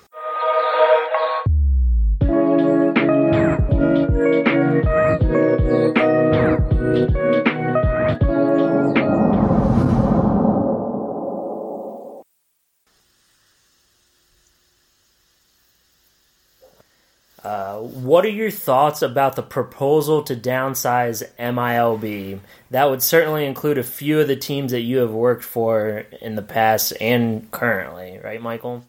What 18.23 18.29
are 18.29 18.37
your 18.37 18.53
thoughts 18.53 19.03
about 19.03 19.35
the 19.35 19.43
proposal 19.43 20.23
to 20.23 20.37
downsize 20.37 21.29
MILB? 21.41 22.39
That 22.71 22.89
would 22.89 23.03
certainly 23.03 23.47
include 23.47 23.79
a 23.79 23.83
few 23.83 24.21
of 24.21 24.29
the 24.29 24.37
teams 24.37 24.71
that 24.71 24.83
you 24.83 24.99
have 24.99 25.11
worked 25.11 25.43
for 25.43 26.05
in 26.21 26.37
the 26.37 26.43
past 26.43 26.93
and 27.01 27.51
currently, 27.51 28.21
right, 28.23 28.41
Michael? 28.41 28.85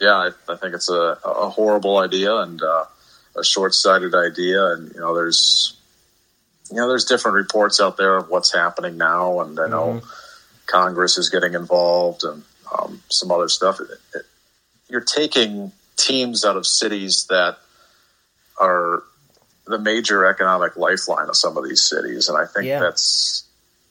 Yeah, 0.00 0.14
I, 0.14 0.30
I 0.48 0.56
think 0.56 0.74
it's 0.74 0.88
a, 0.88 1.18
a, 1.22 1.50
horrible 1.50 1.98
idea 1.98 2.34
and 2.36 2.62
uh, 2.62 2.86
a 3.36 3.44
short-sighted 3.44 4.14
idea. 4.14 4.68
And 4.68 4.90
you 4.94 5.00
know, 5.00 5.14
there's 5.14 5.76
you 6.70 6.78
know, 6.78 6.88
there's 6.88 7.04
different 7.04 7.34
reports 7.34 7.78
out 7.78 7.98
there 7.98 8.16
of 8.16 8.30
what's 8.30 8.54
happening 8.54 8.96
now, 8.96 9.40
and 9.40 9.60
I 9.60 9.68
know 9.68 10.00
mm-hmm. 10.00 10.06
Congress 10.64 11.18
is 11.18 11.28
getting 11.28 11.52
involved 11.52 12.24
and 12.24 12.42
um, 12.72 13.02
some 13.10 13.30
other 13.30 13.50
stuff. 13.50 13.80
It, 13.80 13.88
it, 14.14 14.22
you're 14.88 15.02
taking 15.02 15.72
teams 15.98 16.46
out 16.46 16.56
of 16.56 16.66
cities 16.66 17.26
that 17.28 17.58
are 18.60 19.02
the 19.66 19.78
major 19.78 20.26
economic 20.26 20.76
lifeline 20.76 21.28
of 21.28 21.36
some 21.36 21.56
of 21.56 21.64
these 21.64 21.82
cities. 21.82 22.28
And 22.28 22.36
I 22.36 22.44
think 22.46 22.66
yeah. 22.66 22.80
that's, 22.80 23.44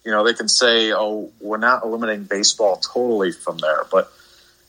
you 0.05 0.12
know, 0.12 0.23
they 0.23 0.34
can 0.34 0.47
say, 0.47 0.93
oh, 0.93 1.32
we're 1.41 1.58
not 1.58 1.84
eliminating 1.84 2.25
baseball 2.25 2.77
totally 2.77 3.32
from 3.32 3.58
there, 3.58 3.86
but 3.91 4.12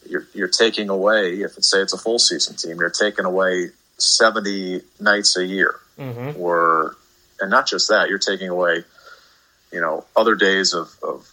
you're, 0.09 0.27
you're 0.33 0.49
taking 0.49 0.89
away, 0.89 1.41
if 1.41 1.57
it's 1.59 1.71
say 1.71 1.79
it's 1.79 1.93
a 1.93 1.99
full 1.99 2.19
season 2.19 2.57
team, 2.57 2.79
you're 2.79 2.91
taking 2.91 3.25
away 3.25 3.69
70 3.99 4.83
nights 4.99 5.37
a 5.37 5.45
year. 5.45 5.77
Mm-hmm. 5.99 6.41
Or, 6.41 6.97
and 7.41 7.51
not 7.51 7.67
just 7.67 7.89
that, 7.91 8.09
you're 8.09 8.19
taking 8.19 8.49
away, 8.49 8.85
you 9.73 9.81
know, 9.81 10.05
other 10.17 10.35
days 10.35 10.73
of, 10.73 10.95
of 11.03 11.29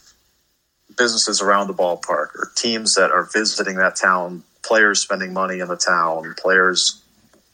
businesses 0.97 1.41
around 1.41 1.67
the 1.67 1.73
ballpark 1.73 2.35
or 2.35 2.51
teams 2.55 2.95
that 2.95 3.11
are 3.11 3.23
visiting 3.31 3.75
that 3.77 3.95
town, 3.95 4.43
players 4.63 4.99
spending 4.99 5.33
money 5.33 5.59
in 5.59 5.67
the 5.67 5.77
town, 5.77 6.33
players, 6.37 7.01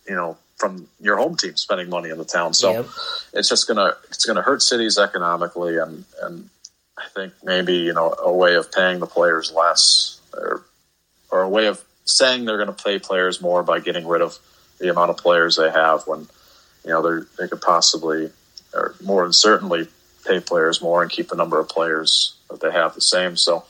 you 0.08 0.16
know, 0.16 0.38
from 0.64 0.88
your 1.02 1.18
home 1.18 1.36
team 1.36 1.58
spending 1.58 1.90
money 1.90 2.10
in 2.10 2.18
the 2.18 2.24
town. 2.24 2.54
So 2.54 2.72
yep. 2.72 2.86
it's 3.34 3.50
just 3.50 3.68
gonna 3.68 3.96
it's 4.08 4.24
gonna 4.24 4.42
hurt 4.42 4.62
cities 4.62 4.98
economically, 4.98 5.78
and 5.78 6.06
and 6.22 6.50
I 6.98 7.04
think 7.14 7.34
maybe 7.44 7.74
you 7.74 7.94
know 7.94 8.16
a 8.18 8.32
way 8.32 8.56
of 8.56 8.72
paying 8.72 9.00
the 9.00 9.06
players 9.06 9.52
less, 9.52 10.22
or 10.34 10.64
or 11.32 11.42
a 11.42 11.50
way 11.50 11.68
of 11.68 11.84
saying 12.06 12.46
they're 12.46 12.64
going 12.64 12.74
to 12.74 12.84
pay 12.84 12.98
players 12.98 13.42
more 13.42 13.64
by 13.64 13.80
getting 13.80 14.08
rid 14.08 14.22
of 14.22 14.38
the 14.80 14.90
amount 14.90 15.10
of 15.10 15.18
players 15.18 15.58
they 15.58 15.70
have 15.70 16.04
when 16.08 16.22
you 16.86 16.92
know 16.92 17.02
they 17.02 17.26
they 17.38 17.50
could 17.50 17.62
possibly 17.62 18.32
or 18.74 18.96
more 19.04 19.24
than 19.24 19.34
certainly 19.34 19.88
pay 20.26 20.40
players 20.40 20.82
more 20.82 21.02
and 21.02 21.12
keep 21.12 21.28
the 21.28 21.36
number 21.36 21.60
of 21.60 21.68
players 21.68 22.36
that 22.50 22.62
they 22.62 22.72
have 22.72 22.96
the 22.96 23.02
same. 23.02 23.36
So 23.36 23.66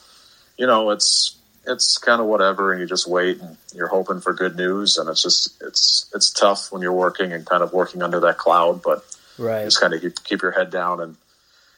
you 0.60 0.67
know 0.67 0.91
it's 0.91 1.36
it's 1.65 1.97
kind 1.97 2.21
of 2.21 2.28
whatever, 2.28 2.71
and 2.71 2.82
you 2.82 2.88
just 2.88 3.08
wait 3.08 3.39
and 3.39 3.58
you're 3.73 3.88
hoping 3.88 4.21
for 4.21 4.34
good 4.34 4.56
news, 4.56 4.97
and 4.97 5.10
it's 5.10 5.21
just 5.21 5.62
it's 5.62 6.12
it's 6.13 6.32
tough 6.32 6.71
when 6.71 6.82
you're 6.82 6.93
working 6.93 7.32
and 7.32 7.45
kind 7.45 7.63
of 7.63 7.73
working 7.73 8.02
under 8.02 8.19
that 8.21 8.38
cloud, 8.38 8.82
but 8.82 9.04
right. 9.38 9.63
just 9.63 9.80
kind 9.80 9.93
of 9.93 10.02
keep, 10.02 10.23
keep 10.23 10.41
your 10.41 10.52
head 10.52 10.71
down 10.71 10.99
and 10.99 11.15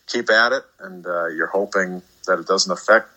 keep 0.08 0.30
at 0.30 0.52
it, 0.52 0.63
and 0.80 1.06
uh, 1.06 1.28
you're 1.28 1.48
hoping 1.48 2.02
that 2.26 2.39
it 2.39 2.48
doesn't 2.48 2.71
affect 2.71 3.10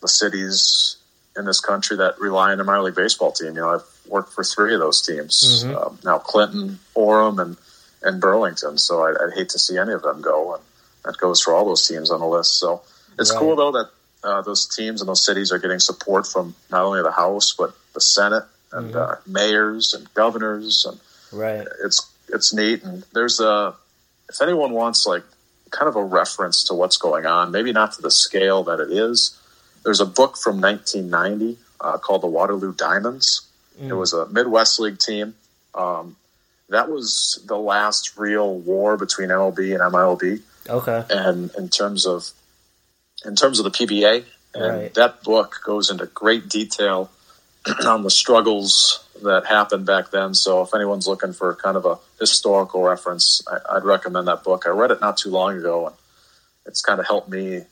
the 0.00 0.08
cities 0.08 0.96
in 1.36 1.44
this 1.44 1.60
country 1.60 1.96
that 1.96 2.18
rely 2.20 2.52
on 2.52 2.60
a 2.60 2.64
minor 2.64 2.82
league 2.82 2.96
baseball 2.96 3.32
team. 3.32 3.54
You 3.54 3.60
know, 3.60 3.74
I've 3.74 4.10
worked 4.10 4.32
for 4.32 4.42
three 4.42 4.74
of 4.74 4.80
those 4.80 5.02
teams 5.02 5.64
mm-hmm. 5.64 5.76
um, 5.76 5.98
now: 6.04 6.18
Clinton, 6.18 6.80
Orem, 6.96 7.40
and 7.40 7.56
and 8.02 8.20
Burlington. 8.20 8.78
So 8.78 9.04
I'd, 9.04 9.16
I'd, 9.16 9.34
hate 9.34 9.50
to 9.50 9.58
see 9.58 9.78
any 9.78 9.92
of 9.92 10.02
them 10.02 10.20
go, 10.20 10.54
and 10.54 10.64
that 11.04 11.16
goes 11.18 11.40
for 11.40 11.54
all 11.54 11.64
those 11.64 11.86
teams 11.86 12.10
on 12.10 12.20
the 12.20 12.26
list. 12.26 12.58
So 12.58 12.82
it's 13.18 13.32
right. 13.32 13.38
cool 13.38 13.56
though 13.56 13.72
that 13.72 13.90
uh, 14.24 14.42
those 14.42 14.66
teams 14.66 15.00
and 15.00 15.08
those 15.08 15.24
cities 15.24 15.52
are 15.52 15.58
getting 15.58 15.78
support 15.78 16.26
from 16.26 16.54
not 16.70 16.82
only 16.84 17.02
the 17.02 17.10
House 17.12 17.54
but 17.56 17.74
the 17.94 18.00
Senate 18.00 18.44
and 18.72 18.94
uh, 18.94 19.16
mayors 19.26 19.94
and 19.94 20.12
governors, 20.14 20.84
and 20.88 20.98
Right. 21.32 21.66
it's 21.84 22.06
it's 22.28 22.52
neat. 22.52 22.82
And 22.84 23.04
there's 23.14 23.40
a 23.40 23.74
if 24.28 24.40
anyone 24.42 24.72
wants 24.72 25.06
like 25.06 25.22
kind 25.70 25.88
of 25.88 25.96
a 25.96 26.02
reference 26.02 26.64
to 26.64 26.74
what's 26.74 26.96
going 26.96 27.26
on, 27.26 27.50
maybe 27.52 27.72
not 27.72 27.92
to 27.92 28.02
the 28.02 28.10
scale 28.10 28.64
that 28.64 28.80
it 28.80 28.90
is. 28.90 29.38
There's 29.84 30.00
a 30.00 30.06
book 30.06 30.36
from 30.36 30.60
1990 30.60 31.58
uh, 31.80 31.98
called 31.98 32.22
The 32.22 32.26
Waterloo 32.26 32.74
Diamonds. 32.74 33.42
It 33.80 33.92
was 33.92 34.12
a 34.12 34.26
Midwest 34.26 34.80
League 34.80 34.98
team. 34.98 35.34
Um, 35.74 36.16
that 36.68 36.90
was 36.90 37.40
the 37.46 37.56
last 37.56 38.18
real 38.18 38.58
war 38.58 38.96
between 38.96 39.28
MLB 39.28 39.72
and 39.72 39.80
MILB 39.94 40.40
Okay. 40.68 41.04
and 41.10 41.50
in 41.56 41.68
terms 41.68 42.04
of 42.06 42.30
in 43.24 43.36
terms 43.36 43.58
of 43.58 43.64
the 43.64 43.70
PBA. 43.70 44.24
And 44.54 44.64
Right. 44.64 44.94
that 44.94 45.22
book 45.22 45.60
goes 45.64 45.90
into 45.90 46.06
great 46.06 46.48
detail 46.48 47.10
on 47.86 48.02
the 48.02 48.10
struggles 48.10 49.04
that 49.22 49.46
happened 49.46 49.84
back 49.86 50.10
then. 50.10 50.34
So 50.34 50.62
if 50.62 50.74
anyone's 50.74 51.06
looking 51.06 51.32
for 51.32 51.54
kind 51.54 51.76
of 51.76 51.84
a 51.84 51.98
historical 52.18 52.82
reference, 52.82 53.42
I, 53.46 53.76
I'd 53.76 53.84
recommend 53.84 54.28
that 54.28 54.44
book. 54.44 54.64
I 54.66 54.70
read 54.70 54.90
it 54.90 55.00
not 55.00 55.16
too 55.18 55.30
long 55.30 55.56
ago, 55.58 55.86
and 55.88 55.96
it's 56.66 56.80
kind 56.80 57.00
of 57.00 57.06
helped 57.06 57.28
me 57.28 57.62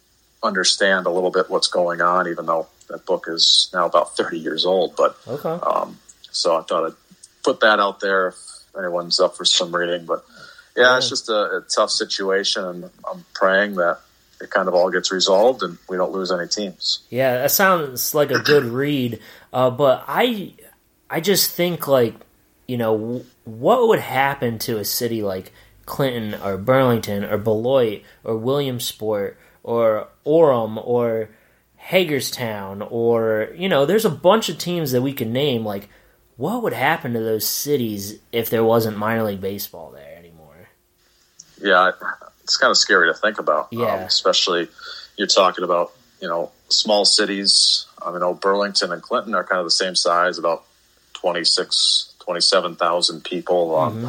understand 0.42 1.06
a 1.06 1.11
little 1.11 1.30
bit 1.30 1.48
what's 1.48 1.68
going 1.68 2.00
on, 2.00 2.28
even 2.28 2.46
though 2.46 2.66
that 2.88 3.06
book 3.06 3.26
is 3.28 3.70
now 3.72 3.87
about 3.87 4.16
30 4.16 4.38
years 4.38 4.66
old. 4.66 4.96
But 4.96 5.16
Okay. 5.26 5.48
um, 5.64 5.98
so 6.30 6.56
I 6.59 6.62
thought 6.62 6.87
I'd 6.88 6.96
put 7.42 7.61
that 7.61 7.80
out 7.80 8.00
there 8.00 8.28
if 8.28 8.37
anyone's 8.78 9.18
up 9.18 9.37
for 9.37 9.44
some 9.44 9.74
reading. 9.74 10.04
But 10.04 10.24
yeah, 10.76 10.98
it's 10.98 11.09
just 11.09 11.28
a, 11.30 11.56
a 11.59 11.64
tough 11.74 11.90
situation, 11.90 12.64
and 12.64 12.90
I'm 13.11 13.24
praying 13.35 13.76
that 13.76 14.00
it 14.40 14.51
kind 14.51 14.68
of 14.68 14.75
all 14.75 14.90
gets 14.90 15.11
resolved 15.11 15.62
and 15.62 15.79
we 15.88 15.96
don't 15.96 16.12
lose 16.12 16.31
any 16.31 16.49
teams. 16.49 17.01
Yeah, 17.11 17.38
that 17.38 17.51
sounds 17.51 18.14
like 18.14 18.31
a 18.31 18.40
good 18.40 18.64
read. 18.64 19.20
Uh, 19.53 19.70
but 19.70 20.05
I, 20.07 20.55
I 21.09 21.20
just 21.20 21.51
think 21.53 21.88
like, 21.88 22.14
you 22.66 22.77
know, 22.77 23.25
what 23.44 23.88
would 23.88 24.01
happen 24.01 24.59
to 24.61 24.79
a 24.79 24.85
city 24.85 25.22
like 25.22 25.53
Clinton 25.87 26.35
or 26.40 26.59
Burlington 26.59 27.25
or 27.25 27.38
Beloit 27.38 28.03
or 28.25 28.37
Williamsport 28.37 29.38
or 29.62 30.09
Orem 30.27 30.85
or 30.85 31.31
Hagerstown 31.77 32.83
or 32.83 33.51
you 33.57 33.68
know, 33.68 33.87
there's 33.87 34.05
a 34.05 34.11
bunch 34.11 34.49
of 34.49 34.59
teams 34.59 34.92
that 34.92 35.03
we 35.03 35.12
could 35.12 35.29
name. 35.29 35.64
Like, 35.64 35.88
what 36.37 36.62
would 36.62 36.72
happen 36.72 37.12
to 37.14 37.20
those 37.20 37.46
cities 37.46 38.18
if 38.33 38.51
there 38.51 38.64
wasn't 38.64 38.99
minor 38.99 39.22
league 39.22 39.40
baseball 39.40 39.92
there 39.92 40.16
anymore? 40.18 40.68
Yeah, 41.62 41.92
it's 42.46 42.56
kind 42.56 42.70
of 42.70 42.76
scary 42.76 43.12
to 43.12 43.18
think 43.18 43.40
about. 43.40 43.72
um, 43.72 43.78
especially 44.06 44.68
you're 45.16 45.26
talking 45.26 45.64
about 45.64 45.90
you 46.20 46.28
know 46.28 46.52
small 46.68 47.04
cities. 47.04 47.87
I 48.00 48.12
mean, 48.12 48.22
oh, 48.22 48.35
Burlington 48.35 48.92
and 48.92 49.02
Clinton 49.02 49.35
are 49.35 49.42
kind 49.42 49.59
of 49.59 49.66
the 49.66 49.70
same 49.72 49.96
size, 49.96 50.38
about 50.38 50.62
26, 51.14 52.14
27,000 52.20 53.24
people. 53.24 53.76
Um, 53.76 54.04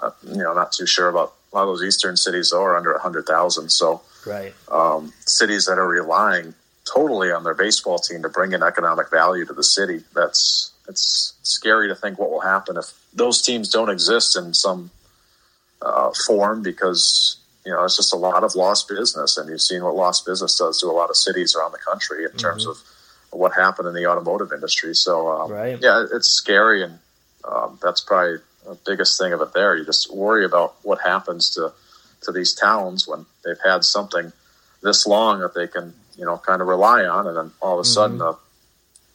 uh, 0.00 0.10
you 0.24 0.36
know, 0.44 0.54
not 0.54 0.70
too 0.70 0.86
sure 0.86 1.08
about 1.08 1.32
a 1.52 1.56
lot 1.56 1.62
of 1.62 1.68
those 1.70 1.82
eastern 1.82 2.16
cities 2.16 2.50
though 2.50 2.62
are 2.62 2.76
under 2.76 2.96
hundred 2.98 3.26
thousand. 3.26 3.70
So 3.70 4.02
Right. 4.24 4.54
um, 4.70 5.12
cities 5.26 5.66
that 5.66 5.78
are 5.78 5.88
relying 5.88 6.54
totally 6.84 7.32
on 7.32 7.42
their 7.42 7.54
baseball 7.54 7.98
team 7.98 8.22
to 8.22 8.28
bring 8.28 8.52
in 8.52 8.62
economic 8.62 9.10
value 9.10 9.44
to 9.46 9.52
the 9.52 9.64
city. 9.64 10.04
That's 10.14 10.70
it's 10.88 11.34
scary 11.42 11.88
to 11.88 11.96
think 11.96 12.18
what 12.18 12.30
will 12.30 12.40
happen 12.40 12.76
if 12.76 12.86
those 13.12 13.42
teams 13.42 13.68
don't 13.68 13.90
exist 13.90 14.36
in 14.36 14.54
some 14.54 14.90
uh, 15.80 16.10
form 16.26 16.62
because 16.62 17.36
you 17.64 17.72
know 17.72 17.84
it's 17.84 17.96
just 17.96 18.12
a 18.12 18.16
lot 18.16 18.42
of 18.44 18.54
lost 18.54 18.88
business, 18.88 19.36
and 19.38 19.48
you've 19.48 19.60
seen 19.62 19.82
what 19.84 19.94
lost 19.94 20.26
business 20.26 20.56
does 20.58 20.80
to 20.80 20.86
a 20.86 20.92
lot 20.92 21.10
of 21.10 21.16
cities 21.16 21.54
around 21.54 21.72
the 21.72 21.78
country 21.78 22.24
in 22.24 22.32
terms 22.32 22.66
of 22.66 22.76
what 23.30 23.52
happened 23.54 23.88
in 23.88 23.94
the 23.94 24.06
automotive 24.06 24.52
industry. 24.52 24.94
So 24.94 25.28
um, 25.28 25.50
Right. 25.52 25.78
yeah, 25.80 26.04
it's 26.12 26.28
scary, 26.28 26.82
and 26.82 26.98
um, 27.44 27.78
that's 27.82 28.00
probably 28.00 28.38
the 28.66 28.76
biggest 28.86 29.18
thing 29.18 29.32
of 29.32 29.40
it. 29.40 29.52
There, 29.54 29.76
you 29.76 29.84
just 29.84 30.12
worry 30.14 30.44
about 30.44 30.74
what 30.82 31.00
happens 31.00 31.50
to 31.50 31.72
to 32.22 32.32
these 32.32 32.54
towns 32.54 33.06
when 33.08 33.26
they've 33.44 33.56
had 33.64 33.84
something 33.84 34.32
this 34.82 35.06
long 35.06 35.40
that 35.40 35.54
they 35.54 35.66
can 35.66 35.94
you 36.16 36.24
know 36.24 36.38
kind 36.38 36.60
of 36.60 36.68
rely 36.68 37.04
on, 37.04 37.26
and 37.26 37.36
then 37.36 37.50
all 37.60 37.74
of 37.78 37.80
a 37.80 37.84
sudden 37.88 38.20
a, 38.20 38.36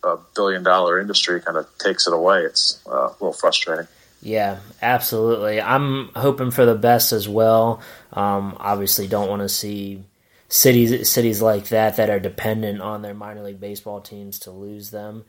a 0.08 0.18
billion 0.36 0.64
dollar 0.64 1.00
industry 1.00 1.40
kind 1.42 1.58
of 1.58 1.68
takes 1.78 2.08
it 2.08 2.14
away. 2.14 2.42
It's 2.42 2.82
uh, 2.88 3.08
a 3.10 3.12
little 3.20 3.34
frustrating. 3.34 3.88
Yeah, 4.22 4.60
absolutely. 4.82 5.62
I'm 5.62 6.10
hoping 6.16 6.52
for 6.52 6.66
the 6.66 6.76
best 6.76 7.12
as 7.12 7.30
well. 7.30 7.82
Um, 8.14 8.58
obviously, 8.60 9.08
don't 9.08 9.30
want 9.30 9.42
to 9.42 9.50
see 9.50 10.04
cities 10.50 11.10
cities 11.10 11.42
like 11.42 11.70
that 11.70 11.98
that 11.98 12.10
are 12.10 12.20
dependent 12.20 12.82
on 12.82 13.02
their 13.02 13.14
minor 13.14 13.44
league 13.44 13.60
baseball 13.60 14.02
teams 14.02 14.40
to 14.40 14.52
lose 14.52 14.92
them. 14.92 15.26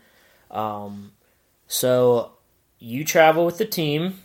Um, 0.51 1.13
so, 1.67 2.33
you 2.79 3.05
travel 3.05 3.45
with 3.45 3.59
the 3.59 3.67
team. 3.67 4.21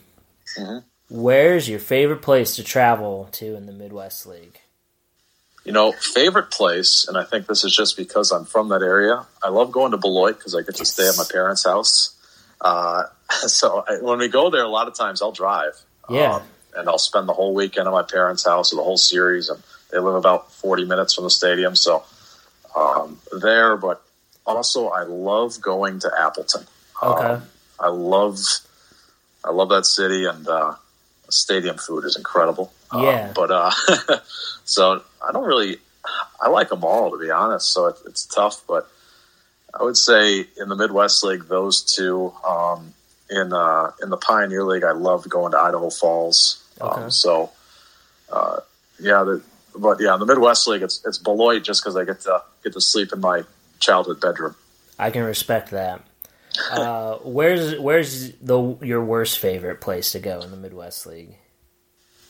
Mhm. 0.58 0.84
Where's 1.10 1.68
your 1.68 1.78
favorite 1.80 2.22
place 2.22 2.56
to 2.56 2.64
travel 2.64 3.28
to 3.32 3.54
in 3.54 3.66
the 3.66 3.72
Midwest 3.72 4.26
League? 4.26 4.60
You 5.64 5.72
know, 5.72 5.92
favorite 5.92 6.50
place, 6.50 7.06
and 7.08 7.16
I 7.16 7.24
think 7.24 7.46
this 7.46 7.64
is 7.64 7.74
just 7.74 7.96
because 7.96 8.30
I'm 8.30 8.44
from 8.44 8.68
that 8.68 8.82
area. 8.82 9.26
I 9.42 9.48
love 9.48 9.72
going 9.72 9.92
to 9.92 9.96
Beloit 9.96 10.36
because 10.38 10.54
I 10.54 10.62
get 10.62 10.76
to 10.76 10.84
stay 10.84 11.08
at 11.08 11.16
my 11.16 11.24
parents' 11.30 11.64
house. 11.64 12.13
Uh, 12.64 13.04
so 13.46 13.84
I, 13.86 13.98
when 13.98 14.18
we 14.18 14.28
go 14.28 14.50
there, 14.50 14.64
a 14.64 14.68
lot 14.68 14.88
of 14.88 14.94
times 14.94 15.22
I'll 15.22 15.32
drive. 15.32 15.74
Yeah. 16.10 16.36
Um, 16.36 16.42
and 16.76 16.88
I'll 16.88 16.98
spend 16.98 17.28
the 17.28 17.32
whole 17.32 17.54
weekend 17.54 17.86
at 17.86 17.92
my 17.92 18.02
parents' 18.02 18.44
house 18.44 18.72
or 18.72 18.76
the 18.76 18.82
whole 18.82 18.96
series. 18.96 19.48
And 19.48 19.62
they 19.92 19.98
live 19.98 20.16
about 20.16 20.50
40 20.52 20.86
minutes 20.86 21.14
from 21.14 21.22
the 21.22 21.30
stadium. 21.30 21.76
So 21.76 22.02
um, 22.74 23.20
there, 23.40 23.76
but 23.76 24.02
also 24.44 24.88
I 24.88 25.04
love 25.04 25.60
going 25.60 26.00
to 26.00 26.10
Appleton. 26.18 26.66
Okay. 27.00 27.24
Um, 27.24 27.42
I 27.78 27.88
love, 27.88 28.38
I 29.44 29.52
love 29.52 29.68
that 29.68 29.86
city 29.86 30.24
and 30.24 30.48
uh, 30.48 30.74
stadium 31.28 31.76
food 31.76 32.04
is 32.04 32.16
incredible. 32.16 32.72
Um, 32.90 33.04
Yeah. 33.04 33.32
but 33.34 33.50
uh, 33.52 33.70
so 34.64 35.02
I 35.26 35.30
don't 35.32 35.46
really, 35.46 35.78
I 36.40 36.48
like 36.48 36.70
them 36.70 36.82
all 36.82 37.12
to 37.12 37.18
be 37.18 37.30
honest. 37.30 37.72
So 37.72 37.86
it, 37.86 37.96
it's 38.06 38.26
tough, 38.26 38.62
but 38.66 38.90
I 39.78 39.82
would 39.82 39.96
say 39.96 40.46
in 40.60 40.68
the 40.68 40.76
Midwest 40.76 41.24
League, 41.24 41.48
those 41.48 41.82
two. 41.82 42.32
Um, 42.46 42.94
in 43.30 43.52
uh, 43.52 43.92
in 44.02 44.10
the 44.10 44.16
Pioneer 44.16 44.64
League, 44.64 44.84
I 44.84 44.92
loved 44.92 45.28
going 45.28 45.52
to 45.52 45.58
Idaho 45.58 45.90
Falls. 45.90 46.62
Okay. 46.80 47.02
Um, 47.02 47.10
so 47.10 47.50
uh, 48.32 48.60
yeah, 48.98 49.24
the, 49.24 49.42
but 49.76 50.00
yeah, 50.00 50.14
in 50.14 50.20
the 50.20 50.26
Midwest 50.26 50.66
League, 50.68 50.82
it's 50.82 51.04
it's 51.06 51.18
Beloit 51.18 51.62
just 51.62 51.82
because 51.82 51.96
I 51.96 52.04
get 52.04 52.20
to 52.20 52.42
get 52.62 52.72
to 52.74 52.80
sleep 52.80 53.12
in 53.12 53.20
my 53.20 53.44
childhood 53.80 54.20
bedroom. 54.20 54.54
I 54.98 55.10
can 55.10 55.24
respect 55.24 55.70
that. 55.70 56.02
Uh, 56.70 57.16
where's 57.16 57.78
where's 57.78 58.30
the 58.32 58.76
your 58.80 59.04
worst 59.04 59.38
favorite 59.38 59.80
place 59.80 60.12
to 60.12 60.20
go 60.20 60.40
in 60.40 60.50
the 60.50 60.56
Midwest 60.56 61.06
League? 61.06 61.36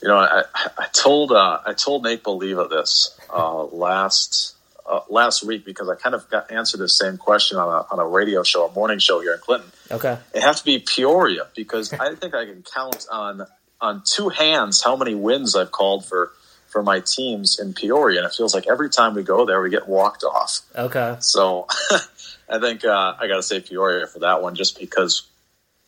You 0.01 0.09
know, 0.09 0.17
I, 0.17 0.43
I 0.77 0.87
told 0.93 1.31
uh, 1.31 1.59
I 1.65 1.73
told 1.73 2.03
Nate 2.03 2.23
Believa 2.23 2.69
this 2.69 3.17
uh, 3.33 3.63
last 3.65 4.54
uh, 4.85 5.01
last 5.09 5.43
week 5.43 5.65
because 5.65 5.89
I 5.89 5.95
kind 5.95 6.15
of 6.15 6.29
got 6.29 6.51
answered 6.51 6.79
the 6.79 6.89
same 6.89 7.17
question 7.17 7.57
on 7.57 7.67
a 7.67 7.85
on 7.91 7.99
a 7.99 8.07
radio 8.07 8.43
show, 8.43 8.67
a 8.67 8.71
morning 8.71 8.99
show 8.99 9.19
here 9.21 9.33
in 9.33 9.39
Clinton. 9.39 9.71
Okay. 9.91 10.17
It 10.33 10.41
has 10.41 10.59
to 10.59 10.65
be 10.65 10.79
Peoria 10.79 11.47
because 11.55 11.91
I 11.93 12.15
think 12.15 12.35
I 12.35 12.45
can 12.45 12.63
count 12.63 13.05
on 13.11 13.45
on 13.81 14.03
two 14.05 14.29
hands 14.29 14.83
how 14.83 14.95
many 14.95 15.15
wins 15.15 15.55
I've 15.55 15.71
called 15.71 16.05
for 16.05 16.31
for 16.67 16.83
my 16.83 16.99
teams 16.99 17.57
in 17.59 17.73
Peoria, 17.73 18.19
and 18.19 18.27
it 18.27 18.33
feels 18.35 18.53
like 18.53 18.67
every 18.67 18.89
time 18.89 19.13
we 19.13 19.23
go 19.23 19.45
there, 19.45 19.61
we 19.61 19.69
get 19.69 19.87
walked 19.87 20.23
off. 20.23 20.59
Okay. 20.75 21.15
So 21.19 21.67
I 22.49 22.59
think 22.59 22.83
uh, 22.83 23.15
I 23.19 23.27
got 23.27 23.37
to 23.37 23.43
say 23.43 23.61
Peoria 23.61 24.07
for 24.07 24.19
that 24.19 24.41
one, 24.41 24.55
just 24.55 24.77
because 24.77 25.27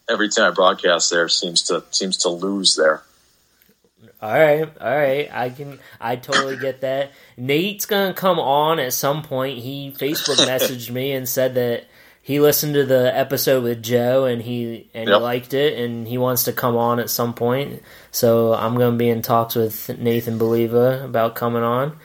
every 0.09 0.29
time 0.29 0.51
I 0.51 0.55
broadcast 0.55 1.09
there 1.09 1.27
seems 1.27 1.63
to 1.63 1.83
seems 1.91 2.17
to 2.17 2.29
lose 2.29 2.75
there. 2.75 3.03
All 4.21 4.31
right, 4.31 4.69
all 4.79 4.95
right. 4.95 5.29
I 5.31 5.49
can, 5.49 5.79
I 5.99 6.15
totally 6.15 6.57
get 6.57 6.81
that. 6.81 7.11
Nate's 7.35 7.85
gonna 7.85 8.13
come 8.13 8.39
on 8.39 8.79
at 8.79 8.93
some 8.93 9.23
point. 9.23 9.59
He 9.59 9.91
Facebook 9.91 10.37
messaged 10.47 10.89
me 10.89 11.11
and 11.13 11.27
said 11.27 11.55
that 11.55 11.85
he 12.21 12.39
listened 12.39 12.73
to 12.73 12.85
the 12.85 13.15
episode 13.15 13.63
with 13.63 13.81
Joe 13.81 14.25
and 14.25 14.41
he 14.41 14.89
and 14.93 15.07
Yep. 15.07 15.17
he 15.17 15.23
liked 15.23 15.53
it 15.53 15.79
and 15.79 16.07
he 16.07 16.17
wants 16.17 16.43
to 16.43 16.53
come 16.53 16.75
on 16.75 16.99
at 16.99 17.09
some 17.09 17.33
point. 17.33 17.81
So 18.11 18.53
I'm 18.53 18.77
gonna 18.77 18.97
be 18.97 19.09
in 19.09 19.21
talks 19.21 19.55
with 19.55 19.97
Nathan 19.97 20.37
Believa 20.37 21.05
about 21.05 21.35
coming 21.35 21.63
on. 21.63 21.97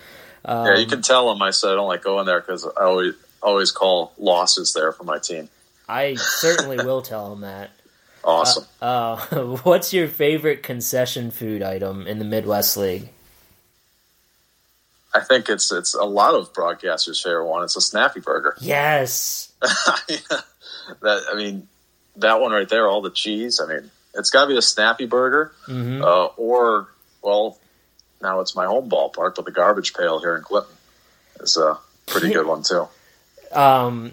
Um, 0.44 0.66
yeah, 0.66 0.76
you 0.76 0.86
can 0.86 1.02
tell 1.02 1.30
him 1.32 1.42
I 1.42 1.50
said 1.50 1.72
I 1.72 1.74
don't 1.74 1.88
like 1.88 2.02
going 2.02 2.26
there 2.26 2.40
because 2.40 2.64
I 2.66 2.84
always 2.84 3.14
always 3.42 3.70
call 3.72 4.12
losses 4.16 4.72
there 4.74 4.92
for 4.92 5.04
my 5.04 5.18
team. 5.18 5.48
I 5.88 6.14
certainly 6.14 6.76
will 6.76 7.02
tell 7.02 7.32
him 7.32 7.40
that. 7.40 7.70
Awesome. 8.24 8.64
Uh, 8.80 9.16
what's 9.62 9.92
your 9.92 10.08
favorite 10.08 10.62
concession 10.62 11.30
food 11.30 11.62
item 11.62 12.06
in 12.06 12.18
the 12.18 12.24
Midwest 12.24 12.76
League? 12.76 13.08
I 15.14 15.20
think 15.20 15.48
it's 15.48 15.70
it's 15.72 15.94
a 15.94 16.04
lot 16.04 16.34
of 16.34 16.52
broadcasters' 16.52 17.22
favorite 17.22 17.46
one. 17.46 17.64
It's 17.64 17.76
a 17.76 17.80
Snappy 17.80 18.20
Burger. 18.20 18.56
Yes. 18.60 19.52
that 19.60 21.22
I 21.30 21.34
mean, 21.36 21.68
that 22.16 22.40
one 22.40 22.52
right 22.52 22.68
there, 22.68 22.88
all 22.88 23.02
the 23.02 23.10
cheese. 23.10 23.60
I 23.60 23.66
mean, 23.66 23.90
it's 24.14 24.30
got 24.30 24.42
to 24.42 24.48
be 24.48 24.54
the 24.54 24.62
Snappy 24.62 25.06
Burger, 25.06 25.52
hmm 25.66 26.02
uh, 26.02 26.26
or 26.36 26.88
well, 27.22 27.58
now 28.20 28.40
it's 28.40 28.56
my 28.56 28.66
home 28.66 28.88
ballpark, 28.88 29.34
but 29.36 29.44
the 29.44 29.50
Garbage 29.52 29.94
Pail 29.94 30.18
here 30.20 30.36
in 30.36 30.42
Clinton 30.42 30.74
is 31.40 31.56
a 31.56 31.78
pretty 32.06 32.32
good 32.32 32.46
one 32.46 32.62
too. 32.62 32.88
Um, 33.52 34.12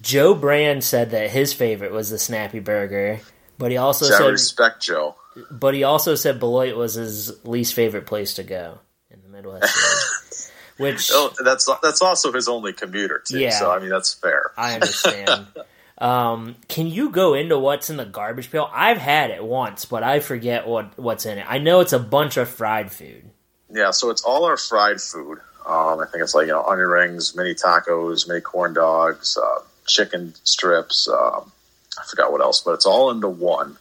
Joe 0.00 0.34
Brand 0.34 0.84
said 0.84 1.10
that 1.10 1.30
his 1.30 1.52
favorite 1.52 1.92
was 1.92 2.10
the 2.10 2.18
Snappy 2.18 2.60
Burger, 2.60 3.20
but 3.56 3.70
he 3.70 3.76
also 3.76 4.06
I 4.06 4.18
said, 4.18 4.26
respect 4.26 4.82
Joe. 4.82 5.16
but 5.50 5.74
he 5.74 5.84
also 5.84 6.14
said 6.14 6.38
Beloit 6.38 6.76
was 6.76 6.94
his 6.94 7.44
least 7.44 7.74
favorite 7.74 8.06
place 8.06 8.34
to 8.34 8.42
go 8.42 8.78
in 9.10 9.22
the 9.22 9.28
Midwest. 9.28 10.52
which 10.78 11.10
Oh, 11.12 11.32
that's 11.42 11.68
that's 11.82 12.00
also 12.00 12.32
his 12.32 12.48
only 12.48 12.72
commuter 12.72 13.22
too. 13.24 13.38
Yeah. 13.40 13.50
So 13.50 13.70
I 13.70 13.78
mean 13.78 13.90
that's 13.90 14.14
fair. 14.14 14.52
I 14.56 14.74
understand. 14.74 15.46
um, 15.98 16.56
can 16.68 16.86
you 16.86 17.10
go 17.10 17.34
into 17.34 17.58
what's 17.58 17.90
in 17.90 17.96
the 17.96 18.04
garbage 18.04 18.50
pail? 18.50 18.70
I've 18.72 18.98
had 18.98 19.30
it 19.30 19.44
once, 19.44 19.84
but 19.84 20.02
I 20.02 20.20
forget 20.20 20.66
what 20.66 20.98
what's 20.98 21.26
in 21.26 21.38
it. 21.38 21.46
I 21.48 21.58
know 21.58 21.80
it's 21.80 21.92
a 21.92 21.98
bunch 21.98 22.36
of 22.36 22.48
fried 22.48 22.90
food. 22.90 23.30
Yeah, 23.70 23.90
so 23.90 24.10
it's 24.10 24.22
all 24.22 24.44
our 24.44 24.56
fried 24.56 25.00
food. 25.00 25.38
Um, 25.66 26.00
I 26.00 26.06
think 26.10 26.22
it's 26.22 26.34
like 26.34 26.46
you 26.46 26.52
know 26.52 26.62
onion 26.62 26.88
rings, 26.88 27.36
mini 27.36 27.54
tacos, 27.54 28.26
mini 28.26 28.40
corn 28.40 28.72
dogs, 28.72 29.36
uh, 29.36 29.60
chicken 29.88 30.34
strips. 30.44 31.08
Um, 31.08 31.50
I 31.98 32.04
forgot 32.08 32.30
what 32.30 32.40
else, 32.40 32.60
but 32.60 32.72
it's 32.74 32.86
all 32.86 33.10
into 33.10 33.28
one. 33.28 33.76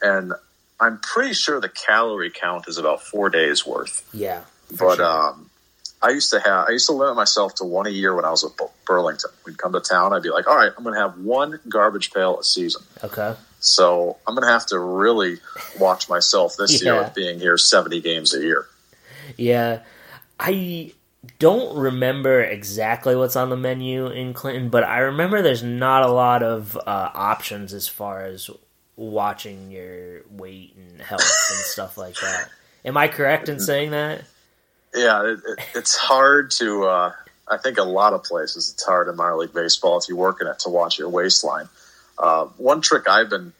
And 0.00 0.32
I'm 0.80 0.98
pretty 0.98 1.34
sure 1.34 1.60
the 1.60 1.68
calorie 1.68 2.30
count 2.30 2.66
is 2.68 2.78
about 2.78 3.02
four 3.02 3.28
days 3.30 3.66
worth. 3.66 4.08
Yeah, 4.12 4.42
But 4.70 4.96
sure. 4.96 5.04
um, 5.04 5.50
I 6.02 6.10
used 6.10 6.30
to 6.32 6.40
have 6.40 6.66
I 6.68 6.70
used 6.72 6.86
to 6.86 6.92
limit 6.92 7.16
myself 7.16 7.54
to 7.56 7.64
one 7.64 7.86
a 7.86 7.90
year 7.90 8.14
when 8.14 8.24
I 8.24 8.30
was 8.30 8.44
at 8.44 8.50
Burlington. 8.86 9.30
We'd 9.46 9.56
come 9.58 9.72
to 9.72 9.80
town, 9.80 10.12
I'd 10.12 10.22
be 10.22 10.30
like, 10.30 10.46
all 10.46 10.56
right, 10.56 10.70
I'm 10.76 10.84
going 10.84 10.94
to 10.94 11.00
have 11.00 11.18
one 11.18 11.58
garbage 11.68 12.12
pail 12.12 12.38
a 12.38 12.44
season. 12.44 12.82
okay, 13.02 13.34
So 13.60 14.18
I'm 14.26 14.34
going 14.34 14.46
to 14.46 14.52
have 14.52 14.66
to 14.66 14.78
really 14.78 15.38
watch 15.78 16.08
myself 16.10 16.56
this 16.58 16.82
year 16.82 16.96
with 16.98 17.14
being 17.14 17.38
here 17.40 17.56
70 17.56 18.00
games 18.02 18.34
a 18.34 18.40
year. 18.40 18.66
yeah. 19.38 19.80
I 20.38 20.92
don't 21.38 21.76
remember 21.76 22.42
exactly 22.42 23.16
what's 23.16 23.36
on 23.36 23.50
the 23.50 23.56
menu 23.56 24.06
in 24.06 24.34
Clinton, 24.34 24.68
but 24.68 24.84
I 24.84 24.98
remember 24.98 25.42
there's 25.42 25.62
not 25.62 26.02
a 26.02 26.12
lot 26.12 26.42
of 26.42 26.76
uh, 26.76 26.80
options 26.86 27.72
as 27.72 27.88
far 27.88 28.24
as 28.24 28.50
watching 28.96 29.70
your 29.70 30.22
weight 30.30 30.74
and 30.76 31.00
health 31.00 31.20
and 31.20 31.58
stuff 31.60 31.98
like 31.98 32.14
that. 32.16 32.48
Am 32.84 32.96
I 32.96 33.08
correct 33.08 33.48
in 33.48 33.60
saying 33.60 33.90
that? 33.90 34.24
Yeah, 34.94 35.24
it, 35.24 35.40
it, 35.46 35.58
it's 35.74 35.96
hard 35.96 36.50
to. 36.52 36.84
Uh, 36.84 37.12
I 37.48 37.58
think 37.58 37.78
a 37.78 37.82
lot 37.82 38.12
of 38.12 38.24
places 38.24 38.72
it's 38.72 38.84
hard 38.84 39.08
in 39.08 39.16
minor 39.16 39.36
league 39.36 39.52
baseball 39.52 39.98
if 39.98 40.08
you 40.08 40.16
work 40.16 40.40
in 40.40 40.46
it 40.46 40.60
to 40.60 40.68
watch 40.68 40.98
your 40.98 41.08
waistline. 41.08 41.68
Uh, 42.18 42.46
one 42.56 42.80
trick 42.80 43.08
I've 43.08 43.28
been 43.28 43.52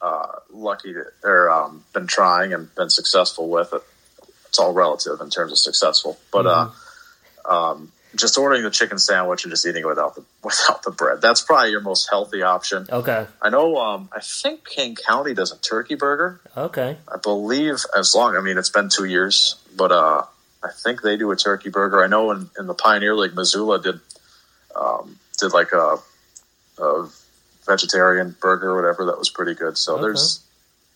uh, 0.00 0.32
lucky 0.50 0.92
to, 0.92 1.04
or 1.24 1.50
um, 1.50 1.84
been 1.92 2.06
trying 2.06 2.52
and 2.52 2.72
been 2.74 2.90
successful 2.90 3.48
with 3.48 3.72
it. 3.72 3.82
It's 4.48 4.58
all 4.58 4.72
relative 4.72 5.20
in 5.20 5.30
terms 5.30 5.52
of 5.52 5.58
successful, 5.58 6.18
but 6.32 6.46
uh, 6.46 6.70
um, 7.44 7.92
just 8.16 8.38
ordering 8.38 8.62
the 8.62 8.70
chicken 8.70 8.98
sandwich 8.98 9.44
and 9.44 9.50
just 9.52 9.66
eating 9.66 9.82
it 9.82 9.86
without 9.86 10.14
the 10.14 10.24
without 10.42 10.82
the 10.82 10.90
bread. 10.90 11.20
That's 11.20 11.42
probably 11.42 11.70
your 11.70 11.80
most 11.80 12.08
healthy 12.10 12.42
option. 12.42 12.86
Okay, 12.90 13.26
I 13.42 13.50
know. 13.50 13.76
Um, 13.76 14.08
I 14.12 14.20
think 14.20 14.66
Kane 14.68 14.96
County 14.96 15.34
does 15.34 15.52
a 15.52 15.58
turkey 15.58 15.94
burger. 15.94 16.40
okay, 16.56 16.96
I 17.12 17.16
believe 17.18 17.76
as 17.96 18.14
long. 18.14 18.36
I 18.36 18.40
mean, 18.40 18.56
it's 18.58 18.70
been 18.70 18.88
two 18.88 19.04
years, 19.04 19.56
but 19.76 19.92
uh, 19.92 20.22
I 20.62 20.68
think 20.72 21.02
they 21.02 21.16
do 21.16 21.30
a 21.30 21.36
turkey 21.36 21.68
burger. 21.70 22.02
I 22.02 22.06
know 22.06 22.30
in, 22.32 22.48
in 22.58 22.66
the 22.66 22.74
Pioneer 22.74 23.14
League, 23.14 23.34
Missoula 23.34 23.80
did 23.82 24.00
um, 24.74 25.18
did 25.38 25.52
like 25.52 25.72
a, 25.72 25.98
a 26.78 27.08
vegetarian 27.66 28.34
burger 28.40 28.70
or 28.70 28.76
whatever 28.76 29.04
that 29.06 29.18
was 29.18 29.28
pretty 29.28 29.54
good. 29.54 29.76
So 29.76 29.94
Okay. 29.94 30.02
there's 30.04 30.40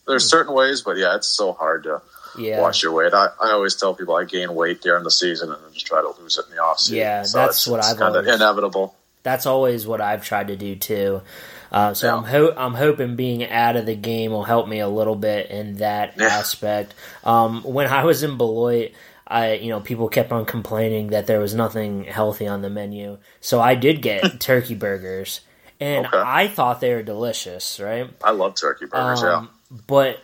there's 0.09 0.29
certain 0.29 0.55
ways, 0.55 0.81
but 0.81 0.97
yeah, 0.97 1.15
it's 1.17 1.29
so 1.29 1.53
hard 1.53 1.85
to 1.85 2.01
yeah. 2.39 2.61
watch 2.61 2.83
your 2.83 2.93
weight. 2.93 3.13
I, 3.15 3.29
I 3.41 3.51
always 3.53 3.75
tell 3.75 3.95
people 3.95 4.15
I 4.17 4.25
gain 4.25 4.55
weight 4.55 4.81
during 4.83 5.05
the 5.05 5.11
season 5.11 5.53
and 5.53 5.63
then 5.65 5.73
just 5.73 5.87
try 5.87 6.01
to 6.01 6.13
lose 6.21 6.39
it 6.39 6.47
in 6.49 6.57
the 6.57 6.63
off 6.63 6.79
season. 6.81 6.99
Yeah, 6.99 7.23
so 7.23 7.39
that's 7.39 7.59
it's, 7.59 7.67
what 7.67 7.79
it's 7.79 7.91
I've 7.93 7.99
kind 7.99 8.17
of 8.17 8.27
inevitable. 8.27 8.95
that's 9.23 9.47
always 9.47 9.87
what 9.87 10.01
I've 10.01 10.25
tried 10.25 10.49
to 10.49 10.57
do 10.57 10.75
too. 10.77 11.23
Uh, 11.71 11.95
so 11.95 12.07
Yeah. 12.07 12.17
I'm 12.17 12.25
ho- 12.25 12.55
I'm 12.57 12.75
hoping 12.75 13.17
being 13.17 13.49
out 13.49 13.77
of 13.77 13.87
the 13.87 13.95
game 13.97 14.31
will 14.33 14.45
help 14.45 14.69
me 14.69 14.81
a 14.81 14.89
little 14.89 15.17
bit 15.17 15.51
in 15.51 15.77
that 15.79 16.15
Yeah. 16.19 16.27
aspect. 16.27 16.95
Um, 17.25 17.63
when 17.63 17.87
I 17.87 18.05
was 18.05 18.23
in 18.23 18.37
Beloit, 18.37 18.93
I 19.27 19.55
you 19.55 19.71
know 19.71 19.81
people 19.81 20.09
kept 20.09 20.33
on 20.33 20.45
complaining 20.45 21.09
that 21.09 21.27
there 21.27 21.41
was 21.41 21.55
nothing 21.55 22.05
healthy 22.05 22.47
on 22.47 22.61
the 22.61 22.69
menu, 22.69 23.17
so 23.41 23.59
I 23.61 23.75
did 23.75 24.03
get 24.03 24.39
turkey 24.41 24.75
burgers, 24.75 25.41
and 25.81 26.05
Okay. 26.07 26.19
I 26.23 26.49
thought 26.49 26.81
they 26.83 26.93
were 26.95 27.03
delicious, 27.03 27.81
right? 27.81 28.11
I 28.23 28.33
love 28.33 28.55
turkey 28.55 28.85
burgers. 28.87 29.23
Um, 29.23 29.49
But 29.87 29.87
w- 29.87 30.19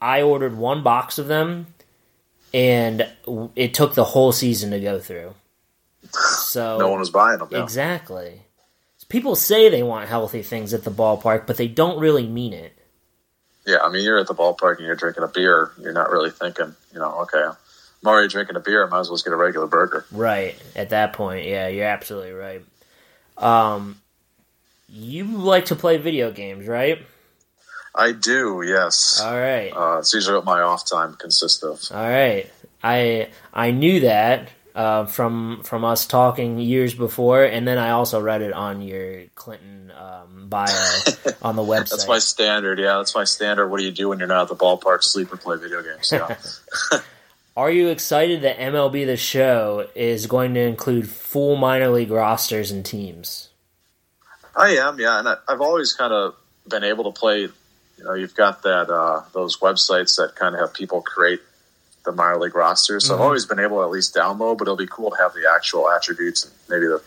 I 0.00 0.22
ordered 0.22 0.56
one 0.56 0.82
box 0.82 1.18
of 1.18 1.26
them, 1.26 1.74
and 2.54 3.08
it 3.56 3.74
took 3.74 3.94
the 3.94 4.04
whole 4.04 4.32
season 4.32 4.70
to 4.70 4.80
go 4.80 4.98
through. 4.98 5.34
So 6.12 6.78
no 6.78 6.88
one 6.88 7.00
was 7.00 7.10
buying 7.10 7.38
them. 7.38 7.48
Yeah. 7.50 7.62
Exactly. 7.62 8.42
People 9.08 9.36
say 9.36 9.70
they 9.70 9.82
want 9.82 10.08
healthy 10.08 10.42
things 10.42 10.74
at 10.74 10.84
the 10.84 10.90
ballpark, 10.90 11.46
but 11.46 11.56
they 11.56 11.66
don't 11.66 11.98
really 11.98 12.26
mean 12.26 12.52
it. 12.52 12.78
Yeah, 13.66 13.78
I 13.82 13.90
mean, 13.90 14.04
you're 14.04 14.18
at 14.18 14.26
the 14.26 14.34
ballpark 14.34 14.76
and 14.76 14.86
you're 14.86 14.96
drinking 14.96 15.24
a 15.24 15.28
beer. 15.28 15.70
You're 15.80 15.92
not 15.92 16.10
really 16.10 16.30
thinking, 16.30 16.74
you 16.92 16.98
know, 16.98 17.20
okay, 17.20 17.42
I'm 17.42 18.06
already 18.06 18.28
drinking 18.28 18.56
a 18.56 18.60
beer. 18.60 18.86
I 18.86 18.88
might 18.88 19.00
as 19.00 19.08
well 19.08 19.16
just 19.16 19.24
get 19.24 19.32
a 19.32 19.36
regular 19.36 19.66
burger. 19.66 20.04
Right. 20.12 20.56
At 20.76 20.90
that 20.90 21.14
point, 21.14 21.46
yeah, 21.46 21.68
you're 21.68 21.86
absolutely 21.86 22.32
right. 22.32 22.62
Um 23.36 24.00
you 24.88 25.24
like 25.24 25.66
to 25.66 25.76
play 25.76 25.98
video 25.98 26.30
games, 26.30 26.66
right? 26.66 27.04
I 27.94 28.12
do, 28.12 28.62
yes. 28.64 29.20
All 29.22 29.36
right. 29.36 29.70
Uh, 29.70 29.98
it's 29.98 30.12
usually 30.14 30.36
what 30.36 30.44
my 30.44 30.60
off 30.60 30.88
time 30.88 31.14
consists 31.14 31.62
of. 31.62 31.82
All 31.90 32.08
right. 32.08 32.50
I 32.82 33.28
I 33.52 33.72
knew 33.72 34.00
that 34.00 34.50
uh, 34.74 35.06
from 35.06 35.62
from 35.64 35.84
us 35.84 36.06
talking 36.06 36.58
years 36.58 36.94
before, 36.94 37.42
and 37.42 37.66
then 37.66 37.78
I 37.78 37.90
also 37.90 38.20
read 38.20 38.42
it 38.42 38.52
on 38.52 38.80
your 38.80 39.24
Clinton 39.34 39.90
um, 39.98 40.48
bio 40.48 40.66
on 41.42 41.56
the 41.56 41.62
website. 41.62 41.90
That's 41.90 42.08
my 42.08 42.20
standard. 42.20 42.78
Yeah, 42.78 42.98
that's 42.98 43.14
my 43.14 43.24
standard. 43.24 43.68
What 43.68 43.80
do 43.80 43.84
you 43.84 43.90
do 43.90 44.10
when 44.10 44.20
you're 44.20 44.28
not 44.28 44.42
at 44.42 44.48
the 44.48 44.56
ballpark? 44.56 45.02
Sleep 45.02 45.32
or 45.32 45.36
play 45.36 45.56
video 45.56 45.82
games. 45.82 46.12
Yeah. 46.12 46.36
Are 47.56 47.72
you 47.72 47.88
excited 47.88 48.42
that 48.42 48.58
MLB 48.58 49.04
The 49.04 49.16
Show 49.16 49.88
is 49.96 50.26
going 50.26 50.54
to 50.54 50.60
include 50.60 51.08
full 51.08 51.56
minor 51.56 51.88
league 51.88 52.12
rosters 52.12 52.70
and 52.70 52.86
teams? 52.86 53.48
I 54.54 54.76
am. 54.76 55.00
Yeah, 55.00 55.18
and 55.18 55.28
I, 55.28 55.38
I've 55.48 55.60
always 55.60 55.92
kind 55.92 56.12
of 56.12 56.36
been 56.68 56.84
able 56.84 57.12
to 57.12 57.18
play. 57.18 57.48
You 57.98 58.04
know, 58.04 58.14
you've 58.14 58.34
got 58.34 58.62
that 58.62 58.88
uh, 58.90 59.22
those 59.32 59.58
websites 59.58 60.16
that 60.16 60.36
kind 60.36 60.54
of 60.54 60.60
have 60.60 60.72
people 60.74 61.02
create 61.02 61.40
the 62.04 62.12
minor 62.12 62.38
league 62.38 62.54
rosters. 62.54 63.06
So 63.06 63.14
I've 63.14 63.20
Mhm. 63.20 63.24
always 63.24 63.44
been 63.46 63.58
able 63.58 63.78
to 63.78 63.82
at 63.82 63.90
least 63.90 64.14
download, 64.14 64.56
but 64.58 64.62
it'll 64.68 64.76
be 64.76 64.86
cool 64.86 65.10
to 65.10 65.16
have 65.16 65.34
the 65.34 65.50
actual 65.52 65.90
attributes 65.90 66.44
and 66.44 66.52
maybe 66.68 66.86
the 66.86 67.02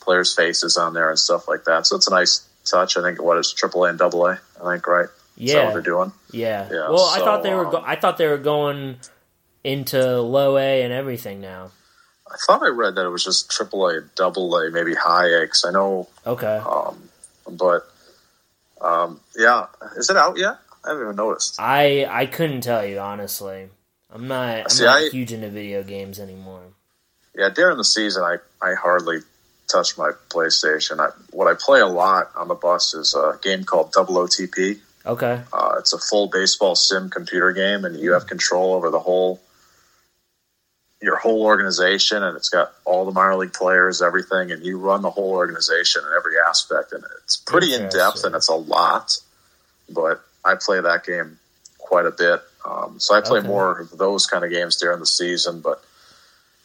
players' 0.00 0.34
faces 0.34 0.76
on 0.76 0.92
there 0.92 1.08
and 1.08 1.18
stuff 1.18 1.46
like 1.48 1.64
that. 1.64 1.86
So 1.86 1.96
it's 1.96 2.08
a 2.08 2.10
nice 2.10 2.42
touch. 2.64 2.96
I 2.96 3.02
think 3.02 3.22
what 3.22 3.38
is 3.38 3.54
AAA 3.54 3.90
and 3.90 4.02
AA? 4.02 4.38
I 4.62 4.72
think 4.74 4.86
right. 4.86 5.08
Is 5.38 5.52
that 5.52 5.58
what 5.64 5.68
Yeah, 5.68 5.70
they're 5.72 5.82
doing? 5.82 6.12
yeah. 6.30 6.68
Yeah, 6.70 6.90
well, 6.90 7.04
I 7.06 7.18
thought 7.20 7.42
they 7.42 7.54
were. 7.54 7.64
Go- 7.64 7.78
um, 7.78 7.84
I 7.86 7.96
thought 7.96 8.18
they 8.18 8.26
were 8.26 8.36
going 8.38 8.98
into 9.62 10.20
low 10.20 10.58
A 10.58 10.82
and 10.82 10.92
everything 10.92 11.40
now. 11.40 11.70
I 12.30 12.36
thought 12.46 12.62
I 12.62 12.68
read 12.68 12.96
that 12.96 13.04
it 13.06 13.10
was 13.10 13.24
just 13.24 13.50
AAA 13.50 13.98
and 13.98 14.10
A, 14.18 14.70
maybe 14.70 14.94
high 14.94 15.26
A. 15.28 15.46
'cause 15.46 15.64
I 15.66 15.70
know, 15.70 16.08
Okay. 16.26 16.62
um, 16.66 17.08
but 17.48 17.88
um, 18.80 19.20
yeah, 19.36 19.66
is 19.96 20.10
it 20.10 20.16
out 20.16 20.38
yet? 20.38 20.58
I 20.84 20.88
haven't 20.90 21.02
even 21.04 21.16
noticed. 21.16 21.56
I 21.58 22.04
I 22.04 22.26
couldn't 22.26 22.60
tell 22.62 22.84
you 22.84 22.98
honestly. 22.98 23.68
I'm 24.12 24.28
not. 24.28 24.58
I'm 24.58 24.68
See, 24.68 24.84
not 24.84 25.02
I- 25.02 25.08
huge 25.08 25.32
into 25.32 25.48
video 25.48 25.82
games 25.82 26.20
anymore. 26.20 26.62
Yeah, 27.36 27.48
during 27.48 27.78
the 27.78 27.84
season, 27.84 28.22
I, 28.22 28.36
I 28.62 28.74
hardly 28.74 29.18
touch 29.66 29.98
my 29.98 30.12
PlayStation. 30.28 31.00
I, 31.00 31.08
what 31.32 31.48
I 31.48 31.54
play 31.58 31.80
a 31.80 31.86
lot 31.86 32.30
on 32.36 32.46
the 32.46 32.54
bus 32.54 32.94
is 32.94 33.12
a 33.14 33.40
game 33.42 33.64
called 33.64 33.90
Double 33.90 34.14
OTP. 34.14 34.78
Okay. 35.04 35.40
Uh, 35.52 35.74
it's 35.78 35.92
a 35.92 35.98
full 35.98 36.28
baseball 36.28 36.76
sim 36.76 37.10
computer 37.10 37.50
game, 37.52 37.84
and 37.84 37.98
you 37.98 38.12
have 38.12 38.28
control 38.28 38.72
over 38.74 38.90
the 38.90 39.00
whole 39.00 39.40
your 41.02 41.16
whole 41.16 41.42
organization, 41.42 42.22
and 42.22 42.36
it's 42.36 42.48
got 42.48 42.72
all 42.84 43.04
the 43.04 43.12
minor 43.12 43.36
league 43.36 43.52
players, 43.52 44.00
everything, 44.00 44.50
and 44.52 44.64
you 44.64 44.78
run 44.78 45.02
the 45.02 45.10
whole 45.10 45.32
organization 45.32 46.02
in 46.04 46.10
every 46.16 46.34
aspect, 46.48 46.92
and 46.92 47.04
it's 47.22 47.36
pretty 47.36 47.74
in 47.74 47.88
depth 47.90 48.24
and 48.24 48.34
it's 48.34 48.48
a 48.48 48.54
lot. 48.54 49.18
But 49.90 50.24
I 50.44 50.54
play 50.54 50.80
that 50.80 51.04
game 51.04 51.38
quite 51.78 52.06
a 52.06 52.10
bit, 52.10 52.40
um, 52.64 52.98
so 52.98 53.14
I 53.14 53.20
play 53.20 53.40
Okay. 53.40 53.48
more 53.48 53.80
of 53.80 53.98
those 53.98 54.26
kind 54.26 54.44
of 54.44 54.50
games 54.50 54.76
during 54.76 55.00
the 55.00 55.06
season. 55.06 55.60
But 55.60 55.82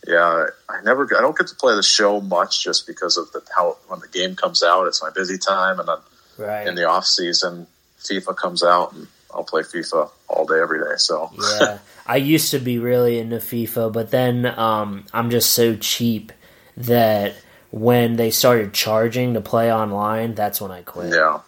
yeah, 0.08 0.46
I 0.70 0.82
never, 0.84 1.04
I 1.18 1.22
don't 1.22 1.38
get 1.38 1.48
to 1.48 1.56
play 1.56 1.76
the 1.76 1.84
show 1.84 2.22
much 2.22 2.64
just 2.64 2.88
because 2.88 3.18
of 3.18 3.32
the 3.34 3.42
how 3.56 3.78
when 3.88 4.00
the 4.00 4.08
game 4.08 4.36
comes 4.36 4.64
out, 4.64 4.88
it's 4.88 5.02
my 5.02 5.10
busy 5.10 5.38
time, 5.38 5.80
and 5.80 5.88
then 5.90 5.98
Right. 6.38 6.66
in 6.68 6.76
the 6.76 6.86
off 6.86 7.06
season, 7.06 7.68
FIFA 8.00 8.38
comes 8.38 8.64
out, 8.64 8.94
and 8.94 9.08
I'll 9.34 9.44
play 9.44 9.62
FIFA 9.62 10.10
all 10.28 10.46
day, 10.46 10.60
every 10.60 10.80
day. 10.80 10.96
So 10.98 11.32
yeah. 11.60 11.78
I 12.06 12.18
used 12.18 12.52
to 12.52 12.60
be 12.60 12.80
really 12.80 13.20
into 13.20 13.38
FIFA, 13.38 13.94
but 13.94 14.10
then 14.12 14.46
um, 14.46 15.06
I'm 15.14 15.30
just 15.30 15.52
so 15.52 15.76
cheap 15.76 16.32
that 16.78 17.36
when 17.72 18.16
they 18.16 18.32
started 18.32 18.74
charging 18.74 19.36
to 19.36 19.42
play 19.42 19.72
online, 19.72 20.34
that's 20.34 20.60
when 20.60 20.72
I 20.72 20.82
quit. 20.82 21.14
yeah, 21.14 21.42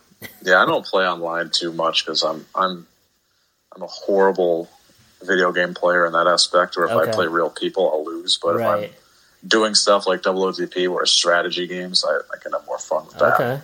yeah, 0.43 0.61
I 0.61 0.65
don't 0.65 0.85
play 0.85 1.05
online 1.07 1.49
too 1.49 1.71
much 1.73 2.05
because 2.05 2.21
I'm 2.23 2.45
I'm 2.53 2.85
I'm 3.75 3.81
a 3.81 3.87
horrible 3.87 4.69
video 5.23 5.51
game 5.51 5.73
player 5.73 6.05
in 6.05 6.13
that 6.13 6.27
aspect. 6.27 6.77
Where 6.77 6.85
if 6.85 6.91
Okay. 6.91 7.09
I 7.09 7.13
play 7.13 7.27
real 7.27 7.49
people, 7.49 7.89
I'll 7.91 8.05
lose. 8.05 8.37
But 8.41 8.57
if 8.57 8.61
I'm 8.67 8.89
doing 9.47 9.73
stuff 9.73 10.05
like 10.05 10.21
double 10.21 10.43
OTP 10.43 10.87
where 10.89 11.01
it's 11.03 11.11
strategy 11.11 11.65
games, 11.65 12.05
I, 12.07 12.11
I 12.11 12.37
can 12.39 12.51
have 12.51 12.65
more 12.67 12.77
fun 12.77 13.07
with 13.07 13.17
that. 13.17 13.33
Okay. 13.33 13.61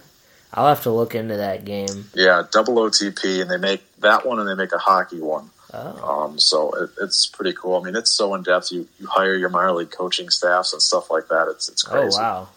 I'll 0.53 0.69
have 0.69 0.81
to 0.83 0.91
look 0.91 1.13
into 1.13 1.37
that 1.37 1.65
game. 1.65 2.09
Yeah, 2.15 2.41
double 2.51 2.75
OTP, 2.77 3.41
and 3.41 3.51
they 3.51 3.57
make 3.57 3.83
that 3.99 4.25
one, 4.25 4.39
and 4.39 4.47
they 4.47 4.55
make 4.55 4.73
a 4.73 4.77
hockey 4.77 5.19
one. 5.19 5.49
Oh. 5.73 6.23
Um, 6.25 6.39
so 6.39 6.71
it, 6.71 6.89
it's 7.01 7.27
pretty 7.27 7.53
cool. 7.53 7.79
I 7.79 7.83
mean, 7.83 7.95
it's 7.95 8.11
so 8.11 8.33
in 8.35 8.43
depth. 8.43 8.71
You 8.71 8.87
you 8.99 9.07
hire 9.07 9.35
your 9.35 9.49
minor 9.49 9.73
league 9.73 9.91
coaching 9.91 10.29
staffs 10.29 10.73
and 10.73 10.81
stuff 10.81 11.11
like 11.11 11.27
that. 11.27 11.47
It's 11.49 11.69
it's 11.69 11.83
crazy. 11.83 12.17
Oh 12.19 12.21
wow. 12.21 12.49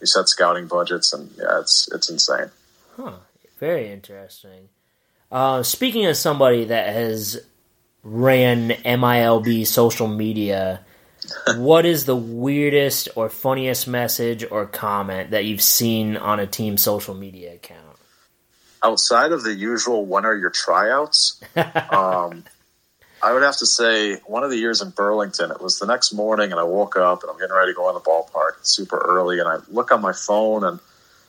You 0.00 0.06
set 0.06 0.28
scouting 0.28 0.66
budgets, 0.66 1.12
and 1.12 1.30
yeah, 1.38 1.60
it's 1.60 1.88
it's 1.92 2.10
insane. 2.10 2.50
Huh. 2.96 3.14
Very 3.58 3.90
interesting. 3.90 4.68
Uh, 5.30 5.62
speaking 5.62 6.06
of 6.06 6.16
somebody 6.16 6.64
that 6.66 6.92
has 6.92 7.40
ran 8.02 8.70
MILB 8.70 9.66
social 9.66 10.06
media, 10.06 10.84
what 11.56 11.86
is 11.86 12.04
the 12.04 12.16
weirdest 12.16 13.08
or 13.16 13.28
funniest 13.28 13.88
message 13.88 14.44
or 14.50 14.66
comment 14.66 15.30
that 15.30 15.44
you've 15.44 15.62
seen 15.62 16.16
on 16.16 16.38
a 16.40 16.46
team 16.46 16.76
social 16.76 17.14
media 17.14 17.54
account? 17.54 17.85
Outside 18.82 19.32
of 19.32 19.42
the 19.42 19.54
usual, 19.54 20.04
when 20.04 20.24
are 20.24 20.34
your 20.36 20.50
tryouts? 20.50 21.40
um, 21.56 22.44
I 23.22 23.32
would 23.32 23.42
have 23.42 23.56
to 23.58 23.66
say 23.66 24.16
one 24.26 24.44
of 24.44 24.50
the 24.50 24.56
years 24.56 24.82
in 24.82 24.90
Burlington, 24.90 25.50
it 25.50 25.60
was 25.60 25.78
the 25.78 25.86
next 25.86 26.12
morning, 26.12 26.52
and 26.52 26.60
I 26.60 26.64
woke 26.64 26.96
up 26.96 27.22
and 27.22 27.30
I'm 27.30 27.38
getting 27.38 27.54
ready 27.56 27.72
to 27.72 27.76
go 27.76 27.88
in 27.88 27.94
the 27.94 28.00
ballpark. 28.00 28.58
It's 28.60 28.70
super 28.70 28.98
early, 28.98 29.40
and 29.40 29.48
I 29.48 29.58
look 29.68 29.90
on 29.90 30.00
my 30.00 30.12
phone 30.12 30.64
and 30.64 30.78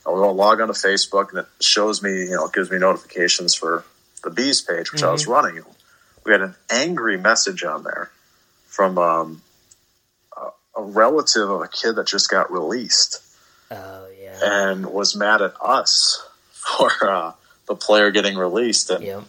I 0.05 0.11
will 0.11 0.33
log 0.33 0.61
on 0.61 0.67
to 0.67 0.73
Facebook, 0.73 1.29
and 1.29 1.39
it 1.39 1.47
shows 1.59 2.01
me, 2.01 2.11
you 2.11 2.31
know, 2.31 2.45
it 2.45 2.53
gives 2.53 2.69
me 2.71 2.77
notifications 2.77 3.55
for 3.55 3.83
the 4.23 4.29
bees 4.29 4.61
page, 4.61 4.91
which 4.91 5.03
I 5.03 5.11
was 5.11 5.27
running. 5.27 5.61
We 6.25 6.31
had 6.31 6.41
an 6.41 6.55
angry 6.69 7.17
message 7.17 7.63
on 7.63 7.83
there 7.83 8.09
from 8.67 8.97
um, 8.97 9.41
a, 10.35 10.79
a 10.79 10.83
relative 10.83 11.49
of 11.49 11.61
a 11.61 11.67
kid 11.67 11.95
that 11.95 12.07
just 12.07 12.29
got 12.29 12.51
released 12.51 13.21
Oh 13.71 14.07
yeah. 14.21 14.69
and 14.69 14.85
was 14.85 15.15
mad 15.15 15.41
at 15.41 15.53
us 15.61 16.23
for 16.77 17.09
uh, 17.09 17.31
the 17.67 17.75
player 17.75 18.11
getting 18.11 18.37
released, 18.37 18.89
and. 18.89 19.25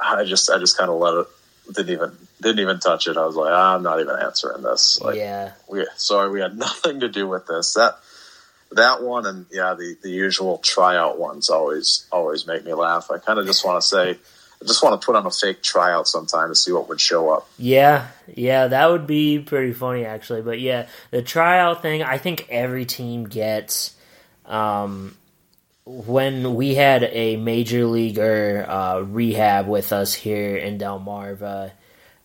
I 0.00 0.24
just 0.24 0.48
I 0.48 0.58
just 0.58 0.78
kind 0.78 0.90
of 0.90 1.00
let 1.00 1.14
it 1.14 1.26
didn't 1.74 1.90
even 1.90 2.12
didn't 2.40 2.60
even 2.60 2.78
touch 2.78 3.06
it. 3.08 3.16
I 3.16 3.26
was 3.26 3.36
like, 3.36 3.52
"Ah, 3.52 3.74
I'm 3.74 3.82
not 3.82 4.00
even 4.00 4.16
answering 4.16 4.62
this. 4.62 5.00
Like, 5.00 5.16
yeah. 5.16 5.52
we 5.68 5.86
sorry, 5.96 6.30
we 6.30 6.40
had 6.40 6.56
nothing 6.58 7.00
to 7.00 7.08
do 7.08 7.26
with 7.26 7.46
this. 7.46 7.74
That 7.74 7.98
that 8.72 9.02
one 9.02 9.26
and 9.26 9.46
yeah, 9.50 9.74
the 9.74 9.96
the 10.02 10.10
usual 10.10 10.58
tryout 10.58 11.18
ones 11.18 11.50
always 11.50 12.06
always 12.12 12.46
make 12.46 12.64
me 12.64 12.72
laugh. 12.74 13.10
I 13.10 13.18
kind 13.18 13.38
of 13.38 13.46
just 13.46 13.64
want 13.64 13.80
to 13.80 13.86
say, 13.86 14.10
I 14.10 14.64
just 14.64 14.82
want 14.82 15.00
to 15.00 15.04
put 15.04 15.16
on 15.16 15.26
a 15.26 15.30
fake 15.30 15.62
tryout 15.62 16.08
sometime 16.08 16.48
to 16.48 16.54
see 16.54 16.72
what 16.72 16.88
would 16.88 17.00
show 17.00 17.30
up. 17.30 17.48
Yeah, 17.58 18.08
yeah, 18.34 18.68
that 18.68 18.90
would 18.90 19.06
be 19.06 19.38
pretty 19.38 19.72
funny 19.72 20.04
actually. 20.04 20.42
But 20.42 20.60
yeah, 20.60 20.88
the 21.10 21.22
tryout 21.22 21.82
thing, 21.82 22.02
I 22.02 22.18
think 22.18 22.46
every 22.50 22.84
team 22.84 23.24
gets. 23.24 23.94
Um, 24.46 25.14
when 25.88 26.54
we 26.54 26.74
had 26.74 27.02
a 27.04 27.36
major 27.36 27.86
leaguer 27.86 28.66
uh, 28.68 29.00
rehab 29.00 29.66
with 29.66 29.92
us 29.92 30.12
here 30.12 30.56
in 30.56 30.78
Delmarva, 30.78 31.72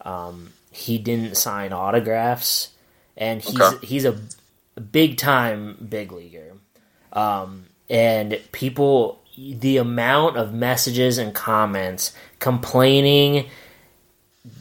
um, 0.02 0.52
he 0.72 0.98
didn't 0.98 1.38
sign 1.38 1.72
autographs, 1.72 2.70
and 3.16 3.42
he's 3.42 3.60
Okay. 3.62 3.86
he's 3.86 4.06
a 4.06 4.20
big 4.80 5.18
time 5.18 5.78
big 5.90 6.12
leaguer. 6.12 6.54
Um, 7.14 7.66
and 7.90 8.40
people, 8.52 9.22
the 9.38 9.78
amount 9.78 10.36
of 10.38 10.54
messages 10.54 11.18
and 11.18 11.34
comments 11.34 12.12
complaining 12.40 13.50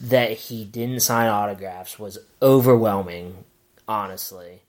that 0.03 0.32
he 0.32 0.64
didn't 0.64 1.00
sign 1.00 1.28
autographs 1.28 1.98
was 1.98 2.18
overwhelming, 2.40 3.44
honestly. 3.88 4.62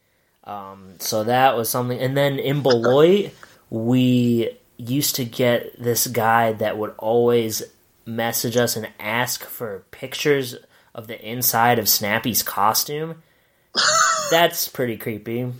Um, 0.45 0.95
so 0.99 1.23
that 1.25 1.55
was 1.55 1.69
something. 1.69 1.99
And 1.99 2.17
then 2.17 2.39
in 2.39 2.61
Beloit, 2.63 3.31
we 3.74 4.55
used 4.78 5.15
to 5.15 5.26
get 5.26 5.82
this 5.82 6.05
guy 6.05 6.51
that 6.53 6.78
would 6.78 6.93
always 6.99 7.63
message 8.05 8.55
us 8.55 8.76
and 8.76 8.88
ask 8.99 9.43
for 9.43 9.84
pictures 9.89 10.55
of 10.93 11.07
the 11.07 11.19
inside 11.28 11.80
of 11.80 11.89
Snappy's 11.89 12.43
costume. 12.43 13.24
That's 14.32 14.67
pretty 14.67 14.95
creepy. 14.95 15.51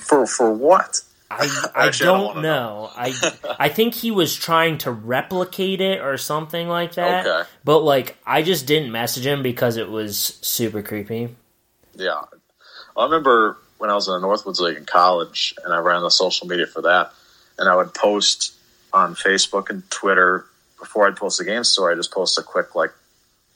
For 0.00 0.26
for 0.26 0.52
what? 0.52 1.00
I, 1.30 1.70
I 1.76 1.86
Actually, 1.86 2.06
don't 2.06 2.18
don't 2.18 2.26
wanna 2.26 2.42
know. 2.42 2.90
I 2.96 3.14
I 3.60 3.68
think 3.68 3.94
he 3.94 4.10
was 4.10 4.34
trying 4.34 4.78
to 4.78 4.90
replicate 4.90 5.80
it 5.80 6.00
or 6.00 6.16
something 6.16 6.66
like 6.66 6.94
that. 6.94 7.26
Okay. 7.28 7.48
But 7.62 7.84
like 7.84 8.16
I 8.26 8.42
just 8.42 8.66
didn't 8.66 8.90
message 8.90 9.24
him 9.24 9.44
because 9.44 9.76
it 9.76 9.88
was 9.88 10.18
super 10.42 10.82
creepy. 10.82 11.36
Yeah. 11.94 12.22
I 12.96 13.04
remember 13.04 13.56
when 13.78 13.88
I 13.88 13.94
was 13.94 14.08
in 14.08 14.20
the 14.20 14.26
Northwoods 14.26 14.58
League 14.58 14.78
in 14.78 14.84
college 14.84 15.54
and 15.64 15.72
I 15.72 15.78
ran 15.78 16.02
the 16.02 16.10
social 16.10 16.48
media 16.48 16.66
for 16.66 16.82
that. 16.82 17.12
And 17.58 17.68
I 17.68 17.76
would 17.76 17.94
post 17.94 18.52
on 18.92 19.14
Facebook 19.14 19.70
and 19.70 19.88
Twitter 19.90 20.46
before 20.78 21.06
I'd 21.06 21.16
post 21.16 21.38
the 21.38 21.44
game 21.44 21.64
story, 21.64 21.94
I 21.94 21.96
just 21.96 22.12
post 22.12 22.38
a 22.38 22.42
quick, 22.42 22.74
like, 22.74 22.92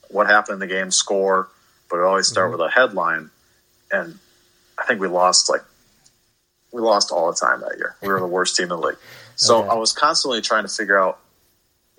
what 0.09 0.27
happened 0.27 0.55
in 0.55 0.59
the 0.59 0.73
game, 0.73 0.91
score. 0.91 1.47
But 1.89 1.97
it 1.97 2.03
always 2.03 2.27
start 2.27 2.49
mhm. 2.49 2.57
with 2.57 2.61
a 2.61 2.69
headline. 2.69 3.29
And 3.91 4.17
I 4.77 4.85
think 4.85 4.99
we 4.99 5.07
lost, 5.07 5.49
like, 5.49 5.61
we 6.71 6.81
lost 6.81 7.11
all 7.11 7.31
the 7.31 7.37
time 7.37 7.61
that 7.61 7.77
year. 7.77 7.95
We 8.01 8.07
were 8.07 8.19
the 8.19 8.27
worst 8.27 8.55
team 8.55 8.63
in 8.63 8.69
the 8.69 8.77
league. 8.77 8.97
So 9.35 9.59
Okay. 9.59 9.69
I 9.69 9.73
was 9.73 9.91
constantly 9.91 10.41
trying 10.41 10.63
to 10.63 10.69
figure 10.69 10.97
out 10.97 11.19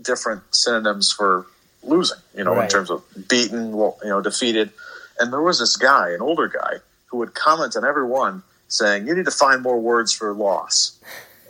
different 0.00 0.42
synonyms 0.55 1.12
for 1.12 1.46
losing, 1.82 2.18
you 2.34 2.44
know, 2.44 2.59
in 2.61 2.68
terms 2.68 2.90
of 2.90 3.03
beaten, 3.28 3.72
you 3.74 3.94
know, 4.05 4.20
defeated. 4.20 4.70
And 5.18 5.32
there 5.32 5.42
was 5.42 5.59
this 5.59 5.76
guy, 5.76 6.11
an 6.11 6.20
older 6.22 6.48
guy, 6.48 6.78
who 7.07 7.18
would 7.18 7.34
comment 7.34 7.76
on 7.76 7.84
every 7.84 8.05
one 8.05 8.42
saying, 8.68 9.07
"You 9.07 9.14
need 9.14 9.26
to 9.26 9.30
find 9.30 9.62
more 9.62 9.78
words 9.78 10.12
for 10.12 10.32
loss," 10.32 10.92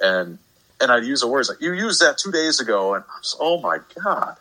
and 0.03 0.39
and 0.81 0.91
I'd 0.91 1.05
use 1.05 1.21
the 1.21 1.29
words 1.29 1.49
like, 1.49 1.61
"You 1.61 1.73
used 1.73 2.03
that 2.03 2.19
two 2.19 2.33
days 2.33 2.61
ago," 2.61 2.95
and 2.95 3.05
I 3.09 3.19
was, 3.19 3.37
"Oh 3.41 3.61
my 3.61 3.79
god!" 4.03 4.37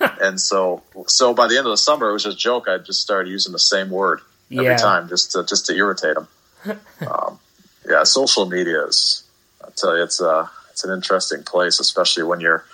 and 0.20 0.40
so 0.40 0.82
so 1.06 1.34
by 1.34 1.48
the 1.48 1.56
end 1.58 1.66
of 1.66 1.72
the 1.72 1.76
summer, 1.76 2.10
it 2.10 2.12
was 2.12 2.24
just 2.24 2.36
a 2.36 2.38
joke. 2.38 2.68
I 2.68 2.78
just 2.78 3.00
started 3.00 3.30
using 3.30 3.52
the 3.52 3.58
same 3.58 3.90
word 3.90 4.20
every 4.52 4.64
Yeah. 4.64 4.76
time 4.76 5.08
just 5.08 5.32
to, 5.32 5.44
just 5.44 5.66
to 5.66 5.74
irritate 5.74 6.16
him. 6.16 6.28
um, 7.10 7.38
yeah, 7.88 8.02
social 8.04 8.46
media 8.46 8.84
is. 8.84 9.24
I 9.64 9.70
tell 9.74 9.96
you, 9.96 10.02
it's 10.04 10.20
uh 10.20 10.46
it's 10.70 10.84
an 10.84 10.92
interesting 10.92 11.42
place, 11.42 11.80
especially 11.80 12.22
when 12.22 12.40
you're 12.40 12.64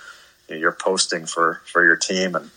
you're 0.49 0.73
posting 0.73 1.25
for 1.25 1.63
for 1.73 1.83
your 1.85 1.97
team 1.97 2.35
and 2.35 2.51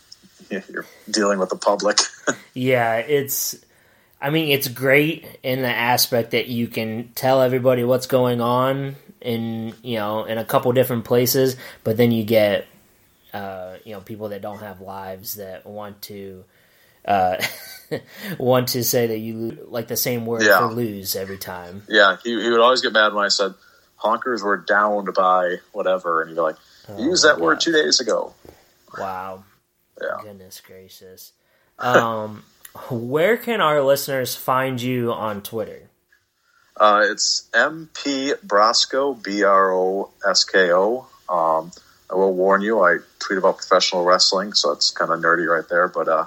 you're 0.49 0.85
dealing 1.09 1.39
with 1.39 1.49
the 1.49 1.55
public. 1.57 1.99
Yeah, 2.53 2.95
it's 2.95 3.55
I 4.19 4.31
mean 4.31 4.49
it's 4.49 4.67
great 4.67 5.25
in 5.43 5.61
the 5.61 5.69
aspect 5.69 6.31
that 6.31 6.47
you 6.47 6.67
can 6.67 7.11
tell 7.13 7.41
everybody 7.43 7.83
what's 7.83 8.07
going 8.07 8.41
on 8.41 8.95
in 9.21 9.73
you 9.83 9.97
know 9.97 10.25
in 10.25 10.37
a 10.37 10.45
couple 10.45 10.71
different 10.73 11.05
places, 11.05 11.55
but 11.83 11.97
then 11.97 12.11
you 12.11 12.23
get 12.23 12.67
uh, 13.33 13.75
you 13.83 13.93
know 13.93 14.01
people 14.01 14.29
that 14.29 14.41
don't 14.41 14.59
have 14.59 14.81
lives 14.81 15.35
that 15.35 15.65
want 15.65 16.01
to 16.03 16.43
uh, 17.05 17.37
want 18.37 18.69
to 18.69 18.83
say 18.83 19.07
that 19.07 19.17
you 19.19 19.65
like 19.69 19.87
the 19.87 19.97
same 19.97 20.25
word 20.25 20.43
Yeah. 20.43 20.59
for 20.67 20.73
lose 20.73 21.15
every 21.15 21.37
time. 21.37 21.83
Yeah, 21.87 22.17
he, 22.23 22.31
he 22.41 22.49
would 22.49 22.59
always 22.59 22.81
get 22.81 22.93
mad 22.93 23.13
when 23.13 23.25
I 23.25 23.29
said 23.29 23.53
honkers 23.99 24.43
were 24.43 24.57
downed 24.57 25.13
by 25.13 25.57
whatever, 25.71 26.21
and 26.21 26.29
he'd 26.29 26.35
be 26.35 26.41
like, 26.41 26.57
"You 26.97 27.05
used 27.05 27.23
that 27.25 27.39
word 27.39 27.59
two 27.59 27.71
days 27.71 27.99
ago." 27.99 28.33
Wow. 28.97 29.43
Yeah. 30.01 30.21
Goodness 30.21 30.61
gracious. 30.65 31.33
Um, 31.79 32.43
where 32.89 33.37
can 33.37 33.61
our 33.61 33.81
listeners 33.81 34.35
find 34.35 34.81
you 34.81 35.11
on 35.11 35.41
Twitter? 35.41 35.89
Uh, 36.79 37.07
it's 37.09 37.49
MP 37.53 38.33
Brosko, 38.45 39.21
B 39.21 39.43
R 39.43 39.73
O 39.73 40.11
S 40.27 40.43
K 40.43 40.71
O. 40.71 41.07
Um, 41.27 41.71
I 42.09 42.15
will 42.15 42.33
warn 42.33 42.61
you, 42.61 42.81
I 42.81 42.99
tweet 43.19 43.37
about 43.37 43.57
professional 43.57 44.05
wrestling, 44.05 44.53
so 44.53 44.71
it's 44.71 44.91
kind 44.91 45.11
of 45.11 45.19
nerdy 45.19 45.45
right 45.47 45.67
there. 45.67 45.87
But 45.87 46.07
uh, 46.07 46.25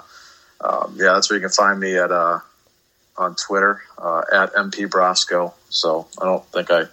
um, 0.59 0.95
yeah, 0.97 1.13
that's 1.13 1.29
where 1.29 1.37
you 1.37 1.41
can 1.41 1.51
find 1.51 1.79
me 1.79 1.97
at 1.97 2.11
uh, 2.11 2.39
on 3.17 3.35
Twitter 3.35 3.81
uh, 3.97 4.21
at 4.31 4.53
MP 4.53 4.87
Brosko. 4.87 5.53
So 5.69 6.07
I 6.21 6.25
don't 6.25 6.45
think 6.47 6.69
I 6.69 6.83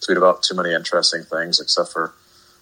tweet 0.00 0.16
about 0.16 0.42
too 0.42 0.54
many 0.54 0.72
interesting 0.72 1.24
things, 1.24 1.60
except 1.60 1.92
for 1.92 2.14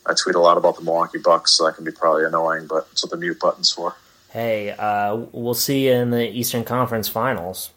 I 0.07 0.15
tweet 0.15 0.37
a 0.37 0.41
lot 0.41 0.57
about 0.57 0.77
the 0.77 0.83
Milwaukee 0.83 1.19
Bucks, 1.19 1.53
so 1.53 1.67
that 1.67 1.75
can 1.75 1.85
be 1.85 1.93
probably 1.93 2.25
annoying. 2.25 2.67
But 2.67 2.89
that's 2.89 3.05
what 3.05 3.11
the 3.11 3.17
mute 3.17 3.39
button's 3.39 3.71
for. 3.71 3.95
Hey, 4.31 4.71
uh, 4.71 5.17
we'll 5.33 5.55
see 5.55 5.87
you 5.87 5.93
in 5.93 6.11
the 6.11 6.29
Eastern 6.29 6.65
Conference 6.65 7.09
Finals. 7.09 7.71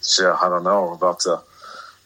So 0.00 0.24
yeah, 0.24 0.38
I 0.40 0.48
don't 0.48 0.64
know. 0.64 0.92
About 0.92 1.20
to 1.20 1.42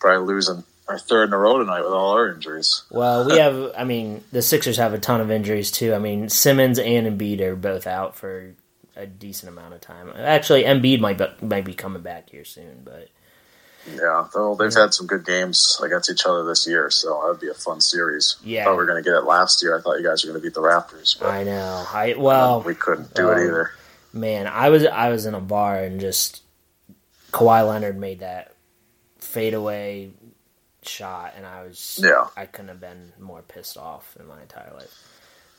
probably 0.05 0.26
losing 0.26 0.64
our 0.86 0.98
third 0.98 1.30
in 1.30 1.32
a 1.32 1.38
row 1.38 1.59
tonight 1.59 1.80
with 1.80 1.92
all 1.92 2.12
our 2.12 2.30
injuries. 2.30 2.82
Well, 2.90 3.26
we 3.26 3.38
have. 3.38 3.72
I 3.76 3.84
mean, 3.84 4.22
the 4.32 4.42
Sixers 4.42 4.76
have 4.76 4.92
a 4.92 4.98
ton 4.98 5.20
of 5.20 5.30
injuries 5.30 5.70
too. 5.70 5.94
I 5.94 5.98
mean, 5.98 6.28
Simmons 6.28 6.78
and 6.78 7.07
Embiid 7.07 7.40
are 7.40 7.57
both 7.57 7.86
out 7.86 8.14
for 8.14 8.55
a 8.94 9.07
decent 9.07 9.50
amount 9.50 9.74
of 9.74 9.80
time. 9.80 10.12
Actually, 10.14 10.64
Embiid 10.64 11.00
might 11.00 11.18
be, 11.18 11.46
might 11.46 11.64
be 11.64 11.74
coming 11.74 12.02
back 12.02 12.30
here 12.30 12.44
soon, 12.44 12.82
but 12.84 13.09
Yeah, 13.90 14.28
though 14.34 14.55
they've 14.55 14.72
had 14.72 14.92
some 14.92 15.07
good 15.07 15.24
games 15.24 15.80
against 15.82 16.11
each 16.11 16.26
other 16.26 16.44
this 16.44 16.66
year, 16.66 16.90
so 16.90 17.18
that 17.22 17.28
would 17.28 17.40
be 17.40 17.48
a 17.48 17.55
fun 17.55 17.80
series. 17.80 18.36
Yeah. 18.44 18.64
thought 18.64 18.72
we 18.72 18.76
were 18.76 18.86
going 18.86 19.02
to 19.02 19.09
get 19.09 19.16
it 19.16 19.24
last 19.24 19.62
year. 19.62 19.76
I 19.76 19.80
thought 19.80 19.98
you 19.98 20.05
guys 20.05 20.22
were 20.22 20.32
going 20.32 20.42
to 20.42 20.46
beat 20.46 20.55
the 20.55 20.61
Raptors, 20.61 21.20
I 21.24 21.44
know. 21.44 21.84
I 21.92 22.14
well, 22.18 22.61
we 22.61 22.74
couldn't 22.74 23.14
do 23.14 23.30
um, 23.30 23.38
it 23.38 23.44
either. 23.44 23.70
man, 24.12 24.46
I 24.46 24.68
was 24.68 24.84
I 24.84 25.09
was 25.09 25.24
in 25.24 25.34
a 25.34 25.40
bar 25.40 25.82
and 25.82 25.98
just 25.98 26.42
Kawhi 27.32 27.66
Leonard 27.66 27.98
made 27.98 28.20
that 28.20 28.53
fadeaway 29.35 30.11
shot, 30.82 31.32
and 31.37 31.45
I 31.47 31.64
was 31.64 31.99
Yeah. 32.03 32.26
I 32.37 32.47
couldn't 32.47 32.68
have 32.68 32.80
been 32.80 33.12
more 33.18 33.43
pissed 33.43 33.76
off 33.76 34.16
in 34.18 34.26
my 34.26 34.41
entire 34.41 34.72
life. 34.74 34.95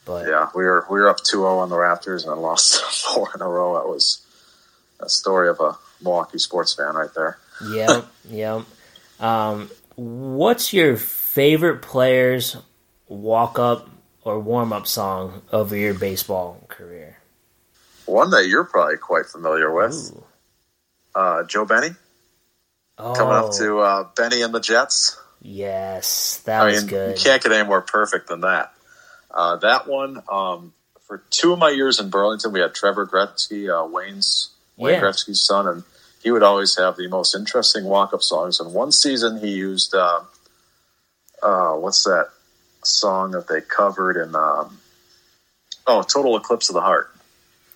But 0.06 0.28
Yeah, 0.28 0.50
we 0.56 0.64
were 0.64 0.86
we 0.90 1.00
were 1.00 1.10
up 1.10 1.18
2-0 1.20 1.60
on 1.60 1.70
the 1.70 1.76
Raptors 1.76 2.24
and 2.24 2.32
then 2.32 2.42
lost 2.42 2.82
four 3.14 3.30
in 3.36 3.42
a 3.42 3.48
row. 3.48 3.76
That 3.76 3.88
was 3.90 4.22
a 5.00 5.10
story 5.10 5.50
of 5.50 5.60
a 5.60 5.78
Milwaukee 6.02 6.38
sports 6.38 6.74
fan 6.74 6.96
right 6.96 7.10
there. 7.16 7.38
yep, 7.70 8.06
yep. 8.30 8.62
Um, 9.20 9.70
what's 9.96 10.74
your 10.74 10.96
favorite 10.98 11.82
player's 11.82 12.58
walk 13.08 13.58
up 13.60 13.90
or 14.24 14.40
warm 14.40 14.72
up 14.74 14.88
song 14.88 15.42
over 15.52 15.76
your 15.76 15.94
baseball 15.94 16.64
career? 16.68 17.18
One 18.06 18.30
that 18.32 18.48
you're 18.48 18.66
probably 18.66 18.98
quite 18.98 19.26
familiar 19.26 19.72
with, 19.74 20.12
uh, 21.16 21.44
Joe 21.44 21.66
Benny, 21.66 21.90
Oh, 22.98 23.14
coming 23.14 23.34
up 23.36 23.52
to 23.58 23.80
uh, 23.80 24.08
Benny 24.16 24.42
and 24.42 24.54
the 24.54 24.60
Jets. 24.62 25.20
yes, 25.42 26.42
that 26.46 26.62
I 26.62 26.66
was 26.66 26.82
mean, 26.84 26.90
good. 26.90 27.18
you 27.18 27.24
can't 27.24 27.44
get 27.44 27.52
any 27.52 27.68
more 27.68 27.82
perfect 27.82 28.28
than 28.30 28.42
that. 28.42 28.72
Uh, 29.30 29.58
that 29.58 29.86
one, 29.88 30.22
um, 30.32 30.74
for 31.06 31.22
two 31.30 31.52
of 31.54 31.60
my 31.60 31.70
years 31.72 32.00
in 32.00 32.10
Burlington, 32.10 32.54
we 32.54 32.62
had 32.62 32.74
Trevor 32.74 33.06
Gretzky, 33.06 33.70
uh, 33.70 33.86
Wayne's 33.88 34.50
Wayne 34.78 34.96
Yeah. 34.96 35.02
Gretzky's 35.02 35.42
son, 35.42 35.68
and 35.68 35.84
he 36.24 36.32
would 36.32 36.42
always 36.44 36.78
have 36.78 36.96
the 36.96 37.08
most 37.10 37.36
interesting 37.36 37.84
walk-up 37.84 38.24
songs. 38.24 38.60
And 38.62 38.74
one 38.74 38.92
season, 38.94 39.40
he 39.40 39.50
used 39.52 39.94
uh, 39.94 40.22
uh, 41.44 41.74
what's 41.74 42.06
that 42.06 42.30
song 42.84 43.32
that 43.32 43.48
they 43.50 43.60
covered 43.62 44.16
in? 44.18 44.36
Um, 44.36 44.80
oh, 45.86 46.02
Total 46.02 46.38
Eclipse 46.38 46.70
of 46.70 46.76
the 46.76 46.82
Heart. 46.82 47.12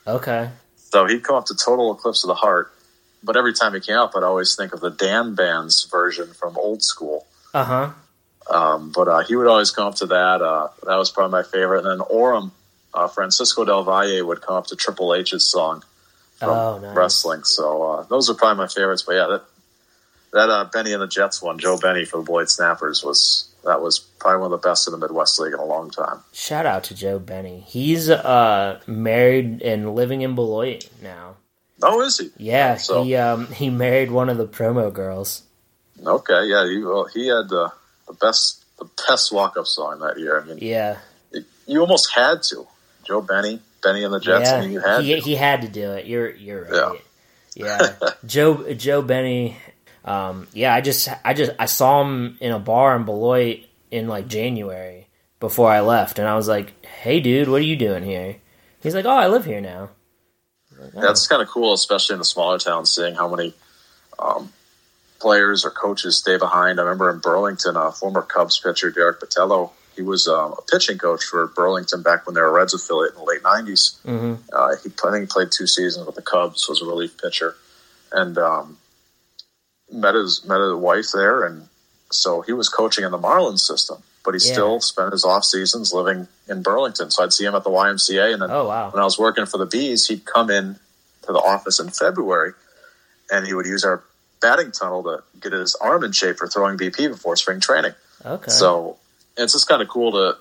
Okay, 0.07 0.49
So 0.77 1.05
he'd 1.05 1.23
come 1.23 1.35
up 1.35 1.45
to 1.47 1.55
Total 1.55 1.91
Eclipse 1.93 2.23
of 2.23 2.29
the 2.29 2.35
Heart, 2.35 2.71
but 3.23 3.35
every 3.37 3.53
time 3.53 3.73
he 3.73 3.79
came 3.79 3.97
up, 3.97 4.13
I'd 4.15 4.23
always 4.23 4.55
think 4.55 4.73
of 4.73 4.79
the 4.81 4.89
Dan 4.91 5.35
Band's 5.35 5.83
version 5.85 6.33
from 6.33 6.57
Old 6.57 6.83
School. 6.83 7.25
uh 7.53 7.63
huh. 7.63 7.91
Um, 8.49 8.91
but 8.95 9.07
uh, 9.07 9.19
he 9.23 9.35
would 9.35 9.45
always 9.47 9.69
come 9.69 9.85
up 9.87 9.95
to 9.95 10.07
that. 10.07 10.41
Uh, 10.41 10.69
that 10.87 10.95
was 10.95 11.11
probably 11.11 11.31
my 11.31 11.43
favorite. 11.43 11.85
And 11.85 11.99
then 11.99 12.07
Orem, 12.07 12.49
uh, 12.95 13.07
Francisco 13.07 13.63
Del 13.63 13.83
Valle 13.83 14.25
would 14.25 14.41
come 14.41 14.55
up 14.55 14.65
to 14.67 14.75
Triple 14.75 15.13
H's 15.13 15.43
song 15.51 15.83
from 16.37 16.49
Oh, 16.49 16.79
nice. 16.79 16.95
wrestling. 16.95 17.43
So 17.43 17.83
uh, 17.83 18.03
those 18.09 18.27
are 18.29 18.33
probably 18.33 18.57
my 18.63 18.67
favorites. 18.67 19.03
But 19.03 19.13
yeah, 19.13 19.27
that 19.27 19.43
that 20.33 20.49
uh, 20.49 20.65
Benny 20.73 20.93
and 20.93 21.01
the 21.01 21.07
Jets 21.07 21.41
one, 21.43 21.59
Joe 21.59 21.77
Benny 21.77 22.05
for 22.05 22.17
the 22.17 22.23
Beloit 22.23 22.49
Snappers 22.49 23.03
was 23.03 23.45
that 23.65 23.81
was 23.81 23.99
probably 23.99 24.41
one 24.41 24.51
of 24.53 24.61
the 24.61 24.67
best 24.67 24.87
in 24.87 24.93
the 24.93 24.97
Midwest 24.97 25.39
League 25.39 25.53
in 25.53 25.59
a 25.59 25.65
long 25.65 25.91
time. 25.91 26.21
Shout 26.33 26.65
out 26.65 26.85
to 26.85 26.95
Joe 26.95 27.19
Benny. 27.19 27.63
He's 27.67 28.09
uh 28.09 28.79
married 28.87 29.61
and 29.61 29.93
living 29.93 30.21
in 30.21 30.33
Beloit 30.33 30.89
now. 31.03 31.35
Oh, 31.81 32.01
is 32.01 32.17
he? 32.17 32.29
Yeah, 32.37 32.77
So- 32.77 33.03
he 33.03 33.15
um 33.15 33.47
he 33.47 33.69
married 33.69 34.11
one 34.11 34.29
of 34.29 34.37
the 34.37 34.47
promo 34.47 34.91
girls. 34.91 35.43
Okay, 36.05 36.45
yeah, 36.47 36.65
he 36.67 36.83
well, 36.83 37.05
he 37.13 37.27
had 37.27 37.51
uh, 37.51 37.69
the 38.07 38.13
best 38.21 38.63
the 38.79 38.87
best 39.07 39.31
walk 39.33 39.57
up 39.57 39.67
song 39.67 39.99
that 39.99 40.17
year. 40.17 40.39
I 40.39 40.45
mean, 40.45 40.57
Yeah, 40.61 40.97
you 41.67 41.81
almost 41.81 42.11
had 42.13 42.41
to. 42.43 42.65
Joe 43.05 43.21
Benny, 43.21 43.59
Benny 43.83 44.03
and 44.03 44.13
the 44.13 44.19
Jets. 44.19 44.49
I 44.49 44.61
mean, 44.61 44.71
you 44.71 44.79
had 44.79 45.03
he, 45.03 45.15
to. 45.15 45.21
he 45.21 45.35
had 45.35 45.61
to 45.63 45.67
do 45.67 45.91
it. 45.91 46.05
You're 46.05 46.29
you're 46.31 46.63
right. 46.65 47.01
Yeah, 47.55 47.95
Joe 48.25 48.73
Joe 48.73 49.01
Benny. 49.01 49.57
Um, 50.05 50.47
yeah, 50.53 50.73
I 50.73 50.79
just 50.81 51.09
I 51.25 51.33
just 51.33 51.51
I 51.59 51.65
saw 51.65 52.01
him 52.01 52.37
in 52.39 52.51
a 52.53 52.59
bar 52.59 52.95
in 52.95 53.03
Beloit 53.03 53.65
in 53.91 54.07
like 54.07 54.27
January 54.27 55.07
before 55.41 55.69
I 55.69 55.81
left, 55.81 56.19
and 56.19 56.27
I 56.27 56.35
was 56.35 56.47
like, 56.47 56.85
"Hey, 56.85 57.19
dude, 57.19 57.49
what 57.49 57.59
are 57.61 57.65
you 57.65 57.75
doing 57.75 58.03
here?" 58.03 58.37
He's 58.81 58.95
like, 58.95 59.05
"Oh, 59.05 59.09
I 59.09 59.27
live 59.27 59.43
here 59.45 59.59
now." 59.59 59.89
I 60.79 60.85
was 60.85 60.93
like, 60.93 61.03
"Oh." 61.03 61.07
That's 61.07 61.27
kind 61.27 61.41
of 61.41 61.47
cool, 61.47 61.73
especially 61.73 62.13
in 62.13 62.19
the 62.19 62.25
smaller 62.25 62.57
towns, 62.59 62.91
seeing 62.91 63.15
how 63.15 63.33
many 63.33 63.53
um, 64.17 64.51
players 65.19 65.65
or 65.65 65.71
coaches 65.71 66.17
stay 66.17 66.37
behind. 66.37 66.79
I 66.79 66.83
remember 66.83 67.09
in 67.09 67.19
Burlington, 67.19 67.75
a 67.75 67.91
former 67.91 68.21
Cubs 68.21 68.57
pitcher, 68.59 68.91
Derek 68.91 69.19
Patello, 69.19 69.71
he 69.95 70.01
was 70.01 70.27
um, 70.27 70.53
a 70.57 70.61
pitching 70.61 70.97
coach 70.97 71.23
for 71.25 71.47
Burlington 71.47 72.01
back 72.01 72.25
when 72.25 72.33
they 72.33 72.41
were 72.41 72.47
a 72.47 72.51
Reds 72.51 72.73
affiliate 72.73 73.13
in 73.15 73.19
the 73.19 73.25
late 73.25 73.43
90s. 73.43 73.97
Mhm. 74.05 74.39
Uh, 74.53 74.75
he, 74.81 74.89
I 75.05 75.11
think 75.11 75.23
he 75.23 75.25
played 75.25 75.51
two 75.51 75.67
seasons 75.67 76.05
with 76.05 76.15
the 76.15 76.21
Cubs, 76.21 76.67
was 76.69 76.81
a 76.81 76.85
relief 76.85 77.17
pitcher, 77.21 77.55
and 78.11 78.37
um, 78.37 78.77
met 79.91 80.15
his 80.15 80.45
met 80.45 80.61
his 80.61 80.73
wife 80.73 81.07
there, 81.13 81.43
and 81.43 81.67
so 82.11 82.41
he 82.41 82.53
was 82.53 82.69
coaching 82.69 83.03
in 83.03 83.11
the 83.11 83.17
Marlins 83.17 83.59
system. 83.59 84.01
But 84.29 84.39
he 84.39 84.47
Yeah. 84.47 84.53
still 84.53 84.79
spent 84.79 85.11
his 85.11 85.25
off 85.25 85.43
seasons 85.43 85.91
living 85.91 86.27
in 86.47 86.61
Burlington. 86.61 87.09
So 87.09 87.23
I'd 87.23 87.33
see 87.33 87.45
him 87.45 87.55
at 87.55 87.63
the 87.63 87.71
YMCA, 87.71 88.31
and 88.31 88.39
then 88.43 88.51
Oh 88.51 88.67
wow. 88.67 88.91
when 88.91 89.01
I 89.01 89.03
was 89.03 89.17
working 89.17 89.47
for 89.47 89.57
the 89.57 89.65
Bees, 89.65 90.05
he'd 90.05 90.23
come 90.23 90.51
in 90.51 90.75
to 91.23 91.33
the 91.33 91.39
office 91.39 91.79
in 91.79 91.89
February, 91.89 92.53
and 93.31 93.47
he 93.47 93.55
would 93.55 93.65
use 93.65 93.83
our 93.83 94.03
batting 94.39 94.71
tunnel 94.71 95.01
to 95.01 95.23
get 95.39 95.51
his 95.51 95.73
arm 95.73 96.03
in 96.03 96.11
shape 96.11 96.37
for 96.37 96.47
throwing 96.47 96.77
BP 96.77 97.07
before 97.09 97.35
spring 97.37 97.59
training. 97.59 97.95
Okay. 98.23 98.51
So 98.51 98.97
it's 99.35 99.53
just 99.53 99.67
kind 99.67 99.81
of 99.81 99.87
cool 99.89 100.11
to 100.11 100.37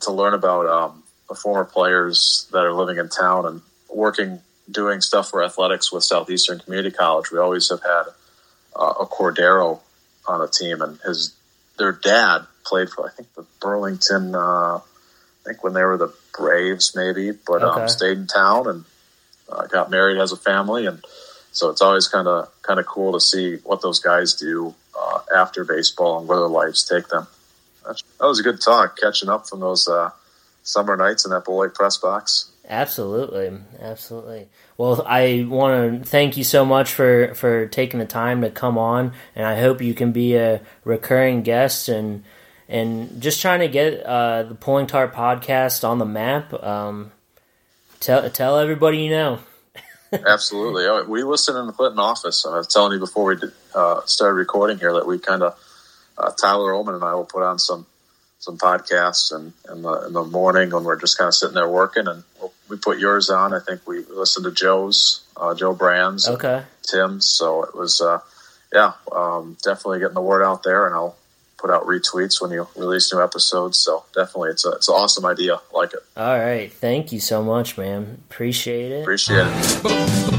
to 0.00 0.10
learn 0.10 0.34
about 0.34 0.66
um, 0.66 1.04
the 1.28 1.36
former 1.36 1.64
players 1.64 2.48
that 2.50 2.64
are 2.64 2.72
living 2.72 2.96
in 2.98 3.08
town 3.08 3.46
and 3.46 3.62
working, 3.88 4.40
doing 4.68 5.00
stuff 5.00 5.30
for 5.30 5.44
athletics 5.44 5.92
with 5.92 6.02
Southeastern 6.02 6.58
Community 6.58 6.90
College. 6.90 7.30
We 7.30 7.38
always 7.38 7.68
have 7.68 7.82
had 7.84 8.06
uh, 8.74 8.94
a 9.00 9.06
Cordero 9.06 9.78
on 10.26 10.40
the 10.40 10.48
team, 10.48 10.82
and 10.82 10.98
his 11.06 11.32
their 11.78 11.92
dad 11.92 12.46
played 12.66 12.90
for 12.90 13.06
I 13.06 13.10
think 13.10 13.32
the 13.34 13.44
Burlington. 13.60 14.34
Uh, 14.34 14.76
I 14.78 14.80
think 15.50 15.62
when 15.64 15.74
they 15.74 15.84
were 15.84 15.96
the 15.96 16.12
Braves, 16.36 16.94
maybe, 16.96 17.30
but 17.30 17.62
Okay. 17.62 17.82
um, 17.82 17.88
stayed 17.88 18.18
in 18.18 18.26
town 18.26 18.68
and 18.68 18.84
uh, 19.48 19.66
got 19.66 19.90
married, 19.90 20.18
has 20.18 20.32
a 20.32 20.36
family, 20.36 20.86
and 20.86 21.02
so 21.52 21.70
it's 21.70 21.80
always 21.80 22.08
kind 22.08 22.26
of 22.28 22.50
kind 22.62 22.80
of 22.80 22.86
cool 22.86 23.12
to 23.12 23.20
see 23.20 23.56
what 23.64 23.80
those 23.80 24.00
guys 24.00 24.34
do 24.34 24.74
uh, 25.00 25.20
after 25.34 25.64
baseball 25.64 26.18
and 26.18 26.28
where 26.28 26.38
their 26.38 26.48
lives 26.48 26.84
take 26.84 27.08
them. 27.08 27.26
That 27.84 28.26
was 28.26 28.40
a 28.40 28.42
good 28.42 28.60
talk, 28.60 28.98
catching 28.98 29.28
up 29.28 29.48
from 29.48 29.60
those 29.60 29.86
uh, 29.86 30.10
summer 30.64 30.96
nights 30.96 31.24
in 31.24 31.30
that 31.30 31.44
Beloit 31.44 31.72
press 31.74 31.96
box. 31.96 32.50
Absolutely, 32.68 33.56
absolutely. 33.80 34.48
Well, 34.76 35.04
I 35.06 35.46
want 35.48 36.02
to 36.02 36.08
thank 36.10 36.36
you 36.36 36.42
so 36.42 36.64
much 36.64 36.92
for 36.92 37.32
for 37.34 37.66
taking 37.68 38.00
the 38.00 38.06
time 38.06 38.40
to 38.42 38.50
come 38.50 38.76
on, 38.76 39.12
and 39.36 39.46
I 39.46 39.60
hope 39.60 39.80
you 39.80 39.94
can 39.94 40.10
be 40.10 40.34
a 40.34 40.60
recurring 40.84 41.42
guest 41.42 41.88
and 41.88 42.24
and 42.68 43.20
just 43.20 43.40
trying 43.40 43.60
to 43.60 43.68
get 43.68 44.02
uh, 44.04 44.44
the 44.44 44.54
Pulling 44.54 44.86
Tarp 44.86 45.14
podcast 45.14 45.88
on 45.88 45.98
the 45.98 46.04
map. 46.04 46.52
Um, 46.62 47.12
tell 48.00 48.28
tell 48.30 48.58
everybody 48.58 48.98
you 48.98 49.10
know. 49.10 49.38
Absolutely, 50.26 50.84
Oh, 50.86 51.04
we 51.04 51.22
listen 51.24 51.56
in 51.56 51.66
the 51.66 51.72
Clinton 51.72 51.98
office. 51.98 52.46
I 52.46 52.56
was 52.58 52.68
telling 52.68 52.92
you 52.92 52.98
before 53.00 53.24
we 53.24 53.36
did, 53.36 53.52
uh, 53.74 54.02
started 54.06 54.34
recording 54.34 54.78
here 54.78 54.92
that 54.94 55.06
we 55.06 55.18
kind 55.18 55.42
of 55.42 55.58
uh, 56.16 56.30
Tyler 56.32 56.74
Ullman 56.74 56.94
and 56.94 57.04
I 57.04 57.14
will 57.14 57.24
put 57.24 57.42
on 57.42 57.58
some 57.58 57.86
some 58.38 58.58
podcasts 58.58 59.34
and 59.34 59.52
in 59.70 59.82
the 59.82 60.06
in 60.06 60.12
the 60.12 60.22
morning 60.24 60.70
when 60.70 60.84
we're 60.84 61.00
just 61.00 61.18
kind 61.18 61.26
of 61.28 61.34
sitting 61.34 61.54
there 61.54 61.68
working, 61.68 62.06
and 62.06 62.22
we'll, 62.40 62.52
we 62.68 62.76
put 62.76 62.98
yours 62.98 63.30
on. 63.30 63.52
I 63.52 63.58
think 63.60 63.86
we 63.86 64.04
listened 64.04 64.44
to 64.44 64.52
Joe's, 64.52 65.24
uh, 65.36 65.54
Joe 65.54 65.74
Brand's, 65.74 66.28
Okay. 66.28 66.62
Tim's. 66.82 67.26
So 67.26 67.64
it 67.64 67.74
was, 67.74 68.00
uh, 68.00 68.20
yeah, 68.72 68.92
um, 69.10 69.56
definitely 69.62 69.98
getting 70.00 70.14
the 70.14 70.20
word 70.22 70.44
out 70.44 70.62
there, 70.62 70.86
and 70.86 70.94
I'll 70.94 71.16
put 71.58 71.70
out 71.70 71.86
retweets 71.86 72.40
when 72.40 72.50
you 72.50 72.66
release 72.76 73.12
new 73.12 73.22
episodes. 73.22 73.78
So 73.78 74.04
definitely, 74.14 74.50
it's 74.50 74.64
a 74.64 74.70
it's 74.72 74.88
an 74.88 74.94
awesome 74.94 75.26
idea. 75.26 75.60
Like 75.72 75.92
it, 75.94 76.00
All 76.16 76.38
right. 76.38 76.72
Thank 76.72 77.12
you 77.12 77.20
so 77.20 77.42
much, 77.42 77.76
man. 77.78 78.22
Appreciate 78.30 78.92
it. 78.92 79.02
appreciate 79.02 79.46
it. 79.46 80.36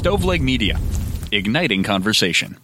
Stoveleg 0.00 0.40
Media, 0.40 0.80
igniting 1.30 1.82
conversation. 1.82 2.56